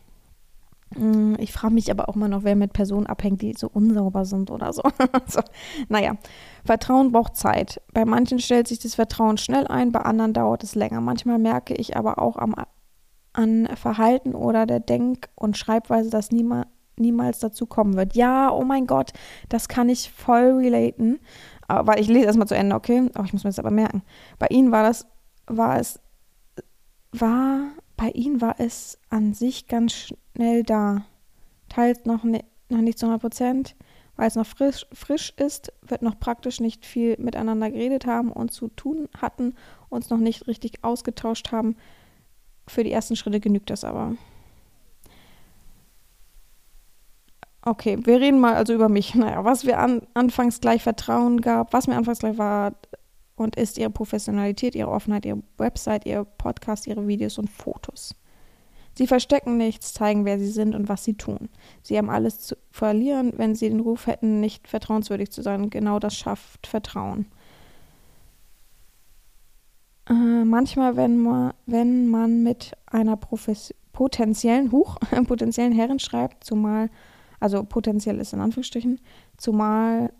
Mm, 0.95 1.36
ich 1.39 1.54
frage 1.54 1.73
mich 1.73 1.89
aber 1.89 2.10
auch 2.10 2.15
mal 2.15 2.27
noch, 2.27 2.43
wer 2.43 2.56
mit 2.56 2.73
Personen 2.73 3.06
abhängt, 3.06 3.41
die 3.41 3.54
so 3.54 3.69
unsauber 3.71 4.25
sind 4.25 4.51
oder 4.51 4.73
so. 4.73 4.82
also, 5.12 5.41
naja, 5.89 6.15
Vertrauen 6.65 7.12
braucht 7.12 7.36
Zeit. 7.36 7.82
Bei 7.93 8.06
manchen 8.06 8.39
stellt 8.39 8.67
sich 8.67 8.80
das 8.80 8.95
Vertrauen 8.95 9.38
schnell 9.38 9.67
ein, 9.67 9.91
bei 9.91 10.01
anderen 10.01 10.34
dauert 10.34 10.63
es 10.63 10.75
länger. 10.75 11.01
Manchmal 11.01 11.39
merke 11.39 11.73
ich 11.73 11.95
aber 11.95 12.19
auch 12.19 12.38
am, 12.38 12.56
an 13.34 13.67
Verhalten 13.75 14.36
oder 14.36 14.65
der 14.65 14.80
Denk- 14.80 15.30
und 15.36 15.58
Schreibweise, 15.58 16.10
dass 16.10 16.32
niema, 16.32 16.67
niemals 16.97 17.39
dazu 17.39 17.65
kommen 17.65 17.95
wird. 17.95 18.15
Ja, 18.15 18.51
oh 18.51 18.63
mein 18.63 18.86
Gott, 18.86 19.13
das 19.47 19.69
kann 19.69 19.88
ich 19.88 20.12
voll 20.12 20.58
relaten. 20.58 21.19
Aber, 21.67 21.99
ich 21.99 22.10
lese 22.10 22.25
erstmal 22.25 22.47
zu 22.47 22.56
Ende, 22.56 22.75
okay? 22.75 23.10
Aber 23.13 23.23
ich 23.23 23.32
muss 23.32 23.45
mir 23.45 23.49
das 23.49 23.60
aber 23.60 23.71
merken. 23.71 24.04
Bei 24.39 24.47
ihnen 24.49 24.73
war 24.73 24.84
das, 24.84 25.08
war 25.47 25.80
es, 25.80 26.01
war, 27.13 27.69
bei 27.95 28.10
ihnen 28.10 28.41
war 28.41 28.56
es 28.58 28.99
an 29.10 29.34
sich 29.34 29.67
ganz 29.67 29.93
schnell 29.93 30.19
da. 30.65 31.06
Teils 31.69 32.06
noch, 32.06 32.23
ne, 32.23 32.43
noch 32.69 32.82
nicht 32.82 32.99
zu 32.99 33.06
100 33.06 33.21
Prozent, 33.21 33.75
weil 34.15 34.27
es 34.27 34.36
noch 34.36 34.45
frisch, 34.45 34.86
frisch 34.91 35.34
ist, 35.38 35.71
wird 35.82 36.01
noch 36.01 36.19
praktisch 36.19 36.60
nicht 36.60 36.86
viel 36.86 37.15
miteinander 37.17 37.69
geredet 37.71 38.06
haben 38.06 38.32
und 38.32 38.51
zu 38.51 38.67
tun 38.69 39.08
hatten, 39.17 39.56
uns 39.89 40.10
noch 40.10 40.17
nicht 40.17 40.47
richtig 40.47 40.84
ausgetauscht 40.84 41.51
haben. 41.51 41.75
Für 42.67 42.84
die 42.84 42.91
ersten 42.91 43.15
Schritte 43.15 43.39
genügt 43.39 43.69
das 43.69 43.84
aber. 43.84 44.15
Okay, 47.63 47.99
wir 48.04 48.19
reden 48.19 48.39
mal 48.39 48.56
also 48.56 48.73
über 48.73 48.89
mich. 48.89 49.15
Naja, 49.21 49.43
was 49.45 49.65
wir 49.65 49.80
an, 49.80 50.01
anfangs 50.13 50.62
gleich 50.62 50.84
Vertrauen 50.84 51.41
gab, 51.41 51.73
was 51.73 51.88
mir 51.88 51.95
anfangs 51.95 52.19
gleich 52.19 52.38
war 52.38 52.73
und 53.36 53.56
ist 53.56 53.77
ihre 53.77 53.89
Professionalität, 53.89 54.75
ihre 54.75 54.89
Offenheit, 54.89 55.25
ihre 55.25 55.41
Website, 55.58 56.06
ihr 56.06 56.23
Podcast, 56.23 56.88
ihre 56.88 57.08
Videos 57.08 57.38
und 57.38 57.49
Fotos. 57.49 58.15
Sie 58.93 59.08
verstecken 59.08 59.58
nichts, 59.58 59.93
zeigen, 59.93 60.25
wer 60.25 60.38
sie 60.38 60.49
sind 60.49 60.75
und 60.75 60.89
was 60.89 61.04
sie 61.04 61.13
tun. 61.13 61.49
Sie 61.82 61.97
haben 61.97 62.10
alles 62.10 62.39
zu 62.39 62.56
verlieren, 62.71 63.34
wenn 63.38 63.56
sie 63.56 63.69
den 63.69 63.80
Ruf 63.80 64.08
hätten, 64.08 64.39
nicht 64.39 64.67
vertrauenswürdig 64.67 65.32
zu 65.32 65.41
sein. 65.41 65.69
Genau 65.69 65.99
das 65.99 66.15
schafft 66.15 66.67
Vertrauen. 66.67 67.25
Äh, 70.10 70.43
manchmal, 70.43 70.97
wenn 70.97 71.19
man, 71.19 71.54
wenn 71.65 72.08
man 72.08 72.43
mit 72.43 72.73
einer 72.86 73.15
Profes 73.15 73.73
potenziellen, 73.93 74.71
Huch, 74.71 74.97
potenziellen 75.27 75.73
Herren 75.73 75.99
schreibt, 75.99 76.43
zumal 76.43 76.89
also 77.41 77.63
potenziell 77.63 78.19
ist 78.19 78.34
in 78.34 78.39
Anführungsstrichen, 78.39 79.01
zumal 79.36 80.13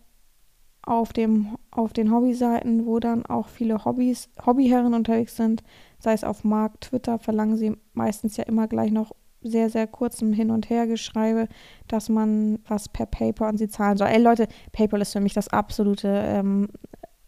auf, 0.82 1.14
dem, 1.14 1.56
auf 1.70 1.94
den 1.94 2.12
Hobbyseiten, 2.12 2.88
wo 2.88 3.00
dann 3.00 3.26
auch 3.28 3.48
viele 3.48 3.86
Hobbys, 3.86 4.30
Hobbyherren 4.44 4.96
unterwegs 4.96 5.38
sind, 5.38 5.64
sei 6.02 6.14
es 6.14 6.24
auf 6.24 6.44
Markt, 6.44 6.86
Twitter, 6.86 7.20
verlangen 7.20 7.58
sie 7.58 7.78
meistens 7.94 8.38
ja 8.38 8.44
immer 8.44 8.68
gleich 8.68 8.92
noch 8.92 9.12
sehr, 9.42 9.70
sehr 9.70 9.88
kurzem 9.88 10.34
Hin- 10.34 10.52
und 10.52 10.70
Hergeschreibe, 10.70 11.48
dass 11.88 12.10
man 12.10 12.60
was 12.68 12.90
per 12.90 13.06
PayPal 13.06 13.50
an 13.50 13.58
sie 13.58 13.70
zahlen 13.70 13.98
soll. 13.98 14.08
Ey 14.08 14.22
Leute, 14.22 14.48
PayPal 14.72 15.02
ist 15.02 15.14
für 15.14 15.20
mich 15.20 15.34
das 15.34 15.48
absolute 15.48 16.08
ähm, 16.08 16.70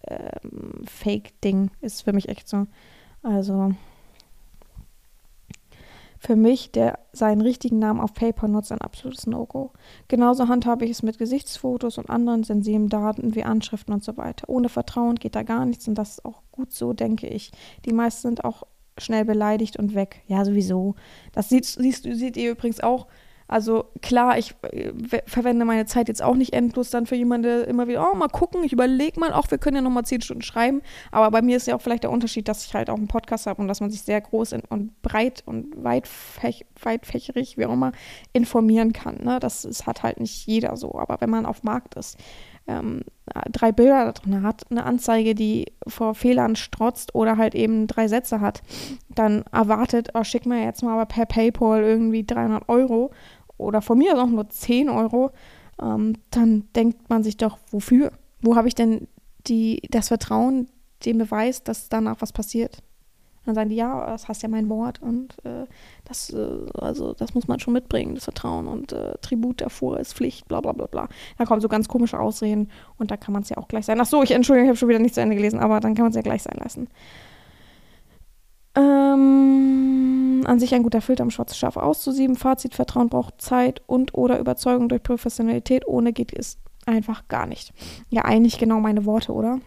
ähm, 0.07 0.83
Fake-Ding. 0.86 1.71
Ist 1.81 2.03
für 2.03 2.13
mich 2.13 2.29
echt 2.29 2.47
so. 2.47 2.67
Also 3.23 3.71
für 6.25 6.38
mich, 6.38 6.71
der 6.71 6.99
seinen 7.12 7.41
richtigen 7.41 7.79
Namen 7.79 7.99
auf 7.99 8.13
Paper 8.13 8.47
nutzt, 8.47 8.71
ein 8.71 8.79
absolutes 8.79 9.27
No-Go. 9.27 9.71
Genauso 10.07 10.47
handhabe 10.47 10.86
ich 10.86 10.91
es 10.91 11.03
mit 11.03 11.17
Gesichtsfotos 11.17 11.97
und 11.97 12.09
anderen 12.09 12.43
sensiblen 12.43 12.88
Daten 12.88 13.36
wie 13.36 13.43
Anschriften 13.43 13.93
und 13.93 14.05
so 14.05 14.15
weiter. 14.15 14.47
Ohne 14.47 14.69
Vertrauen 14.69 15.15
geht 15.15 15.36
da 15.36 15.43
gar 15.43 15.65
nichts 15.65 15.86
und 15.86 15.95
das 15.95 16.12
ist 16.12 16.25
auch 16.25 16.41
gut 16.53 16.71
so, 16.71 16.93
denke 16.93 17.27
ich. 17.27 17.51
Die 17.86 17.91
meisten 17.91 18.29
sind 18.29 18.45
auch 18.45 18.63
schnell 18.97 19.25
beleidigt 19.25 19.77
und 19.77 19.95
weg. 19.95 20.21
Ja, 20.27 20.45
sowieso. 20.45 20.95
Das 21.33 21.49
siehst, 21.49 21.77
siehst, 21.77 22.03
seht 22.03 22.38
ihr 22.38 22.51
übrigens 22.51 22.79
auch 22.79 23.07
also 23.47 23.86
klar, 24.01 24.38
ich 24.38 24.56
äh, 24.71 24.91
verwende 25.25 25.65
meine 25.65 25.86
Zeit 25.86 26.08
jetzt 26.08 26.21
auch 26.21 26.36
nicht 26.36 26.53
endlos 26.53 26.89
dann 26.89 27.06
für 27.06 27.15
jemanden, 27.15 27.43
der 27.43 27.67
immer 27.67 27.88
wieder, 27.88 28.10
oh, 28.12 28.15
mal 28.15 28.27
gucken, 28.27 28.63
ich 28.63 28.73
überlege 28.73 29.19
mal, 29.19 29.34
auch 29.34 29.49
wir 29.51 29.58
können 29.58 29.75
ja 29.75 29.82
nochmal 29.82 30.06
zehn 30.06 30.21
Stunden 30.21 30.41
schreiben. 30.41 30.82
Aber 31.12 31.29
bei 31.32 31.41
mir 31.41 31.58
ist 31.58 31.67
ja 31.67 31.75
auch 31.75 31.82
vielleicht 31.82 32.03
der 32.03 32.12
Unterschied, 32.12 32.47
dass 32.47 32.65
ich 32.65 32.73
halt 32.73 32.89
auch 32.89 32.97
einen 32.97 33.08
Podcast 33.08 33.47
habe 33.47 33.62
und 33.62 33.67
dass 33.67 33.82
man 33.82 33.91
sich 33.91 34.01
sehr 34.01 34.21
groß 34.21 34.53
und 34.69 35.01
breit 35.01 35.43
und 35.45 35.84
weitfäch 35.84 36.65
weitfächerig, 36.82 37.58
wie 37.58 37.65
auch 37.65 37.73
immer, 37.73 37.91
informieren 38.34 38.93
kann. 38.93 39.19
Ne? 39.23 39.39
Das, 39.39 39.63
das 39.63 39.86
hat 39.86 40.03
halt 40.03 40.19
nicht 40.19 40.47
jeder 40.47 40.75
so. 40.75 40.95
Aber 40.95 41.21
wenn 41.21 41.29
man 41.29 41.45
auf 41.45 41.63
Markt 41.63 41.95
ist, 41.95 42.17
ähm, 42.67 43.02
drei 43.52 43.71
Bilder 43.71 44.06
da 44.06 44.12
drin 44.13 44.43
hat, 44.43 44.63
eine 44.69 44.84
Anzeige, 44.86 45.36
die 45.36 45.71
vor 45.88 46.15
Fehlern 46.15 46.56
strotzt 46.56 47.15
oder 47.15 47.38
halt 47.38 47.56
eben 47.56 47.88
drei 47.88 48.08
Sätze 48.08 48.41
hat, 48.41 48.62
dann 49.10 49.43
erwartet, 49.52 50.10
oh, 50.13 50.23
schick 50.23 50.45
mir 50.45 50.63
jetzt 50.63 50.84
mal 50.84 50.93
aber 50.93 51.06
per 51.06 51.26
PayPal 51.26 51.84
irgendwie 51.84 52.26
300 52.26 52.69
Euro 52.69 53.12
oder 53.58 53.82
von 53.82 53.97
mir 53.97 54.17
auch 54.21 54.28
nur 54.28 54.49
10 54.49 54.89
Euro, 54.89 55.32
ähm, 55.82 56.15
dann 56.32 56.67
denkt 56.76 57.10
man 57.10 57.23
sich 57.23 57.38
doch, 57.38 57.58
wofür? 57.71 58.12
Wo 58.41 58.56
habe 58.56 58.67
ich 58.67 58.76
denn 58.76 59.08
die, 59.47 59.82
das 59.89 60.10
Vertrauen, 60.10 60.67
den 61.06 61.17
Beweis, 61.17 61.63
dass 61.63 61.89
danach 61.89 62.17
was 62.19 62.32
passiert? 62.32 62.82
Dann 63.45 63.56
sagen 63.56 63.69
die, 63.69 63.75
ja, 63.75 64.06
das 64.06 64.27
hast 64.27 64.41
ja 64.41 64.49
mein 64.49 64.69
Wort 64.69 65.01
und 65.01 65.36
äh, 65.45 65.65
das, 66.06 66.29
äh, 66.32 66.47
also 66.75 67.13
das 67.13 67.34
muss 67.34 67.47
man 67.47 67.60
schon 67.60 67.73
mitbringen, 67.73 68.15
das 68.15 68.23
Vertrauen 68.25 68.67
und 68.67 68.93
äh, 68.93 69.13
Tribut 69.21 69.62
davor 69.62 69.99
ist 69.99 70.13
Pflicht, 70.13 70.47
bla 70.47 70.62
bla 70.62 70.71
bla 70.71 70.86
bla. 70.86 71.08
Da 71.38 71.45
kommen 71.45 71.62
so 71.62 71.67
ganz 71.67 71.88
komische 71.88 72.19
Ausreden 72.19 72.69
und 72.97 73.12
da 73.12 73.17
kann 73.17 73.34
man 73.34 73.43
es 73.43 73.49
ja 73.49 73.58
auch 73.58 73.67
gleich 73.67 73.86
sein. 73.86 73.99
Ach 73.99 74.06
so, 74.06 74.23
ich 74.23 74.32
entschuldige, 74.32 74.65
ich 74.65 74.69
habe 74.69 74.77
schon 74.77 74.89
wieder 74.89 74.99
nicht 74.99 75.15
zu 75.15 75.21
Ende 75.21 75.36
gelesen, 75.36 75.60
aber 75.60 75.79
dann 75.79 75.95
kann 75.95 76.03
man 76.03 76.12
es 76.12 76.15
ja 76.15 76.21
gleich 76.21 76.43
sein 76.43 76.58
lassen. 76.62 76.88
Ähm, 78.75 80.43
an 80.45 80.60
sich 80.60 80.73
ein 80.73 80.84
guter 80.84 81.01
Filter, 81.01 81.23
um 81.23 81.29
schwarze 81.29 81.56
Schafe 81.56 81.84
auszusieben. 81.84 82.36
Fazit, 82.36 82.73
Vertrauen 82.73 83.10
braucht 83.10 83.41
Zeit 83.41 83.82
und 83.86 84.15
oder 84.15 84.39
Überzeugung 84.39 84.89
durch 84.89 85.03
Professionalität. 85.03 85.88
Ohne 85.88 86.13
geht 86.13 86.34
es 86.34 86.58
einfach 86.86 87.27
gar 87.27 87.45
nicht. 87.45 87.73
Ja, 88.10 88.25
eigentlich 88.25 88.58
genau 88.58 88.79
meine 88.79 89.06
Worte, 89.06 89.34
oder? 89.34 89.60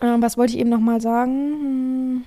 Ähm, 0.00 0.22
was 0.22 0.38
wollte 0.38 0.54
ich 0.54 0.58
eben 0.58 0.70
nochmal 0.70 1.00
sagen? 1.00 1.32
Hm. 1.32 2.24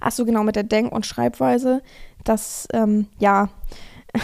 Ach 0.00 0.12
so, 0.12 0.24
genau, 0.24 0.42
mit 0.42 0.56
der 0.56 0.62
Denk- 0.62 0.92
und 0.92 1.06
Schreibweise. 1.06 1.82
Das, 2.24 2.66
ähm, 2.72 3.06
ja, 3.18 3.48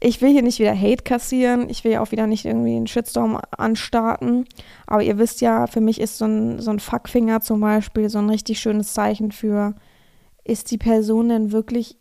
ich 0.00 0.20
will 0.20 0.30
hier 0.30 0.42
nicht 0.42 0.58
wieder 0.58 0.78
Hate 0.78 1.02
kassieren. 1.02 1.68
Ich 1.68 1.84
will 1.84 1.92
ja 1.92 2.00
auch 2.00 2.12
wieder 2.12 2.26
nicht 2.26 2.44
irgendwie 2.44 2.76
einen 2.76 2.86
Shitstorm 2.86 3.40
anstarten. 3.56 4.46
Aber 4.86 5.02
ihr 5.02 5.18
wisst 5.18 5.40
ja, 5.40 5.66
für 5.66 5.80
mich 5.80 6.00
ist 6.00 6.18
so 6.18 6.26
ein, 6.26 6.60
so 6.60 6.70
ein 6.70 6.80
Fuckfinger 6.80 7.40
zum 7.40 7.60
Beispiel 7.60 8.08
so 8.08 8.18
ein 8.18 8.30
richtig 8.30 8.60
schönes 8.60 8.92
Zeichen 8.92 9.32
für, 9.32 9.74
ist 10.44 10.70
die 10.70 10.78
Person 10.78 11.28
denn 11.28 11.52
wirklich 11.52 11.98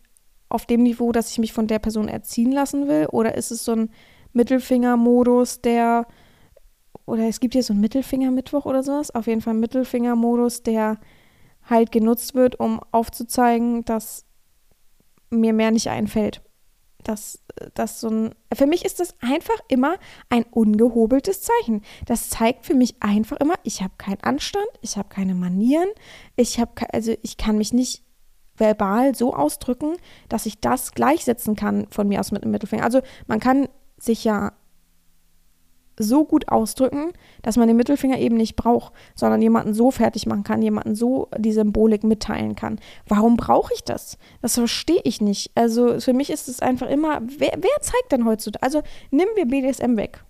auf 0.49 0.65
dem 0.65 0.83
Niveau, 0.83 1.11
dass 1.11 1.31
ich 1.31 1.39
mich 1.39 1.53
von 1.53 1.67
der 1.67 1.79
Person 1.79 2.07
erziehen 2.07 2.51
lassen 2.51 2.87
will? 2.87 3.07
Oder 3.11 3.35
ist 3.35 3.51
es 3.51 3.65
so 3.65 3.73
ein 3.73 3.89
Mittelfinger-Modus, 4.33 5.61
der, 5.61 6.05
oder 7.05 7.27
es 7.27 7.39
gibt 7.39 7.53
hier 7.53 7.63
so 7.63 7.73
einen 7.73 7.81
Mittelfinger-Mittwoch 7.81 8.65
oder 8.65 8.83
sowas? 8.83 9.13
Auf 9.13 9.27
jeden 9.27 9.41
Fall 9.41 9.55
Mittelfinger-Modus, 9.55 10.63
der 10.63 10.99
halt 11.69 11.91
genutzt 11.91 12.35
wird, 12.35 12.59
um 12.59 12.79
aufzuzeigen, 12.91 13.85
dass 13.85 14.25
mir 15.29 15.53
mehr 15.53 15.71
nicht 15.71 15.89
einfällt. 15.89 16.41
Dass 17.03 17.43
das 17.75 18.01
so 18.01 18.09
ein. 18.09 18.35
Für 18.53 18.65
mich 18.65 18.83
ist 18.83 18.99
das 18.99 19.15
einfach 19.21 19.59
immer 19.67 19.95
ein 20.29 20.43
ungehobeltes 20.43 21.41
Zeichen. 21.41 21.83
Das 22.05 22.29
zeigt 22.29 22.65
für 22.65 22.73
mich 22.73 23.01
einfach 23.01 23.37
immer, 23.37 23.55
ich 23.63 23.81
habe 23.81 23.93
keinen 23.97 24.23
Anstand, 24.23 24.67
ich 24.81 24.97
habe 24.97 25.09
keine 25.09 25.35
Manieren, 25.35 25.89
ich 26.35 26.59
habe 26.59 26.71
also 26.93 27.13
ich 27.21 27.37
kann 27.37 27.57
mich 27.57 27.73
nicht 27.73 28.03
verbal 28.57 29.13
so 29.15 29.35
ausdrücken, 29.35 29.97
dass 30.29 30.45
ich 30.45 30.59
das 30.59 30.93
gleichsetzen 30.93 31.55
kann 31.55 31.87
von 31.89 32.07
mir 32.07 32.19
aus 32.19 32.31
mit 32.31 32.43
dem 32.43 32.51
Mittelfinger. 32.51 32.83
Also 32.83 33.01
man 33.27 33.39
kann 33.39 33.67
sich 33.97 34.23
ja 34.23 34.53
so 35.97 36.25
gut 36.25 36.49
ausdrücken, 36.49 37.13
dass 37.41 37.57
man 37.57 37.67
den 37.67 37.77
Mittelfinger 37.77 38.19
eben 38.19 38.35
nicht 38.35 38.55
braucht, 38.55 38.93
sondern 39.15 39.41
jemanden 39.41 39.73
so 39.73 39.91
fertig 39.91 40.25
machen 40.25 40.43
kann, 40.43 40.61
jemanden 40.61 40.95
so 40.95 41.29
die 41.37 41.51
Symbolik 41.51 42.03
mitteilen 42.03 42.55
kann. 42.55 42.79
Warum 43.07 43.37
brauche 43.37 43.73
ich 43.73 43.83
das? 43.83 44.17
Das 44.41 44.55
verstehe 44.55 45.01
ich 45.03 45.21
nicht. 45.21 45.51
Also 45.55 45.99
für 45.99 46.13
mich 46.13 46.29
ist 46.29 46.47
es 46.47 46.59
einfach 46.59 46.89
immer, 46.89 47.21
wer, 47.37 47.53
wer 47.57 47.81
zeigt 47.81 48.11
denn 48.11 48.25
heutzutage? 48.25 48.63
Also 48.63 48.81
nehmen 49.11 49.31
wir 49.35 49.45
BDSM 49.45 49.95
weg. 49.97 50.23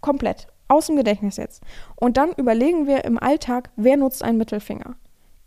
Komplett. 0.00 0.46
Aus 0.68 0.86
dem 0.86 0.96
Gedächtnis 0.96 1.36
jetzt. 1.36 1.62
Und 1.96 2.16
dann 2.16 2.32
überlegen 2.32 2.86
wir 2.86 3.04
im 3.04 3.18
Alltag, 3.18 3.70
wer 3.76 3.96
nutzt 3.98 4.22
einen 4.22 4.38
Mittelfinger? 4.38 4.96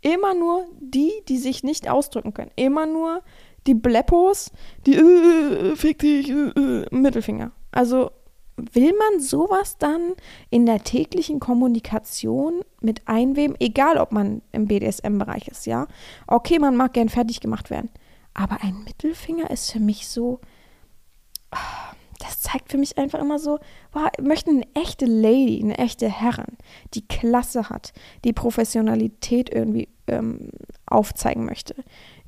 Immer 0.00 0.34
nur 0.34 0.66
die, 0.78 1.10
die 1.28 1.38
sich 1.38 1.64
nicht 1.64 1.90
ausdrücken 1.90 2.32
können. 2.32 2.52
Immer 2.54 2.86
nur 2.86 3.22
die 3.66 3.74
Bleppos, 3.74 4.52
die 4.86 4.94
äh, 4.94 5.74
fick 5.74 5.98
dich, 5.98 6.30
äh, 6.30 6.50
äh, 6.50 6.86
Mittelfinger. 6.90 7.50
Also 7.72 8.10
will 8.56 8.92
man 8.96 9.20
sowas 9.20 9.78
dann 9.78 10.14
in 10.50 10.66
der 10.66 10.82
täglichen 10.82 11.40
Kommunikation 11.40 12.62
mit 12.80 13.06
einweben, 13.06 13.56
egal 13.60 13.98
ob 13.98 14.12
man 14.12 14.42
im 14.52 14.66
BDSM-Bereich 14.66 15.48
ist, 15.48 15.66
ja? 15.66 15.86
Okay, 16.26 16.58
man 16.58 16.76
mag 16.76 16.94
gern 16.94 17.08
fertig 17.08 17.40
gemacht 17.40 17.70
werden, 17.70 17.90
aber 18.34 18.62
ein 18.62 18.84
Mittelfinger 18.84 19.50
ist 19.50 19.72
für 19.72 19.80
mich 19.80 20.08
so, 20.08 20.40
das 22.18 22.40
zeigt 22.40 22.70
für 22.70 22.78
mich 22.78 22.96
einfach 22.98 23.20
immer 23.20 23.38
so, 23.38 23.58
wow, 23.92 24.08
ich 24.16 24.24
möchte 24.24 24.50
eine 24.50 24.66
echte 24.74 25.06
Lady, 25.06 25.60
eine 25.62 25.78
echte 25.78 26.08
Herrin, 26.08 26.56
die 26.94 27.06
Klasse 27.06 27.68
hat, 27.68 27.92
die 28.24 28.32
Professionalität 28.32 29.52
irgendwie 29.54 29.88
ähm, 30.06 30.50
aufzeigen 30.86 31.44
möchte, 31.44 31.74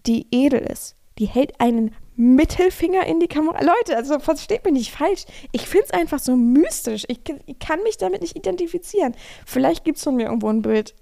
die 0.06 0.26
edel 0.30 0.60
ist, 0.60 0.96
die 1.18 1.26
hält 1.26 1.60
einen 1.60 1.94
Mittelfinger 2.20 3.06
in 3.06 3.20
die 3.20 3.28
Kamera. 3.28 3.62
Leute, 3.62 3.96
also 3.96 4.18
versteht 4.18 4.64
mich 4.64 4.74
nicht 4.74 4.90
falsch. 4.90 5.24
Ich 5.52 5.68
finde 5.68 5.84
es 5.86 5.92
einfach 5.92 6.18
so 6.18 6.34
mystisch. 6.34 7.04
Ich, 7.06 7.20
ich, 7.46 7.58
kann 7.60 7.80
mich 7.84 7.96
damit 7.96 8.22
nicht 8.22 8.36
identifizieren. 8.36 9.14
Vielleicht 9.46 9.84
gibt 9.84 9.98
es 9.98 10.04
von 10.04 10.16
mir 10.16 10.26
irgendwo 10.26 10.48
ein 10.48 10.62
Bild. 10.62 10.96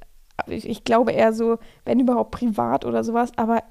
Ich, 0.47 0.69
ich, 0.69 0.85
glaube 0.85 1.13
eher 1.13 1.33
so, 1.33 1.59
wenn 1.87 2.01
überhaupt 2.01 2.33
privat 2.33 2.85
oder 2.85 3.03
sowas, 3.03 3.31
aber 3.37 3.63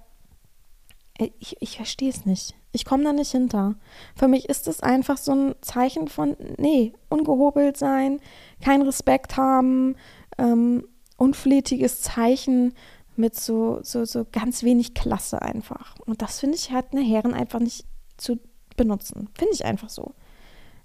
ich, 1.19 1.55
ich 1.59 1.77
verstehe 1.77 2.09
es 2.09 2.25
nicht. 2.25 2.55
Ich 2.71 2.83
komme 2.83 3.03
da 3.03 3.13
nicht 3.13 3.31
hinter. 3.31 3.75
Für 4.15 4.27
mich 4.27 4.49
ist 4.49 4.67
es 4.67 4.81
einfach 4.81 5.17
so 5.17 5.33
ein 5.33 5.55
Zeichen 5.61 6.07
von, 6.07 6.35
nee, 6.57 6.93
ungehobelt 7.09 7.77
sein, 7.77 8.19
kein 8.63 8.81
Respekt 8.81 9.37
haben, 9.37 9.95
ähm, 10.39 10.87
unflätiges 11.17 12.01
Zeichen 12.01 12.73
mit 13.17 13.35
so, 13.35 13.79
so, 13.81 14.05
so 14.05 14.25
ganz 14.31 14.63
wenig 14.63 14.93
Klasse 14.93 15.41
einfach. 15.41 15.95
Und 16.05 16.21
das 16.21 16.39
finde 16.39 16.55
ich 16.55 16.71
halt 16.71 16.87
eine 16.91 17.01
Herren 17.01 17.33
einfach 17.33 17.59
nicht 17.59 17.85
zu 18.17 18.39
benutzen. 18.75 19.29
Finde 19.37 19.53
ich 19.53 19.65
einfach 19.65 19.89
so. 19.89 20.13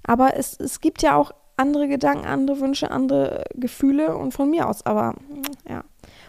Aber 0.03 0.37
es, 0.37 0.59
es 0.59 0.81
gibt 0.81 1.03
ja 1.03 1.17
auch 1.17 1.33
andere 1.57 1.89
Gedanken, 1.89 2.27
andere 2.27 2.61
Wünsche, 2.61 2.91
andere 2.91 3.45
Gefühle 3.55 4.17
und 4.17 4.33
von 4.33 4.51
mir 4.51 4.69
aus. 4.69 4.87
Aber 4.87 5.15
ja. 5.69 5.85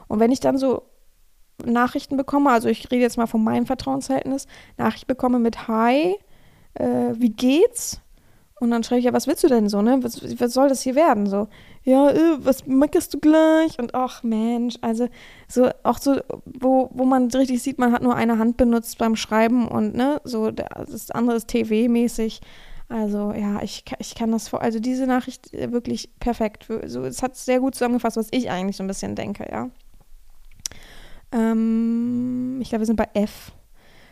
Und 0.07 0.19
wenn 0.19 0.31
ich 0.31 0.41
dann 0.41 0.57
so 0.57 0.83
Nachrichten 1.63 2.17
bekomme, 2.17 2.51
also 2.51 2.67
ich 2.67 2.91
rede 2.91 3.01
jetzt 3.01 3.17
mal 3.17 3.27
von 3.27 3.43
meinem 3.43 3.65
Vertrauensverhältnis, 3.65 4.47
Nachrichten 4.77 5.07
bekomme 5.07 5.39
mit 5.39 5.67
Hi, 5.67 6.17
äh, 6.73 7.13
wie 7.13 7.29
geht's? 7.29 8.01
Und 8.59 8.71
dann 8.71 8.83
schreibe 8.83 8.99
ich, 8.99 9.05
ja, 9.05 9.13
was 9.13 9.25
willst 9.25 9.43
du 9.43 9.47
denn 9.47 9.69
so, 9.69 9.81
ne? 9.81 9.99
Was, 10.01 10.21
was 10.39 10.53
soll 10.53 10.69
das 10.69 10.81
hier 10.81 10.95
werden? 10.95 11.25
So, 11.25 11.47
ja, 11.83 12.11
äh, 12.11 12.45
was 12.45 12.65
meckerst 12.67 13.13
du 13.13 13.19
gleich? 13.19 13.79
Und 13.79 13.95
ach 13.95 14.23
Mensch, 14.23 14.75
also 14.81 15.07
so, 15.47 15.69
auch 15.83 15.97
so, 15.97 16.19
wo, 16.45 16.89
wo 16.93 17.05
man 17.05 17.31
richtig 17.31 17.61
sieht, 17.63 17.79
man 17.79 17.91
hat 17.91 18.03
nur 18.03 18.15
eine 18.15 18.37
Hand 18.37 18.57
benutzt 18.57 18.97
beim 18.97 19.15
Schreiben 19.15 19.67
und 19.67 19.95
ne, 19.95 20.21
so, 20.23 20.51
das 20.51 21.11
andere 21.11 21.37
ist 21.37 21.49
TV-mäßig. 21.49 22.41
Also 22.87 23.31
ja, 23.31 23.61
ich, 23.61 23.85
ich 23.99 24.15
kann 24.15 24.31
das 24.31 24.49
vor, 24.49 24.61
also 24.61 24.79
diese 24.79 25.07
Nachricht 25.07 25.53
äh, 25.53 25.71
wirklich 25.71 26.09
perfekt. 26.19 26.67
So, 26.85 27.03
es 27.03 27.23
hat 27.23 27.37
sehr 27.37 27.59
gut 27.59 27.73
zusammengefasst, 27.73 28.17
was 28.17 28.27
ich 28.31 28.49
eigentlich 28.51 28.75
so 28.77 28.83
ein 28.83 28.87
bisschen 28.87 29.15
denke, 29.15 29.47
ja. 29.49 29.69
Ähm, 31.31 32.59
ich 32.61 32.69
glaube, 32.69 32.81
wir 32.81 32.85
sind 32.85 32.97
bei 32.97 33.07
F. 33.13 33.53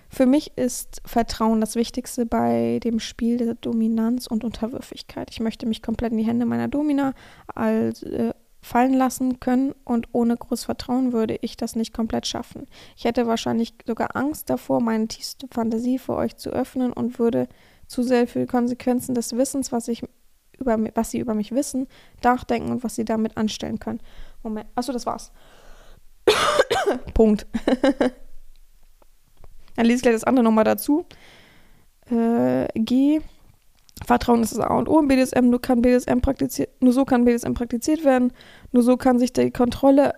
Für 0.10 0.26
mich 0.26 0.57
ist 0.57 1.01
Vertrauen 1.05 1.62
das 1.62 1.76
Wichtigste 1.76 2.26
bei 2.26 2.80
dem 2.84 2.99
Spiel 2.99 3.38
der 3.38 3.53
Dominanz 3.53 4.28
und 4.28 4.43
Unterwürfigkeit. 4.43 5.30
Ich 5.32 5.39
möchte 5.39 5.66
mich 5.66 5.82
komplett 5.82 6.12
in 6.12 6.18
die 6.18 6.26
Hände 6.26 6.45
meiner 6.45 6.68
Domina 6.68 7.14
als, 7.53 8.03
äh, 8.03 8.34
fallen 8.62 8.93
lassen 8.93 9.39
können 9.39 9.74
und 9.86 10.07
ohne 10.12 10.36
großes 10.36 10.66
Vertrauen 10.66 11.14
würde 11.14 11.38
ich 11.41 11.55
das 11.55 11.76
nicht 11.76 11.93
komplett 11.93 12.28
schaffen. 12.28 12.68
Ich 12.97 13.05
hätte 13.05 13.28
wahrscheinlich 13.28 13.74
sogar 13.86 14.16
Angst 14.16 14.49
davor, 14.49 14.82
meine 14.82 15.07
tiefste 15.07 15.47
Fantasie 15.49 15.97
für 15.97 16.16
euch 16.16 16.36
zu 16.36 16.49
öffnen 16.49 16.91
und 16.91 17.20
würde 17.20 17.47
zu 17.88 18.03
sehr 18.03 18.28
für 18.28 18.39
die 18.39 18.47
Konsequenzen 18.47 19.16
des 19.16 19.36
Wissens, 19.38 19.72
was 19.72 19.88
ich 19.88 20.03
über 20.57 20.78
was 20.93 21.12
sie 21.12 21.20
über 21.20 21.36
mich 21.36 21.53
wissen, 21.53 21.88
nachdenken 22.22 22.72
und 22.72 22.84
was 22.84 22.95
sie 22.95 23.05
damit 23.05 23.38
anstellen 23.38 23.80
können. 23.80 24.01
Moment, 24.43 24.68
achso, 24.76 24.91
das 24.91 25.05
war's. 25.05 25.32
Punkt. 27.14 27.47
Dann 29.80 29.86
lese 29.86 30.00
ich 30.00 30.02
gleich 30.02 30.16
das 30.16 30.26
andere 30.26 30.44
nochmal 30.44 30.66
dazu. 30.66 31.06
Äh, 32.12 32.68
G. 32.76 33.22
Vertrauen 34.06 34.44
ist 34.44 34.52
das 34.52 34.60
A 34.60 34.78
und 34.78 34.90
O 34.90 35.00
im 35.00 35.08
BDSM. 35.08 35.50
Nur, 35.50 35.62
kann 35.62 35.82
BDSM 35.82 36.20
praktiziert, 36.20 36.70
nur 36.82 36.92
so 36.92 37.06
kann 37.06 37.24
BDSM 37.24 37.54
praktiziert 37.54 38.04
werden. 38.04 38.34
Nur 38.74 38.84
so 38.84 38.98
kann 38.98 39.20
sich 39.20 39.32
die 39.32 39.52
Kontrolle 39.52 40.16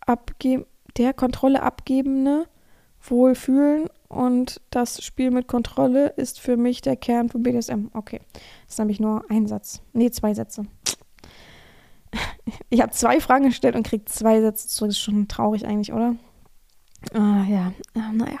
abgeben, 0.00 0.66
der 0.98 1.14
Kontrolle 1.14 1.62
abgebende 1.62 2.44
wohlfühlen. 3.00 3.88
Und 4.08 4.60
das 4.68 5.02
Spiel 5.02 5.30
mit 5.30 5.48
Kontrolle 5.48 6.08
ist 6.08 6.38
für 6.38 6.58
mich 6.58 6.82
der 6.82 6.96
Kern 6.96 7.30
von 7.30 7.42
BDSM. 7.42 7.86
Okay, 7.94 8.20
das 8.66 8.74
ist 8.74 8.78
nämlich 8.78 9.00
nur 9.00 9.24
ein 9.30 9.46
Satz. 9.46 9.80
Nee, 9.94 10.10
zwei 10.10 10.34
Sätze. 10.34 10.66
Ich 12.68 12.82
habe 12.82 12.92
zwei 12.92 13.20
Fragen 13.20 13.46
gestellt 13.46 13.74
und 13.74 13.86
kriege 13.86 14.04
zwei 14.04 14.42
Sätze 14.42 14.68
zurück. 14.68 14.90
Das 14.90 14.96
ist 14.98 15.02
schon 15.02 15.28
traurig 15.28 15.64
eigentlich, 15.64 15.94
oder? 15.94 16.16
Ah, 17.14 17.44
ja, 17.48 17.72
äh, 17.94 18.12
naja. 18.12 18.38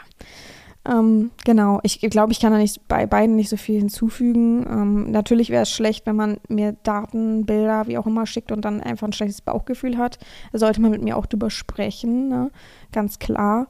Ähm, 0.84 1.30
genau, 1.44 1.78
ich 1.84 2.00
glaube, 2.00 2.32
ich 2.32 2.40
kann 2.40 2.52
da 2.52 2.58
nicht 2.58 2.88
bei 2.88 3.06
beiden 3.06 3.36
nicht 3.36 3.48
so 3.48 3.56
viel 3.56 3.78
hinzufügen. 3.78 4.66
Ähm, 4.68 5.10
natürlich 5.12 5.50
wäre 5.50 5.62
es 5.62 5.70
schlecht, 5.70 6.06
wenn 6.06 6.16
man 6.16 6.38
mir 6.48 6.72
Daten, 6.82 7.46
Bilder, 7.46 7.86
wie 7.86 7.98
auch 7.98 8.06
immer 8.06 8.26
schickt 8.26 8.50
und 8.50 8.64
dann 8.64 8.80
einfach 8.80 9.06
ein 9.06 9.12
schlechtes 9.12 9.42
Bauchgefühl 9.42 9.96
hat. 9.96 10.18
Da 10.50 10.58
sollte 10.58 10.80
man 10.80 10.90
mit 10.90 11.02
mir 11.02 11.16
auch 11.16 11.26
drüber 11.26 11.50
sprechen, 11.50 12.28
ne? 12.28 12.50
ganz 12.90 13.20
klar. 13.20 13.68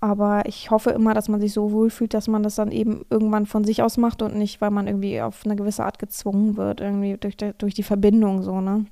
Aber 0.00 0.46
ich 0.46 0.70
hoffe 0.70 0.90
immer, 0.90 1.14
dass 1.14 1.28
man 1.28 1.40
sich 1.40 1.52
so 1.52 1.72
wohlfühlt, 1.72 2.14
dass 2.14 2.28
man 2.28 2.42
das 2.42 2.54
dann 2.54 2.70
eben 2.72 3.04
irgendwann 3.10 3.44
von 3.44 3.64
sich 3.64 3.82
aus 3.82 3.98
macht 3.98 4.22
und 4.22 4.34
nicht, 4.34 4.60
weil 4.60 4.70
man 4.70 4.86
irgendwie 4.86 5.20
auf 5.20 5.44
eine 5.44 5.56
gewisse 5.56 5.84
Art 5.84 5.98
gezwungen 5.98 6.56
wird, 6.56 6.80
irgendwie 6.80 7.16
durch, 7.18 7.36
die, 7.36 7.52
durch 7.58 7.74
die 7.74 7.82
Verbindung 7.82 8.42
so, 8.42 8.60
ne? 8.60 8.86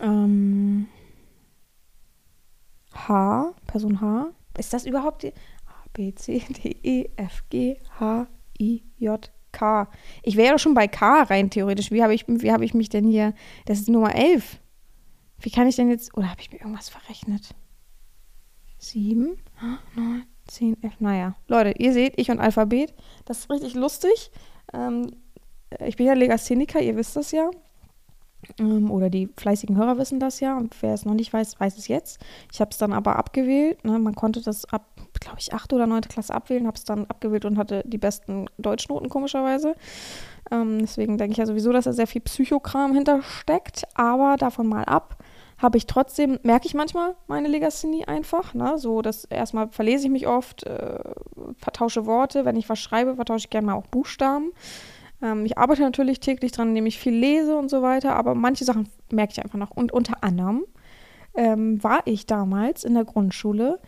Ähm, 0.00 0.86
H, 2.94 3.52
Person 3.76 4.00
H. 4.00 4.30
Ist 4.56 4.72
das 4.72 4.86
überhaupt 4.86 5.22
die? 5.22 5.34
A, 5.66 5.84
B, 5.92 6.14
C, 6.14 6.38
D, 6.48 6.76
E, 6.82 7.10
F, 7.16 7.44
G, 7.50 7.76
H, 8.00 8.26
I, 8.58 8.82
J, 8.96 9.30
K. 9.52 9.88
Ich 10.22 10.36
wäre 10.36 10.52
ja 10.52 10.58
schon 10.58 10.72
bei 10.72 10.88
K 10.88 11.24
rein 11.24 11.50
theoretisch. 11.50 11.90
Wie 11.90 12.02
habe 12.02 12.14
ich, 12.14 12.22
hab 12.22 12.62
ich 12.62 12.72
mich 12.72 12.88
denn 12.88 13.06
hier? 13.06 13.34
Das 13.66 13.78
ist 13.78 13.90
Nummer 13.90 14.14
11. 14.14 14.60
Wie 15.40 15.50
kann 15.50 15.66
ich 15.66 15.76
denn 15.76 15.90
jetzt. 15.90 16.16
Oder 16.16 16.30
habe 16.30 16.40
ich 16.40 16.50
mir 16.50 16.58
irgendwas 16.58 16.88
verrechnet? 16.88 17.54
7, 18.78 19.36
9, 19.94 20.24
10, 20.46 20.82
11. 20.82 21.00
Naja. 21.00 21.36
Leute, 21.46 21.74
ihr 21.78 21.92
seht, 21.92 22.14
ich 22.18 22.30
und 22.30 22.40
Alphabet. 22.40 22.94
Das 23.26 23.40
ist 23.40 23.50
richtig 23.50 23.74
lustig. 23.74 24.30
Ähm, 24.72 25.10
ich 25.84 25.96
bin 25.96 26.06
ja 26.06 26.14
Legastheniker, 26.14 26.80
ihr 26.80 26.96
wisst 26.96 27.14
das 27.14 27.30
ja. 27.30 27.50
Ähm, 28.58 28.90
oder 28.90 29.10
die 29.10 29.28
fleißigen 29.36 29.76
Hörer 29.76 29.98
wissen 29.98 30.20
das 30.20 30.40
ja. 30.40 30.56
Und 30.56 30.74
wer 30.82 30.94
es 30.94 31.04
noch 31.04 31.14
nicht 31.14 31.32
weiß, 31.32 31.60
weiß 31.60 31.78
es 31.78 31.88
jetzt. 31.88 32.20
Ich 32.52 32.60
habe 32.60 32.70
es 32.70 32.78
dann 32.78 32.92
aber 32.92 33.16
abgewählt. 33.16 33.84
Ne? 33.84 33.98
Man 33.98 34.14
konnte 34.14 34.40
das 34.42 34.64
ab, 34.66 34.86
glaube 35.20 35.38
ich, 35.40 35.52
8. 35.52 35.72
oder 35.72 35.86
9. 35.86 36.02
Klasse 36.02 36.34
abwählen. 36.34 36.66
Habe 36.66 36.76
es 36.76 36.84
dann 36.84 37.06
abgewählt 37.06 37.44
und 37.44 37.58
hatte 37.58 37.82
die 37.86 37.98
besten 37.98 38.46
Deutschnoten, 38.58 39.08
komischerweise. 39.08 39.74
Ähm, 40.50 40.78
deswegen 40.80 41.18
denke 41.18 41.32
ich 41.32 41.38
ja 41.38 41.46
sowieso, 41.46 41.72
dass 41.72 41.84
da 41.84 41.92
sehr 41.92 42.06
viel 42.06 42.20
Psychokram 42.20 42.94
hintersteckt. 42.94 43.84
Aber 43.94 44.36
davon 44.36 44.66
mal 44.66 44.84
ab 44.84 45.16
habe 45.58 45.78
ich 45.78 45.86
trotzdem, 45.86 46.38
merke 46.42 46.66
ich 46.66 46.74
manchmal 46.74 47.14
meine 47.28 47.48
Legasthenie 47.48 48.04
einfach. 48.04 48.52
Ne? 48.52 48.78
So, 48.78 49.00
dass 49.00 49.24
erstmal 49.24 49.68
verlese 49.68 50.06
ich 50.06 50.10
mich 50.10 50.26
oft, 50.26 50.64
äh, 50.64 50.98
vertausche 51.56 52.04
Worte. 52.06 52.44
Wenn 52.44 52.56
ich 52.56 52.68
was 52.68 52.78
schreibe, 52.78 53.16
vertausche 53.16 53.46
ich 53.46 53.50
gerne 53.50 53.68
mal 53.68 53.74
auch 53.74 53.86
Buchstaben. 53.86 54.52
Ähm, 55.22 55.44
ich 55.46 55.58
arbeite 55.58 55.82
natürlich 55.82 56.20
täglich 56.20 56.52
dran, 56.52 56.68
indem 56.68 56.86
ich 56.86 56.98
viel 56.98 57.14
lese 57.14 57.56
und 57.56 57.70
so 57.70 57.82
weiter, 57.82 58.14
aber 58.16 58.34
manche 58.34 58.64
Sachen 58.64 58.88
merke 59.10 59.32
ich 59.32 59.42
einfach 59.42 59.58
noch. 59.58 59.70
Und 59.70 59.92
unter 59.92 60.22
anderem 60.22 60.64
ähm, 61.34 61.82
war 61.82 62.00
ich 62.04 62.26
damals 62.26 62.84
in 62.84 62.94
der 62.94 63.04
Grundschule 63.04 63.78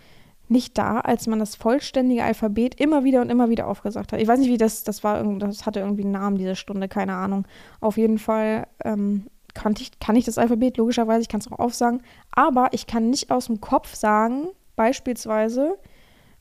nicht 0.50 0.78
da, 0.78 1.00
als 1.00 1.26
man 1.26 1.38
das 1.38 1.56
vollständige 1.56 2.24
Alphabet 2.24 2.80
immer 2.80 3.04
wieder 3.04 3.20
und 3.20 3.30
immer 3.30 3.50
wieder 3.50 3.66
aufgesagt 3.66 4.12
hat. 4.12 4.20
Ich 4.20 4.28
weiß 4.28 4.38
nicht, 4.38 4.48
wie 4.48 4.56
das, 4.56 4.82
das 4.82 5.04
war, 5.04 5.22
das 5.22 5.66
hatte 5.66 5.80
irgendwie 5.80 6.04
einen 6.04 6.12
Namen, 6.12 6.38
diese 6.38 6.56
Stunde, 6.56 6.88
keine 6.88 7.14
Ahnung. 7.14 7.46
Auf 7.80 7.98
jeden 7.98 8.18
Fall 8.18 8.66
ähm, 8.84 9.26
kannte 9.54 9.82
ich, 9.82 9.98
kann 9.98 10.16
ich 10.16 10.24
das 10.24 10.38
Alphabet, 10.38 10.76
logischerweise, 10.78 11.22
ich 11.22 11.28
kann 11.28 11.40
es 11.40 11.52
auch 11.52 11.58
aufsagen, 11.58 12.00
aber 12.30 12.68
ich 12.72 12.86
kann 12.86 13.10
nicht 13.10 13.30
aus 13.30 13.46
dem 13.46 13.60
Kopf 13.60 13.94
sagen, 13.94 14.48
beispielsweise, 14.76 15.78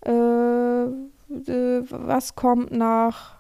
äh, 0.06 0.12
äh, 0.12 1.84
was 1.90 2.36
kommt 2.36 2.72
nach 2.72 3.37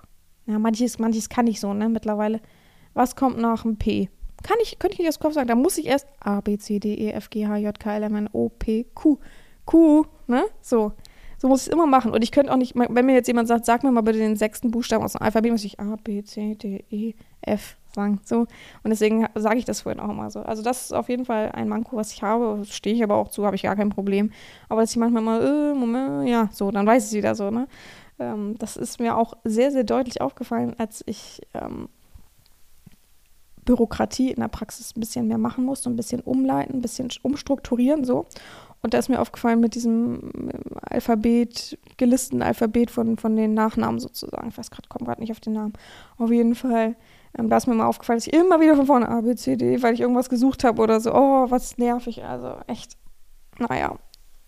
ja, 0.47 0.57
manches, 0.59 0.97
manches 0.99 1.29
kann 1.29 1.47
ich 1.47 1.59
so, 1.59 1.73
ne, 1.73 1.89
mittlerweile. 1.89 2.41
Was 2.93 3.15
kommt 3.15 3.37
nach 3.37 3.61
dem 3.63 3.77
P? 3.77 4.09
Kann 4.43 4.57
ich, 4.61 4.79
könnte 4.79 4.93
ich 4.93 4.99
nicht 4.99 5.09
aus 5.09 5.19
Kopf 5.19 5.33
sagen. 5.33 5.47
Da 5.47 5.55
muss 5.55 5.77
ich 5.77 5.87
erst 5.87 6.07
A, 6.19 6.41
B, 6.41 6.57
C, 6.57 6.79
D, 6.79 6.93
E, 6.93 7.11
F, 7.11 7.29
G, 7.29 7.47
H, 7.47 7.57
J, 7.57 7.77
K, 7.79 7.95
L, 7.95 8.03
M, 8.03 8.15
N, 8.15 8.29
O, 8.31 8.49
P, 8.49 8.85
Q. 8.93 9.17
Q, 9.65 10.05
ne? 10.27 10.45
So. 10.61 10.93
So 11.39 11.47
muss 11.47 11.61
ich 11.61 11.67
es 11.67 11.73
immer 11.73 11.85
machen. 11.85 12.11
Und 12.11 12.23
ich 12.23 12.31
könnte 12.31 12.51
auch 12.51 12.57
nicht, 12.57 12.73
wenn 12.75 13.05
mir 13.05 13.13
jetzt 13.13 13.27
jemand 13.27 13.47
sagt, 13.47 13.65
sag 13.65 13.83
mir 13.83 13.91
mal 13.91 14.01
bitte 14.01 14.17
den 14.17 14.35
sechsten 14.35 14.71
Buchstaben 14.71 15.03
aus 15.03 15.13
dem 15.13 15.21
Alphabet, 15.21 15.51
muss 15.51 15.63
ich 15.63 15.79
A, 15.79 15.97
B, 16.03 16.23
C, 16.23 16.55
D, 16.55 16.83
E, 16.89 17.13
F 17.41 17.77
sagen. 17.93 18.19
So. 18.23 18.41
Und 18.41 18.89
deswegen 18.89 19.27
sage 19.35 19.59
ich 19.59 19.65
das 19.65 19.81
vorhin 19.81 19.99
auch 19.99 20.09
immer 20.09 20.31
so. 20.31 20.39
Also 20.39 20.63
das 20.63 20.85
ist 20.85 20.93
auf 20.93 21.09
jeden 21.09 21.25
Fall 21.25 21.51
ein 21.51 21.67
Manko, 21.67 21.97
was 21.97 22.13
ich 22.13 22.23
habe. 22.23 22.63
Stehe 22.65 22.95
ich 22.95 23.03
aber 23.03 23.15
auch 23.15 23.27
zu, 23.27 23.45
habe 23.45 23.55
ich 23.55 23.63
gar 23.63 23.75
kein 23.75 23.89
Problem. 23.89 24.31
Aber 24.69 24.81
dass 24.81 24.91
ich 24.91 24.97
manchmal 24.97 25.21
mal, 25.21 25.43
äh, 25.43 25.73
Moment, 25.73 26.27
ja, 26.29 26.49
so, 26.51 26.71
dann 26.71 26.87
weiß 26.87 27.03
ich 27.03 27.09
es 27.09 27.17
wieder 27.17 27.35
so, 27.35 27.51
ne? 27.51 27.67
Ähm, 28.19 28.55
das 28.57 28.77
ist 28.77 28.99
mir 28.99 29.17
auch 29.17 29.33
sehr, 29.43 29.71
sehr 29.71 29.83
deutlich 29.83 30.21
aufgefallen, 30.21 30.75
als 30.77 31.03
ich 31.05 31.41
ähm, 31.53 31.89
Bürokratie 33.67 34.31
in 34.31 34.39
der 34.39 34.47
Praxis 34.47 34.95
ein 34.95 34.99
bisschen 34.99 35.27
mehr 35.27 35.37
machen 35.37 35.65
musste, 35.65 35.89
ein 35.89 35.95
bisschen 35.95 36.21
umleiten, 36.21 36.75
ein 36.75 36.81
bisschen 36.81 37.09
umstrukturieren 37.21 38.03
so. 38.03 38.25
Und 38.81 38.93
da 38.93 38.99
ist 38.99 39.09
mir 39.09 39.19
aufgefallen 39.19 39.59
mit 39.59 39.75
diesem 39.75 40.49
äh, 40.49 40.93
Alphabet, 40.93 41.77
gelisteten 41.97 42.41
Alphabet 42.41 42.89
von, 42.91 43.17
von 43.17 43.35
den 43.35 43.53
Nachnamen 43.53 43.99
sozusagen. 43.99 44.49
Ich 44.49 44.57
weiß 44.57 44.71
gerade, 44.71 44.87
komme 44.87 45.05
gerade 45.05 45.21
nicht 45.21 45.31
auf 45.31 45.39
den 45.39 45.53
Namen. 45.53 45.73
Auf 46.17 46.31
jeden 46.31 46.55
Fall, 46.55 46.95
ähm, 47.37 47.49
da 47.49 47.57
ist 47.57 47.67
mir 47.67 47.73
mal 47.73 47.87
aufgefallen, 47.87 48.17
dass 48.17 48.27
ich 48.27 48.33
immer 48.33 48.59
wieder 48.61 48.75
von 48.75 48.85
vorne 48.85 49.09
A, 49.09 49.21
B, 49.21 49.35
C, 49.35 49.57
D, 49.57 49.81
weil 49.81 49.93
ich 49.93 50.01
irgendwas 50.01 50.29
gesucht 50.29 50.63
habe 50.63 50.81
oder 50.81 50.99
so. 50.99 51.13
Oh, 51.13 51.49
was 51.49 51.77
nervig. 51.77 52.23
Also 52.23 52.55
echt, 52.67 52.97
naja. 53.59 53.97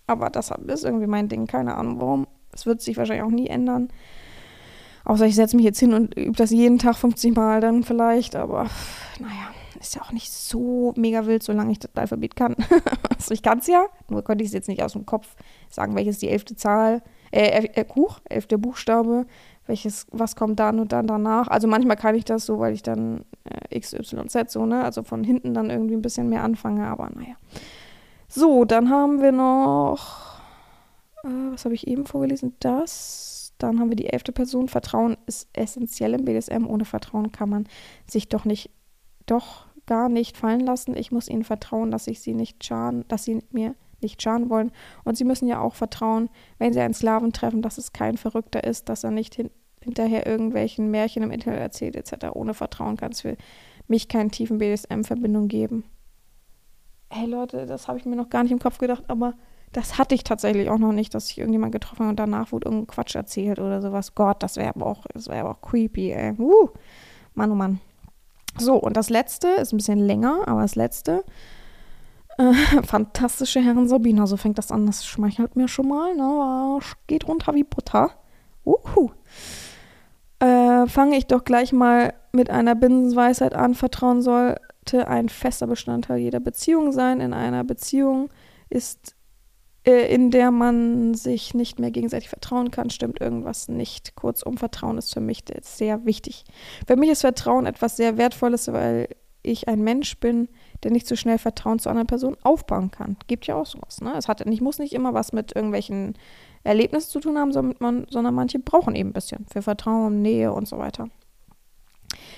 Aber 0.07 0.29
das 0.29 0.51
ist 0.67 0.85
irgendwie 0.85 1.07
mein 1.07 1.27
Ding, 1.27 1.45
keine 1.45 1.75
Ahnung 1.75 1.99
warum. 1.99 2.27
Das 2.51 2.65
wird 2.65 2.81
sich 2.81 2.97
wahrscheinlich 2.97 3.25
auch 3.25 3.31
nie 3.31 3.47
ändern. 3.47 3.89
Außer 5.05 5.25
ich 5.25 5.35
setze 5.35 5.55
mich 5.55 5.65
jetzt 5.65 5.79
hin 5.79 5.93
und 5.93 6.15
übe 6.15 6.35
das 6.35 6.51
jeden 6.51 6.77
Tag 6.77 6.95
50 6.95 7.35
Mal 7.35 7.61
dann 7.61 7.83
vielleicht, 7.83 8.35
aber 8.35 8.67
naja, 9.19 9.49
ist 9.79 9.95
ja 9.95 10.01
auch 10.01 10.11
nicht 10.11 10.31
so 10.31 10.93
mega 10.97 11.25
wild, 11.25 11.41
solange 11.41 11.71
ich 11.71 11.79
das 11.79 11.91
Alphabet 11.95 12.35
kann. 12.35 12.55
also 13.09 13.33
ich 13.33 13.41
kann 13.41 13.59
es 13.59 13.67
ja, 13.67 13.85
nur 14.09 14.23
konnte 14.23 14.43
ich 14.43 14.49
es 14.49 14.53
jetzt 14.53 14.67
nicht 14.67 14.83
aus 14.83 14.93
dem 14.93 15.05
Kopf 15.05 15.35
sagen, 15.69 15.95
welches 15.95 16.19
die 16.19 16.29
elfte 16.29 16.55
Zahl, 16.55 17.01
äh, 17.31 17.65
äh, 17.65 17.85
Kuch, 17.85 18.19
elfte 18.25 18.57
Buchstabe, 18.57 19.25
welches, 19.65 20.07
was 20.11 20.35
kommt 20.35 20.59
dann 20.59 20.79
und 20.79 20.91
dann 20.91 21.07
danach. 21.07 21.47
Also 21.47 21.67
manchmal 21.67 21.97
kann 21.97 22.15
ich 22.15 22.25
das 22.25 22.45
so, 22.45 22.59
weil 22.59 22.73
ich 22.73 22.83
dann 22.83 23.23
äh, 23.45 23.79
XYZ 23.79 24.51
so, 24.51 24.65
ne, 24.65 24.83
also 24.83 25.03
von 25.03 25.23
hinten 25.23 25.53
dann 25.53 25.69
irgendwie 25.69 25.95
ein 25.95 26.01
bisschen 26.01 26.29
mehr 26.29 26.43
anfange, 26.43 26.87
aber 26.87 27.09
naja. 27.13 27.35
So, 28.27 28.65
dann 28.65 28.89
haben 28.89 29.21
wir 29.21 29.31
noch, 29.31 30.28
äh, 31.23 31.51
was 31.51 31.65
habe 31.65 31.75
ich 31.75 31.87
eben 31.87 32.05
vorgelesen? 32.05 32.55
Das. 32.59 33.53
Dann 33.57 33.79
haben 33.79 33.89
wir 33.89 33.97
die 33.97 34.07
elfte 34.07 34.31
Person. 34.31 34.69
Vertrauen 34.69 35.17
ist 35.25 35.49
essentiell 35.53 36.13
im 36.13 36.23
BDSM. 36.23 36.65
Ohne 36.65 36.85
Vertrauen 36.85 37.31
kann 37.31 37.49
man 37.49 37.67
sich 38.07 38.29
doch 38.29 38.45
nicht, 38.45 38.71
doch 39.25 39.65
gar 39.85 40.07
nicht 40.07 40.37
fallen 40.37 40.61
lassen. 40.61 40.95
Ich 40.95 41.11
muss 41.11 41.27
ihnen 41.27 41.43
vertrauen, 41.43 41.91
dass 41.91 42.07
ich 42.07 42.21
sie 42.21 42.33
nicht 42.33 42.63
schaden, 42.63 43.05
dass 43.09 43.25
sie 43.25 43.43
mir 43.51 43.75
nicht 44.01 44.21
schaden 44.21 44.49
wollen. 44.49 44.71
Und 45.03 45.17
sie 45.17 45.25
müssen 45.25 45.47
ja 45.47 45.59
auch 45.59 45.75
vertrauen, 45.75 46.29
wenn 46.57 46.71
sie 46.71 46.79
einen 46.79 46.93
Sklaven 46.93 47.33
treffen, 47.33 47.61
dass 47.61 47.77
es 47.77 47.91
kein 47.91 48.15
Verrückter 48.15 48.63
ist, 48.63 48.87
dass 48.87 49.03
er 49.03 49.11
nicht 49.11 49.35
hin 49.35 49.49
hinterher 49.81 50.27
irgendwelchen 50.27 50.91
Märchen 50.91 51.23
im 51.23 51.31
Internet 51.31 51.61
erzählt 51.61 51.95
etc. 51.95 52.27
Ohne 52.33 52.53
Vertrauen 52.53 52.97
kann 52.97 53.13
es 53.13 53.21
für 53.21 53.37
mich 53.87 54.09
keinen 54.09 54.29
tiefen 54.29 54.57
BDSM-Verbindung 54.57 55.47
geben. 55.47 55.85
Hey 57.09 57.25
Leute, 57.25 57.65
das 57.65 57.87
habe 57.87 57.97
ich 57.97 58.05
mir 58.05 58.17
noch 58.17 58.29
gar 58.29 58.43
nicht 58.43 58.51
im 58.51 58.59
Kopf 58.59 58.77
gedacht, 58.77 59.05
aber 59.07 59.35
das 59.71 59.97
hatte 59.97 60.15
ich 60.15 60.23
tatsächlich 60.23 60.69
auch 60.69 60.77
noch 60.77 60.91
nicht, 60.91 61.13
dass 61.13 61.29
ich 61.29 61.37
irgendjemand 61.37 61.71
getroffen 61.71 61.99
habe 61.99 62.09
und 62.09 62.19
danach 62.19 62.51
wurde 62.51 62.67
irgendein 62.67 62.87
Quatsch 62.87 63.15
erzählt 63.15 63.59
oder 63.59 63.81
sowas. 63.81 64.15
Gott, 64.15 64.41
das 64.41 64.55
wäre 64.55 64.69
aber 64.75 64.87
auch, 64.87 65.05
das 65.13 65.29
auch 65.29 65.61
creepy, 65.61 66.11
ey. 66.11 66.33
Uh, 66.37 66.69
Mann, 67.35 67.51
oh 67.51 67.55
Mann. 67.55 67.79
So, 68.57 68.75
und 68.75 68.97
das 68.97 69.09
letzte 69.09 69.47
ist 69.47 69.71
ein 69.71 69.77
bisschen 69.77 69.99
länger, 69.99 70.47
aber 70.47 70.61
das 70.61 70.75
letzte. 70.75 71.23
Äh, 72.37 72.53
fantastische 72.83 73.61
Herren 73.61 73.87
Sabina, 73.87 74.25
so 74.25 74.37
fängt 74.37 74.57
das 74.57 74.71
an. 74.71 74.85
Das 74.87 75.05
schmeichelt 75.05 75.55
mir 75.55 75.67
schon 75.67 75.87
mal. 75.87 76.15
Ne? 76.15 76.79
Geht 77.07 77.27
runter 77.27 77.53
wie 77.53 77.63
Butter. 77.63 78.11
Uhu. 78.65 79.11
Äh, 80.39 80.87
fange 80.87 81.17
ich 81.17 81.27
doch 81.27 81.43
gleich 81.43 81.73
mal 81.73 82.13
mit 82.31 82.49
einer 82.49 82.75
Binnenweisheit 82.75 83.53
an. 83.53 83.75
Vertrauen 83.75 84.21
sollte 84.21 85.07
ein 85.07 85.29
fester 85.29 85.67
Bestandteil 85.67 86.19
jeder 86.19 86.39
Beziehung 86.39 86.91
sein. 86.91 87.19
In 87.19 87.33
einer 87.33 87.63
Beziehung 87.63 88.29
ist 88.69 89.15
äh, 89.85 90.13
in 90.13 90.31
der 90.31 90.51
man 90.51 91.13
sich 91.13 91.53
nicht 91.53 91.79
mehr 91.79 91.91
gegenseitig 91.91 92.29
vertrauen 92.29 92.71
kann, 92.71 92.89
stimmt 92.89 93.21
irgendwas 93.21 93.67
nicht. 93.67 94.15
Kurzum, 94.15 94.57
Vertrauen 94.57 94.97
ist 94.97 95.13
für 95.13 95.21
mich 95.21 95.43
sehr 95.61 96.05
wichtig. 96.05 96.45
Für 96.87 96.95
mich 96.95 97.09
ist 97.09 97.21
Vertrauen 97.21 97.65
etwas 97.65 97.97
sehr 97.97 98.17
Wertvolles, 98.17 98.71
weil 98.71 99.07
ich 99.41 99.67
ein 99.67 99.81
Mensch 99.81 100.19
bin, 100.19 100.49
der 100.83 100.91
nicht 100.91 101.07
so 101.07 101.15
schnell 101.15 101.37
Vertrauen 101.37 101.79
zu 101.79 101.89
einer 101.89 102.05
Person 102.05 102.35
aufbauen 102.43 102.91
kann. 102.91 103.17
Gibt 103.27 103.47
ja 103.47 103.55
auch 103.55 103.65
sowas. 103.65 104.01
Ne? 104.01 104.13
Es 104.17 104.27
hat, 104.27 104.45
ich 104.45 104.61
muss 104.61 104.79
nicht 104.79 104.93
immer 104.93 105.13
was 105.13 105.31
mit 105.31 105.55
irgendwelchen 105.55 106.15
Erlebnissen 106.63 107.09
zu 107.09 107.19
tun 107.19 107.37
haben, 107.37 107.53
sondern, 107.53 107.75
man, 107.79 108.07
sondern 108.09 108.35
manche 108.35 108.59
brauchen 108.59 108.95
eben 108.95 109.09
ein 109.09 109.13
bisschen 109.13 109.45
für 109.51 109.61
Vertrauen, 109.61 110.21
Nähe 110.21 110.51
und 110.51 110.67
so 110.67 110.77
weiter. 110.77 111.09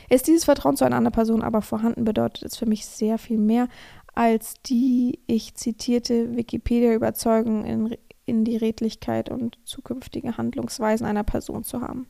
Ist 0.10 0.28
dieses 0.28 0.44
Vertrauen 0.44 0.76
zu 0.76 0.84
einer 0.84 0.98
anderen 0.98 1.14
Person 1.14 1.42
aber 1.42 1.62
vorhanden, 1.62 2.04
bedeutet 2.04 2.44
es 2.44 2.58
für 2.58 2.66
mich 2.66 2.86
sehr 2.86 3.18
viel 3.18 3.38
mehr, 3.38 3.68
als 4.14 4.56
die 4.66 5.20
ich 5.28 5.56
zitierte 5.56 6.36
Wikipedia-Überzeugung 6.36 7.66
in, 7.66 7.98
in 8.26 8.44
die 8.44 8.58
Redlichkeit 8.58 9.30
und 9.30 9.58
zukünftige 9.64 10.38
Handlungsweisen 10.38 11.06
einer 11.06 11.24
Person 11.24 11.64
zu 11.64 11.82
haben. 11.82 12.08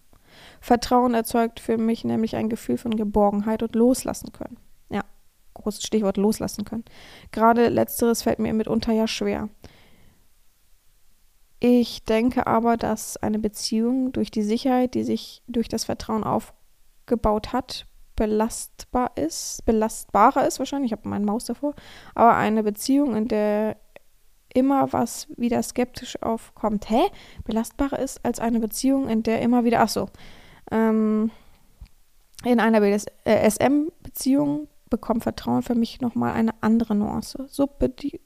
Vertrauen 0.60 1.14
erzeugt 1.14 1.60
für 1.60 1.78
mich 1.78 2.04
nämlich 2.04 2.36
ein 2.36 2.50
Gefühl 2.50 2.78
von 2.78 2.96
Geborgenheit 2.96 3.64
und 3.64 3.76
loslassen 3.76 4.32
können. 4.32 4.58
Ja, 4.90 5.04
großes 5.54 5.84
Stichwort 5.84 6.18
loslassen 6.18 6.66
können. 6.66 6.86
Gerade 7.32 7.70
letzteres 7.70 8.24
fällt 8.24 8.40
mir 8.40 8.54
mitunter 8.54 8.94
ja 8.94 9.08
schwer. 9.08 9.50
Ich 11.60 12.04
denke 12.06 12.48
aber, 12.48 12.76
dass 12.76 13.18
eine 13.18 13.38
Beziehung 13.38 14.12
durch 14.14 14.32
die 14.32 14.42
Sicherheit, 14.42 14.96
die 14.96 15.04
sich 15.04 15.44
durch 15.48 15.68
das 15.68 15.84
Vertrauen 15.84 16.24
aufgebaut 16.24 17.54
hat, 17.54 17.86
belastbar 18.22 19.14
ist, 19.16 19.66
belastbarer 19.66 20.46
ist 20.46 20.60
wahrscheinlich, 20.60 20.92
ich 20.92 20.96
habe 20.96 21.10
meine 21.10 21.26
Maus 21.26 21.46
davor, 21.46 21.74
aber 22.14 22.36
eine 22.36 22.62
Beziehung, 22.62 23.16
in 23.16 23.28
der 23.28 23.78
immer 24.54 24.94
was 24.94 25.28
wieder 25.38 25.64
skeptisch 25.64 26.22
aufkommt, 26.22 26.88
hä, 26.92 27.02
belastbarer 27.46 27.98
ist 27.98 28.24
als 28.24 28.40
eine 28.40 28.60
Beziehung, 28.60 29.10
in 29.10 29.24
der 29.24 29.42
immer 29.42 29.64
wieder, 29.64 29.82
ach 29.82 29.90
so, 29.90 30.08
ähm, 30.70 31.32
in 32.44 32.60
einer 32.60 32.80
SM-Beziehung 33.26 34.68
bekommt 34.92 35.24
Vertrauen 35.24 35.64
für 35.64 35.74
mich 35.74 36.00
nochmal 36.00 36.34
eine 36.34 36.52
andere 36.62 36.94
Nuance. 36.94 37.48
So 37.50 37.68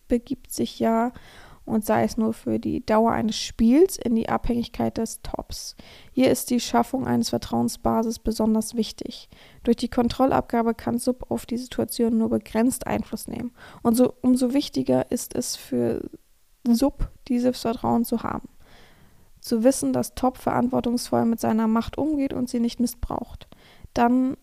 begibt 0.09 0.51
sich 0.51 0.77
ja 0.77 1.13
und 1.65 1.83
sei 1.85 2.03
es 2.03 2.17
nur 2.17 2.33
für 2.33 2.59
die 2.59 2.85
Dauer 2.85 3.11
eines 3.11 3.35
Spiels 3.35 3.97
in 3.97 4.15
die 4.15 4.29
Abhängigkeit 4.29 4.97
des 4.97 5.21
Tops. 5.21 5.75
Hier 6.11 6.31
ist 6.31 6.49
die 6.51 6.59
Schaffung 6.59 7.07
eines 7.07 7.29
Vertrauensbasis 7.29 8.19
besonders 8.19 8.75
wichtig. 8.75 9.29
Durch 9.63 9.77
die 9.77 9.89
Kontrollabgabe 9.89 10.75
kann 10.75 10.99
Sub 10.99 11.29
auf 11.29 11.45
die 11.45 11.57
Situation 11.57 12.17
nur 12.17 12.29
begrenzt 12.29 12.87
Einfluss 12.87 13.27
nehmen. 13.27 13.51
Und 13.81 13.95
so, 13.95 14.13
umso 14.21 14.53
wichtiger 14.53 15.11
ist 15.11 15.35
es 15.35 15.55
für 15.55 16.09
Sub, 16.67 17.09
dieses 17.27 17.59
Vertrauen 17.59 18.05
zu 18.05 18.23
haben. 18.23 18.49
Zu 19.39 19.63
wissen, 19.63 19.93
dass 19.93 20.15
Top 20.15 20.37
verantwortungsvoll 20.37 21.25
mit 21.25 21.39
seiner 21.39 21.67
Macht 21.67 21.97
umgeht 21.97 22.33
und 22.33 22.49
sie 22.49 22.59
nicht 22.59 22.79
missbraucht. 22.79 23.47
Dann 23.93 24.37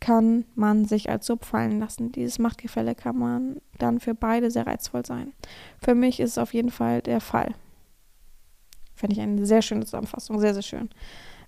kann 0.00 0.44
man 0.54 0.84
sich 0.84 1.10
als 1.10 1.26
Sub 1.26 1.44
fallen 1.44 1.80
lassen. 1.80 2.12
Dieses 2.12 2.38
Machtgefälle 2.38 2.94
kann 2.94 3.18
man 3.18 3.60
dann 3.78 4.00
für 4.00 4.14
beide 4.14 4.50
sehr 4.50 4.66
reizvoll 4.66 5.04
sein. 5.04 5.32
Für 5.80 5.94
mich 5.94 6.20
ist 6.20 6.32
es 6.32 6.38
auf 6.38 6.54
jeden 6.54 6.70
Fall 6.70 7.02
der 7.02 7.20
Fall. 7.20 7.54
Fände 8.94 9.14
ich 9.14 9.20
eine 9.20 9.46
sehr 9.46 9.62
schöne 9.62 9.84
Zusammenfassung, 9.84 10.40
sehr, 10.40 10.54
sehr 10.54 10.62
schön. 10.62 10.90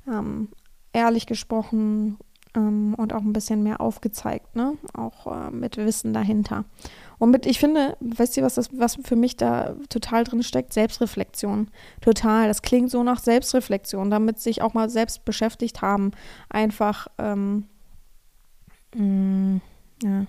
Ähm, 0.06 0.48
ehrlich 0.92 1.26
gesprochen 1.26 2.18
ähm, 2.54 2.94
und 2.96 3.12
auch 3.12 3.22
ein 3.22 3.32
bisschen 3.32 3.62
mehr 3.62 3.80
aufgezeigt, 3.80 4.56
ne? 4.56 4.76
Auch 4.94 5.26
äh, 5.26 5.50
mit 5.50 5.76
Wissen 5.76 6.12
dahinter. 6.12 6.64
Und 7.18 7.30
mit, 7.30 7.46
ich 7.46 7.58
finde, 7.60 7.96
weißt 8.00 8.36
du, 8.36 8.42
was 8.42 8.54
das, 8.54 8.70
was 8.72 8.98
für 9.02 9.16
mich 9.16 9.36
da 9.36 9.74
total 9.88 10.24
drin 10.24 10.42
steckt? 10.42 10.72
Selbstreflexion. 10.72 11.68
Total. 12.00 12.48
Das 12.48 12.62
klingt 12.62 12.90
so 12.90 13.02
nach 13.02 13.20
Selbstreflexion, 13.20 14.10
damit 14.10 14.40
sich 14.40 14.62
auch 14.62 14.74
mal 14.74 14.88
selbst 14.88 15.24
beschäftigt 15.24 15.82
haben. 15.82 16.12
Einfach, 16.48 17.08
ähm, 17.18 17.66
mm, 18.94 19.60
ja. 20.02 20.26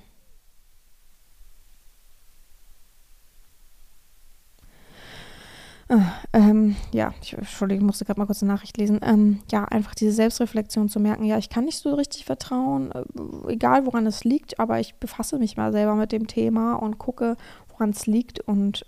Ah, 5.90 6.14
ähm, 6.32 6.78
ja, 6.94 7.14
ich, 7.22 7.34
Entschuldigung, 7.34 7.82
ich 7.82 7.86
musste 7.88 8.06
gerade 8.06 8.18
mal 8.18 8.26
kurz 8.26 8.42
eine 8.42 8.54
Nachricht 8.54 8.78
lesen. 8.78 9.00
Ähm, 9.04 9.40
ja, 9.52 9.66
einfach 9.66 9.94
diese 9.94 10.14
Selbstreflexion 10.14 10.88
zu 10.88 11.02
merken, 11.02 11.26
ja, 11.26 11.38
ich 11.38 11.50
kann 11.50 11.66
nicht 11.66 11.80
so 11.80 11.94
richtig 11.96 12.24
vertrauen, 12.24 12.92
äh, 12.94 13.52
egal 13.52 13.86
woran 13.86 14.06
es 14.06 14.24
liegt, 14.24 14.58
aber 14.58 14.80
ich 14.80 14.96
befasse 14.96 15.38
mich 15.38 15.58
mal 15.58 15.74
selber 15.74 15.96
mit 15.96 16.14
dem 16.14 16.28
Thema 16.28 16.76
und 16.76 16.98
gucke, 16.98 17.36
woran 17.68 17.90
es 17.90 18.06
liegt 18.06 18.40
und 18.40 18.86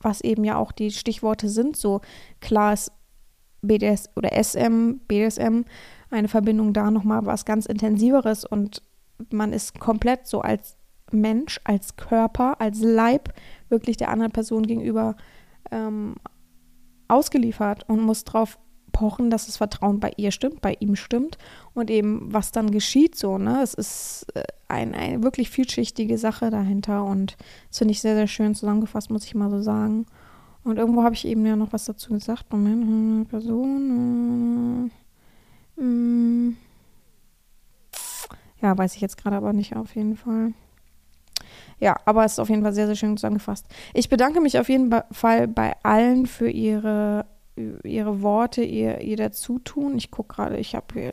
was 0.00 0.22
eben 0.22 0.44
ja 0.44 0.56
auch 0.56 0.72
die 0.72 0.90
Stichworte 0.90 1.48
sind. 1.50 1.76
So 1.76 2.00
klar 2.40 2.72
ist 2.72 2.90
BDS 3.60 4.10
oder 4.16 4.30
SM, 4.32 5.00
BDSM, 5.06 5.64
eine 6.10 6.28
Verbindung 6.28 6.72
da 6.72 6.90
nochmal 6.90 7.26
was 7.26 7.44
ganz 7.44 7.66
Intensiveres 7.66 8.44
und 8.44 8.82
man 9.30 9.52
ist 9.52 9.78
komplett 9.78 10.26
so 10.26 10.40
als 10.40 10.76
Mensch, 11.10 11.60
als 11.64 11.96
Körper, 11.96 12.60
als 12.60 12.80
Leib 12.80 13.32
wirklich 13.68 13.96
der 13.96 14.10
anderen 14.10 14.32
Person 14.32 14.66
gegenüber 14.66 15.16
ähm, 15.70 16.16
ausgeliefert 17.08 17.88
und 17.88 18.00
muss 18.00 18.24
darauf 18.24 18.58
pochen, 18.92 19.28
dass 19.28 19.46
das 19.46 19.56
Vertrauen 19.56 20.00
bei 20.00 20.12
ihr 20.16 20.30
stimmt, 20.30 20.60
bei 20.60 20.76
ihm 20.78 20.96
stimmt 20.96 21.36
und 21.74 21.90
eben 21.90 22.32
was 22.32 22.52
dann 22.52 22.70
geschieht 22.70 23.16
so, 23.16 23.38
ne? 23.38 23.60
Es 23.62 23.74
ist 23.74 24.26
äh, 24.34 24.44
ein, 24.68 24.94
eine 24.94 25.22
wirklich 25.22 25.50
vielschichtige 25.50 26.16
Sache 26.16 26.50
dahinter 26.50 27.04
und 27.04 27.36
das 27.68 27.78
finde 27.78 27.92
ich 27.92 28.00
sehr, 28.00 28.14
sehr 28.14 28.28
schön 28.28 28.54
zusammengefasst, 28.54 29.10
muss 29.10 29.26
ich 29.26 29.34
mal 29.34 29.50
so 29.50 29.60
sagen. 29.60 30.06
Und 30.62 30.78
irgendwo 30.78 31.02
habe 31.02 31.14
ich 31.14 31.26
eben 31.26 31.44
ja 31.44 31.56
noch 31.56 31.74
was 31.74 31.84
dazu 31.84 32.14
gesagt. 32.14 32.50
Moment, 32.50 33.28
Person. 33.28 34.90
Mm, 35.76 36.52
ja, 38.60 38.76
weiß 38.76 38.94
ich 38.94 39.00
jetzt 39.00 39.16
gerade 39.16 39.36
aber 39.36 39.52
nicht 39.52 39.76
auf 39.76 39.94
jeden 39.94 40.16
Fall. 40.16 40.52
Ja, 41.80 41.96
aber 42.04 42.24
es 42.24 42.32
ist 42.32 42.38
auf 42.38 42.48
jeden 42.48 42.62
Fall 42.62 42.72
sehr, 42.72 42.86
sehr 42.86 42.96
schön 42.96 43.16
zusammengefasst. 43.16 43.66
Ich 43.92 44.08
bedanke 44.08 44.40
mich 44.40 44.58
auf 44.58 44.68
jeden 44.68 44.94
Fall 45.10 45.48
bei 45.48 45.74
allen 45.82 46.26
für 46.26 46.48
ihre, 46.48 47.26
ihre 47.56 48.22
Worte, 48.22 48.62
ihr, 48.62 49.00
ihr 49.00 49.16
Dazutun. 49.16 49.96
Ich 49.96 50.10
gucke 50.10 50.36
gerade, 50.36 50.56
ich 50.56 50.74
habe 50.74 51.12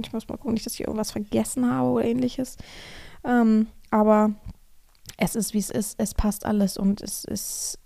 ich 0.00 0.12
muss 0.12 0.28
mal 0.28 0.36
gucken, 0.36 0.54
nicht, 0.54 0.66
dass 0.66 0.74
ich 0.74 0.80
irgendwas 0.80 1.12
vergessen 1.12 1.70
habe 1.70 1.88
oder 1.88 2.04
ähnliches. 2.04 2.56
Ähm, 3.24 3.68
aber 3.90 4.32
es 5.16 5.36
ist, 5.36 5.54
wie 5.54 5.58
es 5.58 5.70
ist. 5.70 6.00
Es 6.00 6.14
passt 6.14 6.46
alles 6.46 6.76
und 6.76 7.00
es 7.00 7.24
ist 7.24 7.78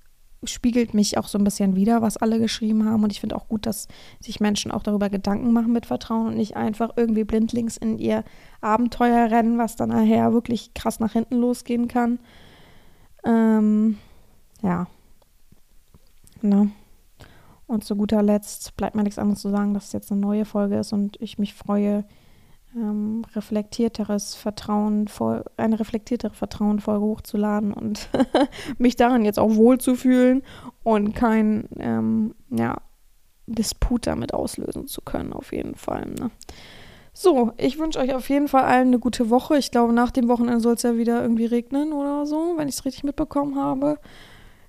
spiegelt 0.45 0.95
mich 0.95 1.19
auch 1.19 1.29
so 1.29 1.39
ein 1.39 1.45
bisschen 1.45 1.77
wieder, 1.77 2.03
was 2.03 2.17
alle 2.17 2.39
geschrieben 2.39 2.85
haben. 2.85 3.05
Und 3.05 3.13
ich 3.13 3.21
finde 3.21 3.37
auch 3.37 3.49
gut, 3.49 3.67
dass 3.67 3.89
sich 4.21 4.41
Menschen 4.41 4.71
auch 4.71 4.83
darüber 4.83 5.09
Gedanken 5.09 5.53
machen 5.53 5.73
mit 5.73 5.87
Vertrauen 5.87 6.29
und 6.29 6.37
nicht 6.37 6.57
einfach 6.57 6.91
irgendwie 6.97 7.25
blindlings 7.25 7.77
in 7.77 7.99
ihr 7.99 8.25
Abenteuer 8.61 9.31
rennen, 9.31 9.59
was 9.59 9.77
dann 9.77 9.91
nachher 9.91 10.33
wirklich 10.33 10.75
krass 10.75 11.01
nach 11.01 11.13
hinten 11.13 11.37
losgehen 11.37 11.89
kann. 11.89 12.19
Ähm, 13.25 13.99
ja. 14.63 14.87
Ne? 16.41 16.71
Und 17.67 17.85
zu 17.85 17.97
guter 17.97 18.23
Letzt 18.23 18.77
bleibt 18.77 18.97
mir 18.97 19.03
nichts 19.05 19.19
anderes 19.19 19.41
zu 19.41 19.51
sagen, 19.51 19.75
dass 19.75 19.87
es 19.87 19.93
jetzt 19.93 20.11
eine 20.11 20.21
neue 20.21 20.45
Folge 20.45 20.79
ist 20.79 20.93
und 20.93 21.21
ich 21.21 21.39
mich 21.39 21.55
freue, 21.55 22.05
ähm, 22.75 23.25
reflektierteres 23.35 24.35
Vertrauen, 24.35 25.07
eine 25.57 25.81
reflektiertere 25.81 26.35
Vertrauenfolge 26.35 27.05
hochzuladen 27.05 27.73
und 27.73 28.09
mich 28.79 28.97
daran 28.97 29.25
jetzt 29.25 29.39
auch 29.39 29.55
wohlzufühlen 29.55 30.43
und 30.83 31.15
kein 31.15 31.69
ähm, 31.79 32.35
ja, 32.51 32.77
Disput 33.47 34.07
damit 34.07 34.35
auslösen 34.35 34.87
zu 34.87 35.03
können, 35.03 35.33
auf 35.33 35.53
jeden 35.53 35.75
Fall. 35.75 36.07
Ne? 36.07 36.31
So, 37.13 37.53
ich 37.59 37.79
wünsche 37.79 37.99
euch 37.99 38.15
auf 38.15 38.29
jeden 38.31 38.49
Fall 38.49 38.65
allen 38.65 38.89
eine 38.89 38.99
gute 38.99 39.29
Woche. 39.29 39.59
Ich 39.59 39.71
glaube, 39.71 39.93
nach 39.93 40.11
dem 40.11 40.29
Wochenende 40.29 40.61
soll 40.61 40.75
es 40.75 40.83
ja 40.83 40.97
wieder 40.97 41.21
irgendwie 41.21 41.45
regnen 41.45 41.93
oder 41.93 42.25
so, 42.25 42.55
wenn 42.57 42.69
ich 42.69 42.77
es 42.77 42.85
richtig 42.85 43.05
mitbekommen 43.05 43.57
habe. 43.57 43.99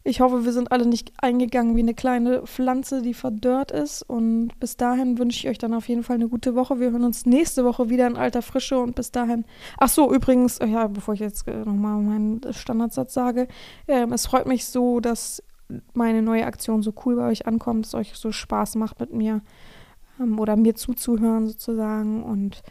Ich 0.05 0.19
hoffe, 0.19 0.43
wir 0.43 0.51
sind 0.51 0.71
alle 0.73 0.85
nicht 0.85 1.13
eingegangen 1.17 1.77
wie 1.77 1.81
eine 1.81 1.93
kleine 1.93 2.45
Pflanze, 2.45 3.01
die 3.01 3.13
verdörrt 3.13 3.71
ist. 3.71 4.03
Und 4.03 4.51
bis 4.59 4.75
dahin 4.75 5.17
wünsche 5.17 5.39
ich 5.39 5.49
euch 5.49 5.57
dann 5.57 5.73
auf 5.73 5.87
jeden 5.87 6.03
Fall 6.03 6.15
eine 6.15 6.27
gute 6.27 6.55
Woche. 6.55 6.79
Wir 6.79 6.91
hören 6.91 7.05
uns 7.05 7.25
nächste 7.25 7.63
Woche 7.63 7.89
wieder 7.89 8.07
in 8.07 8.17
alter 8.17 8.41
Frische. 8.41 8.79
Und 8.79 8.95
bis 8.95 9.11
dahin. 9.11 9.45
Ach 9.77 9.87
so, 9.87 10.13
übrigens, 10.13 10.59
ja, 10.59 10.87
bevor 10.87 11.13
ich 11.13 11.21
jetzt 11.21 11.47
äh, 11.47 11.59
nochmal 11.59 12.01
meinen 12.01 12.41
Standardsatz 12.51 13.13
sage, 13.13 13.47
äh, 13.87 14.05
es 14.11 14.27
freut 14.27 14.45
mich 14.45 14.65
so, 14.65 14.99
dass 14.99 15.41
meine 15.93 16.21
neue 16.21 16.45
Aktion 16.45 16.83
so 16.83 16.93
cool 17.05 17.15
bei 17.15 17.29
euch 17.29 17.47
ankommt, 17.47 17.85
dass 17.85 17.95
euch 17.95 18.13
so 18.15 18.33
Spaß 18.33 18.75
macht 18.75 18.99
mit 18.99 19.13
mir 19.13 19.41
ähm, 20.19 20.37
oder 20.37 20.57
mir 20.57 20.75
zuzuhören 20.75 21.47
sozusagen. 21.47 22.23
Und 22.23 22.61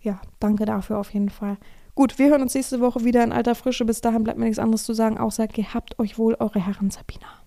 ja, 0.00 0.20
danke 0.38 0.66
dafür 0.66 0.98
auf 0.98 1.12
jeden 1.12 1.30
Fall. 1.30 1.58
Gut, 1.94 2.18
wir 2.18 2.30
hören 2.30 2.42
uns 2.42 2.54
nächste 2.54 2.80
Woche 2.80 3.04
wieder 3.04 3.22
in 3.24 3.32
alter 3.32 3.54
Frische. 3.54 3.84
Bis 3.84 4.00
dahin 4.00 4.24
bleibt 4.24 4.38
mir 4.38 4.44
nichts 4.46 4.58
anderes 4.58 4.84
zu 4.84 4.94
sagen, 4.94 5.18
außer 5.18 5.48
gehabt 5.48 5.98
euch 5.98 6.18
wohl, 6.18 6.36
eure 6.38 6.64
Herren 6.64 6.90
Sabina. 6.90 7.39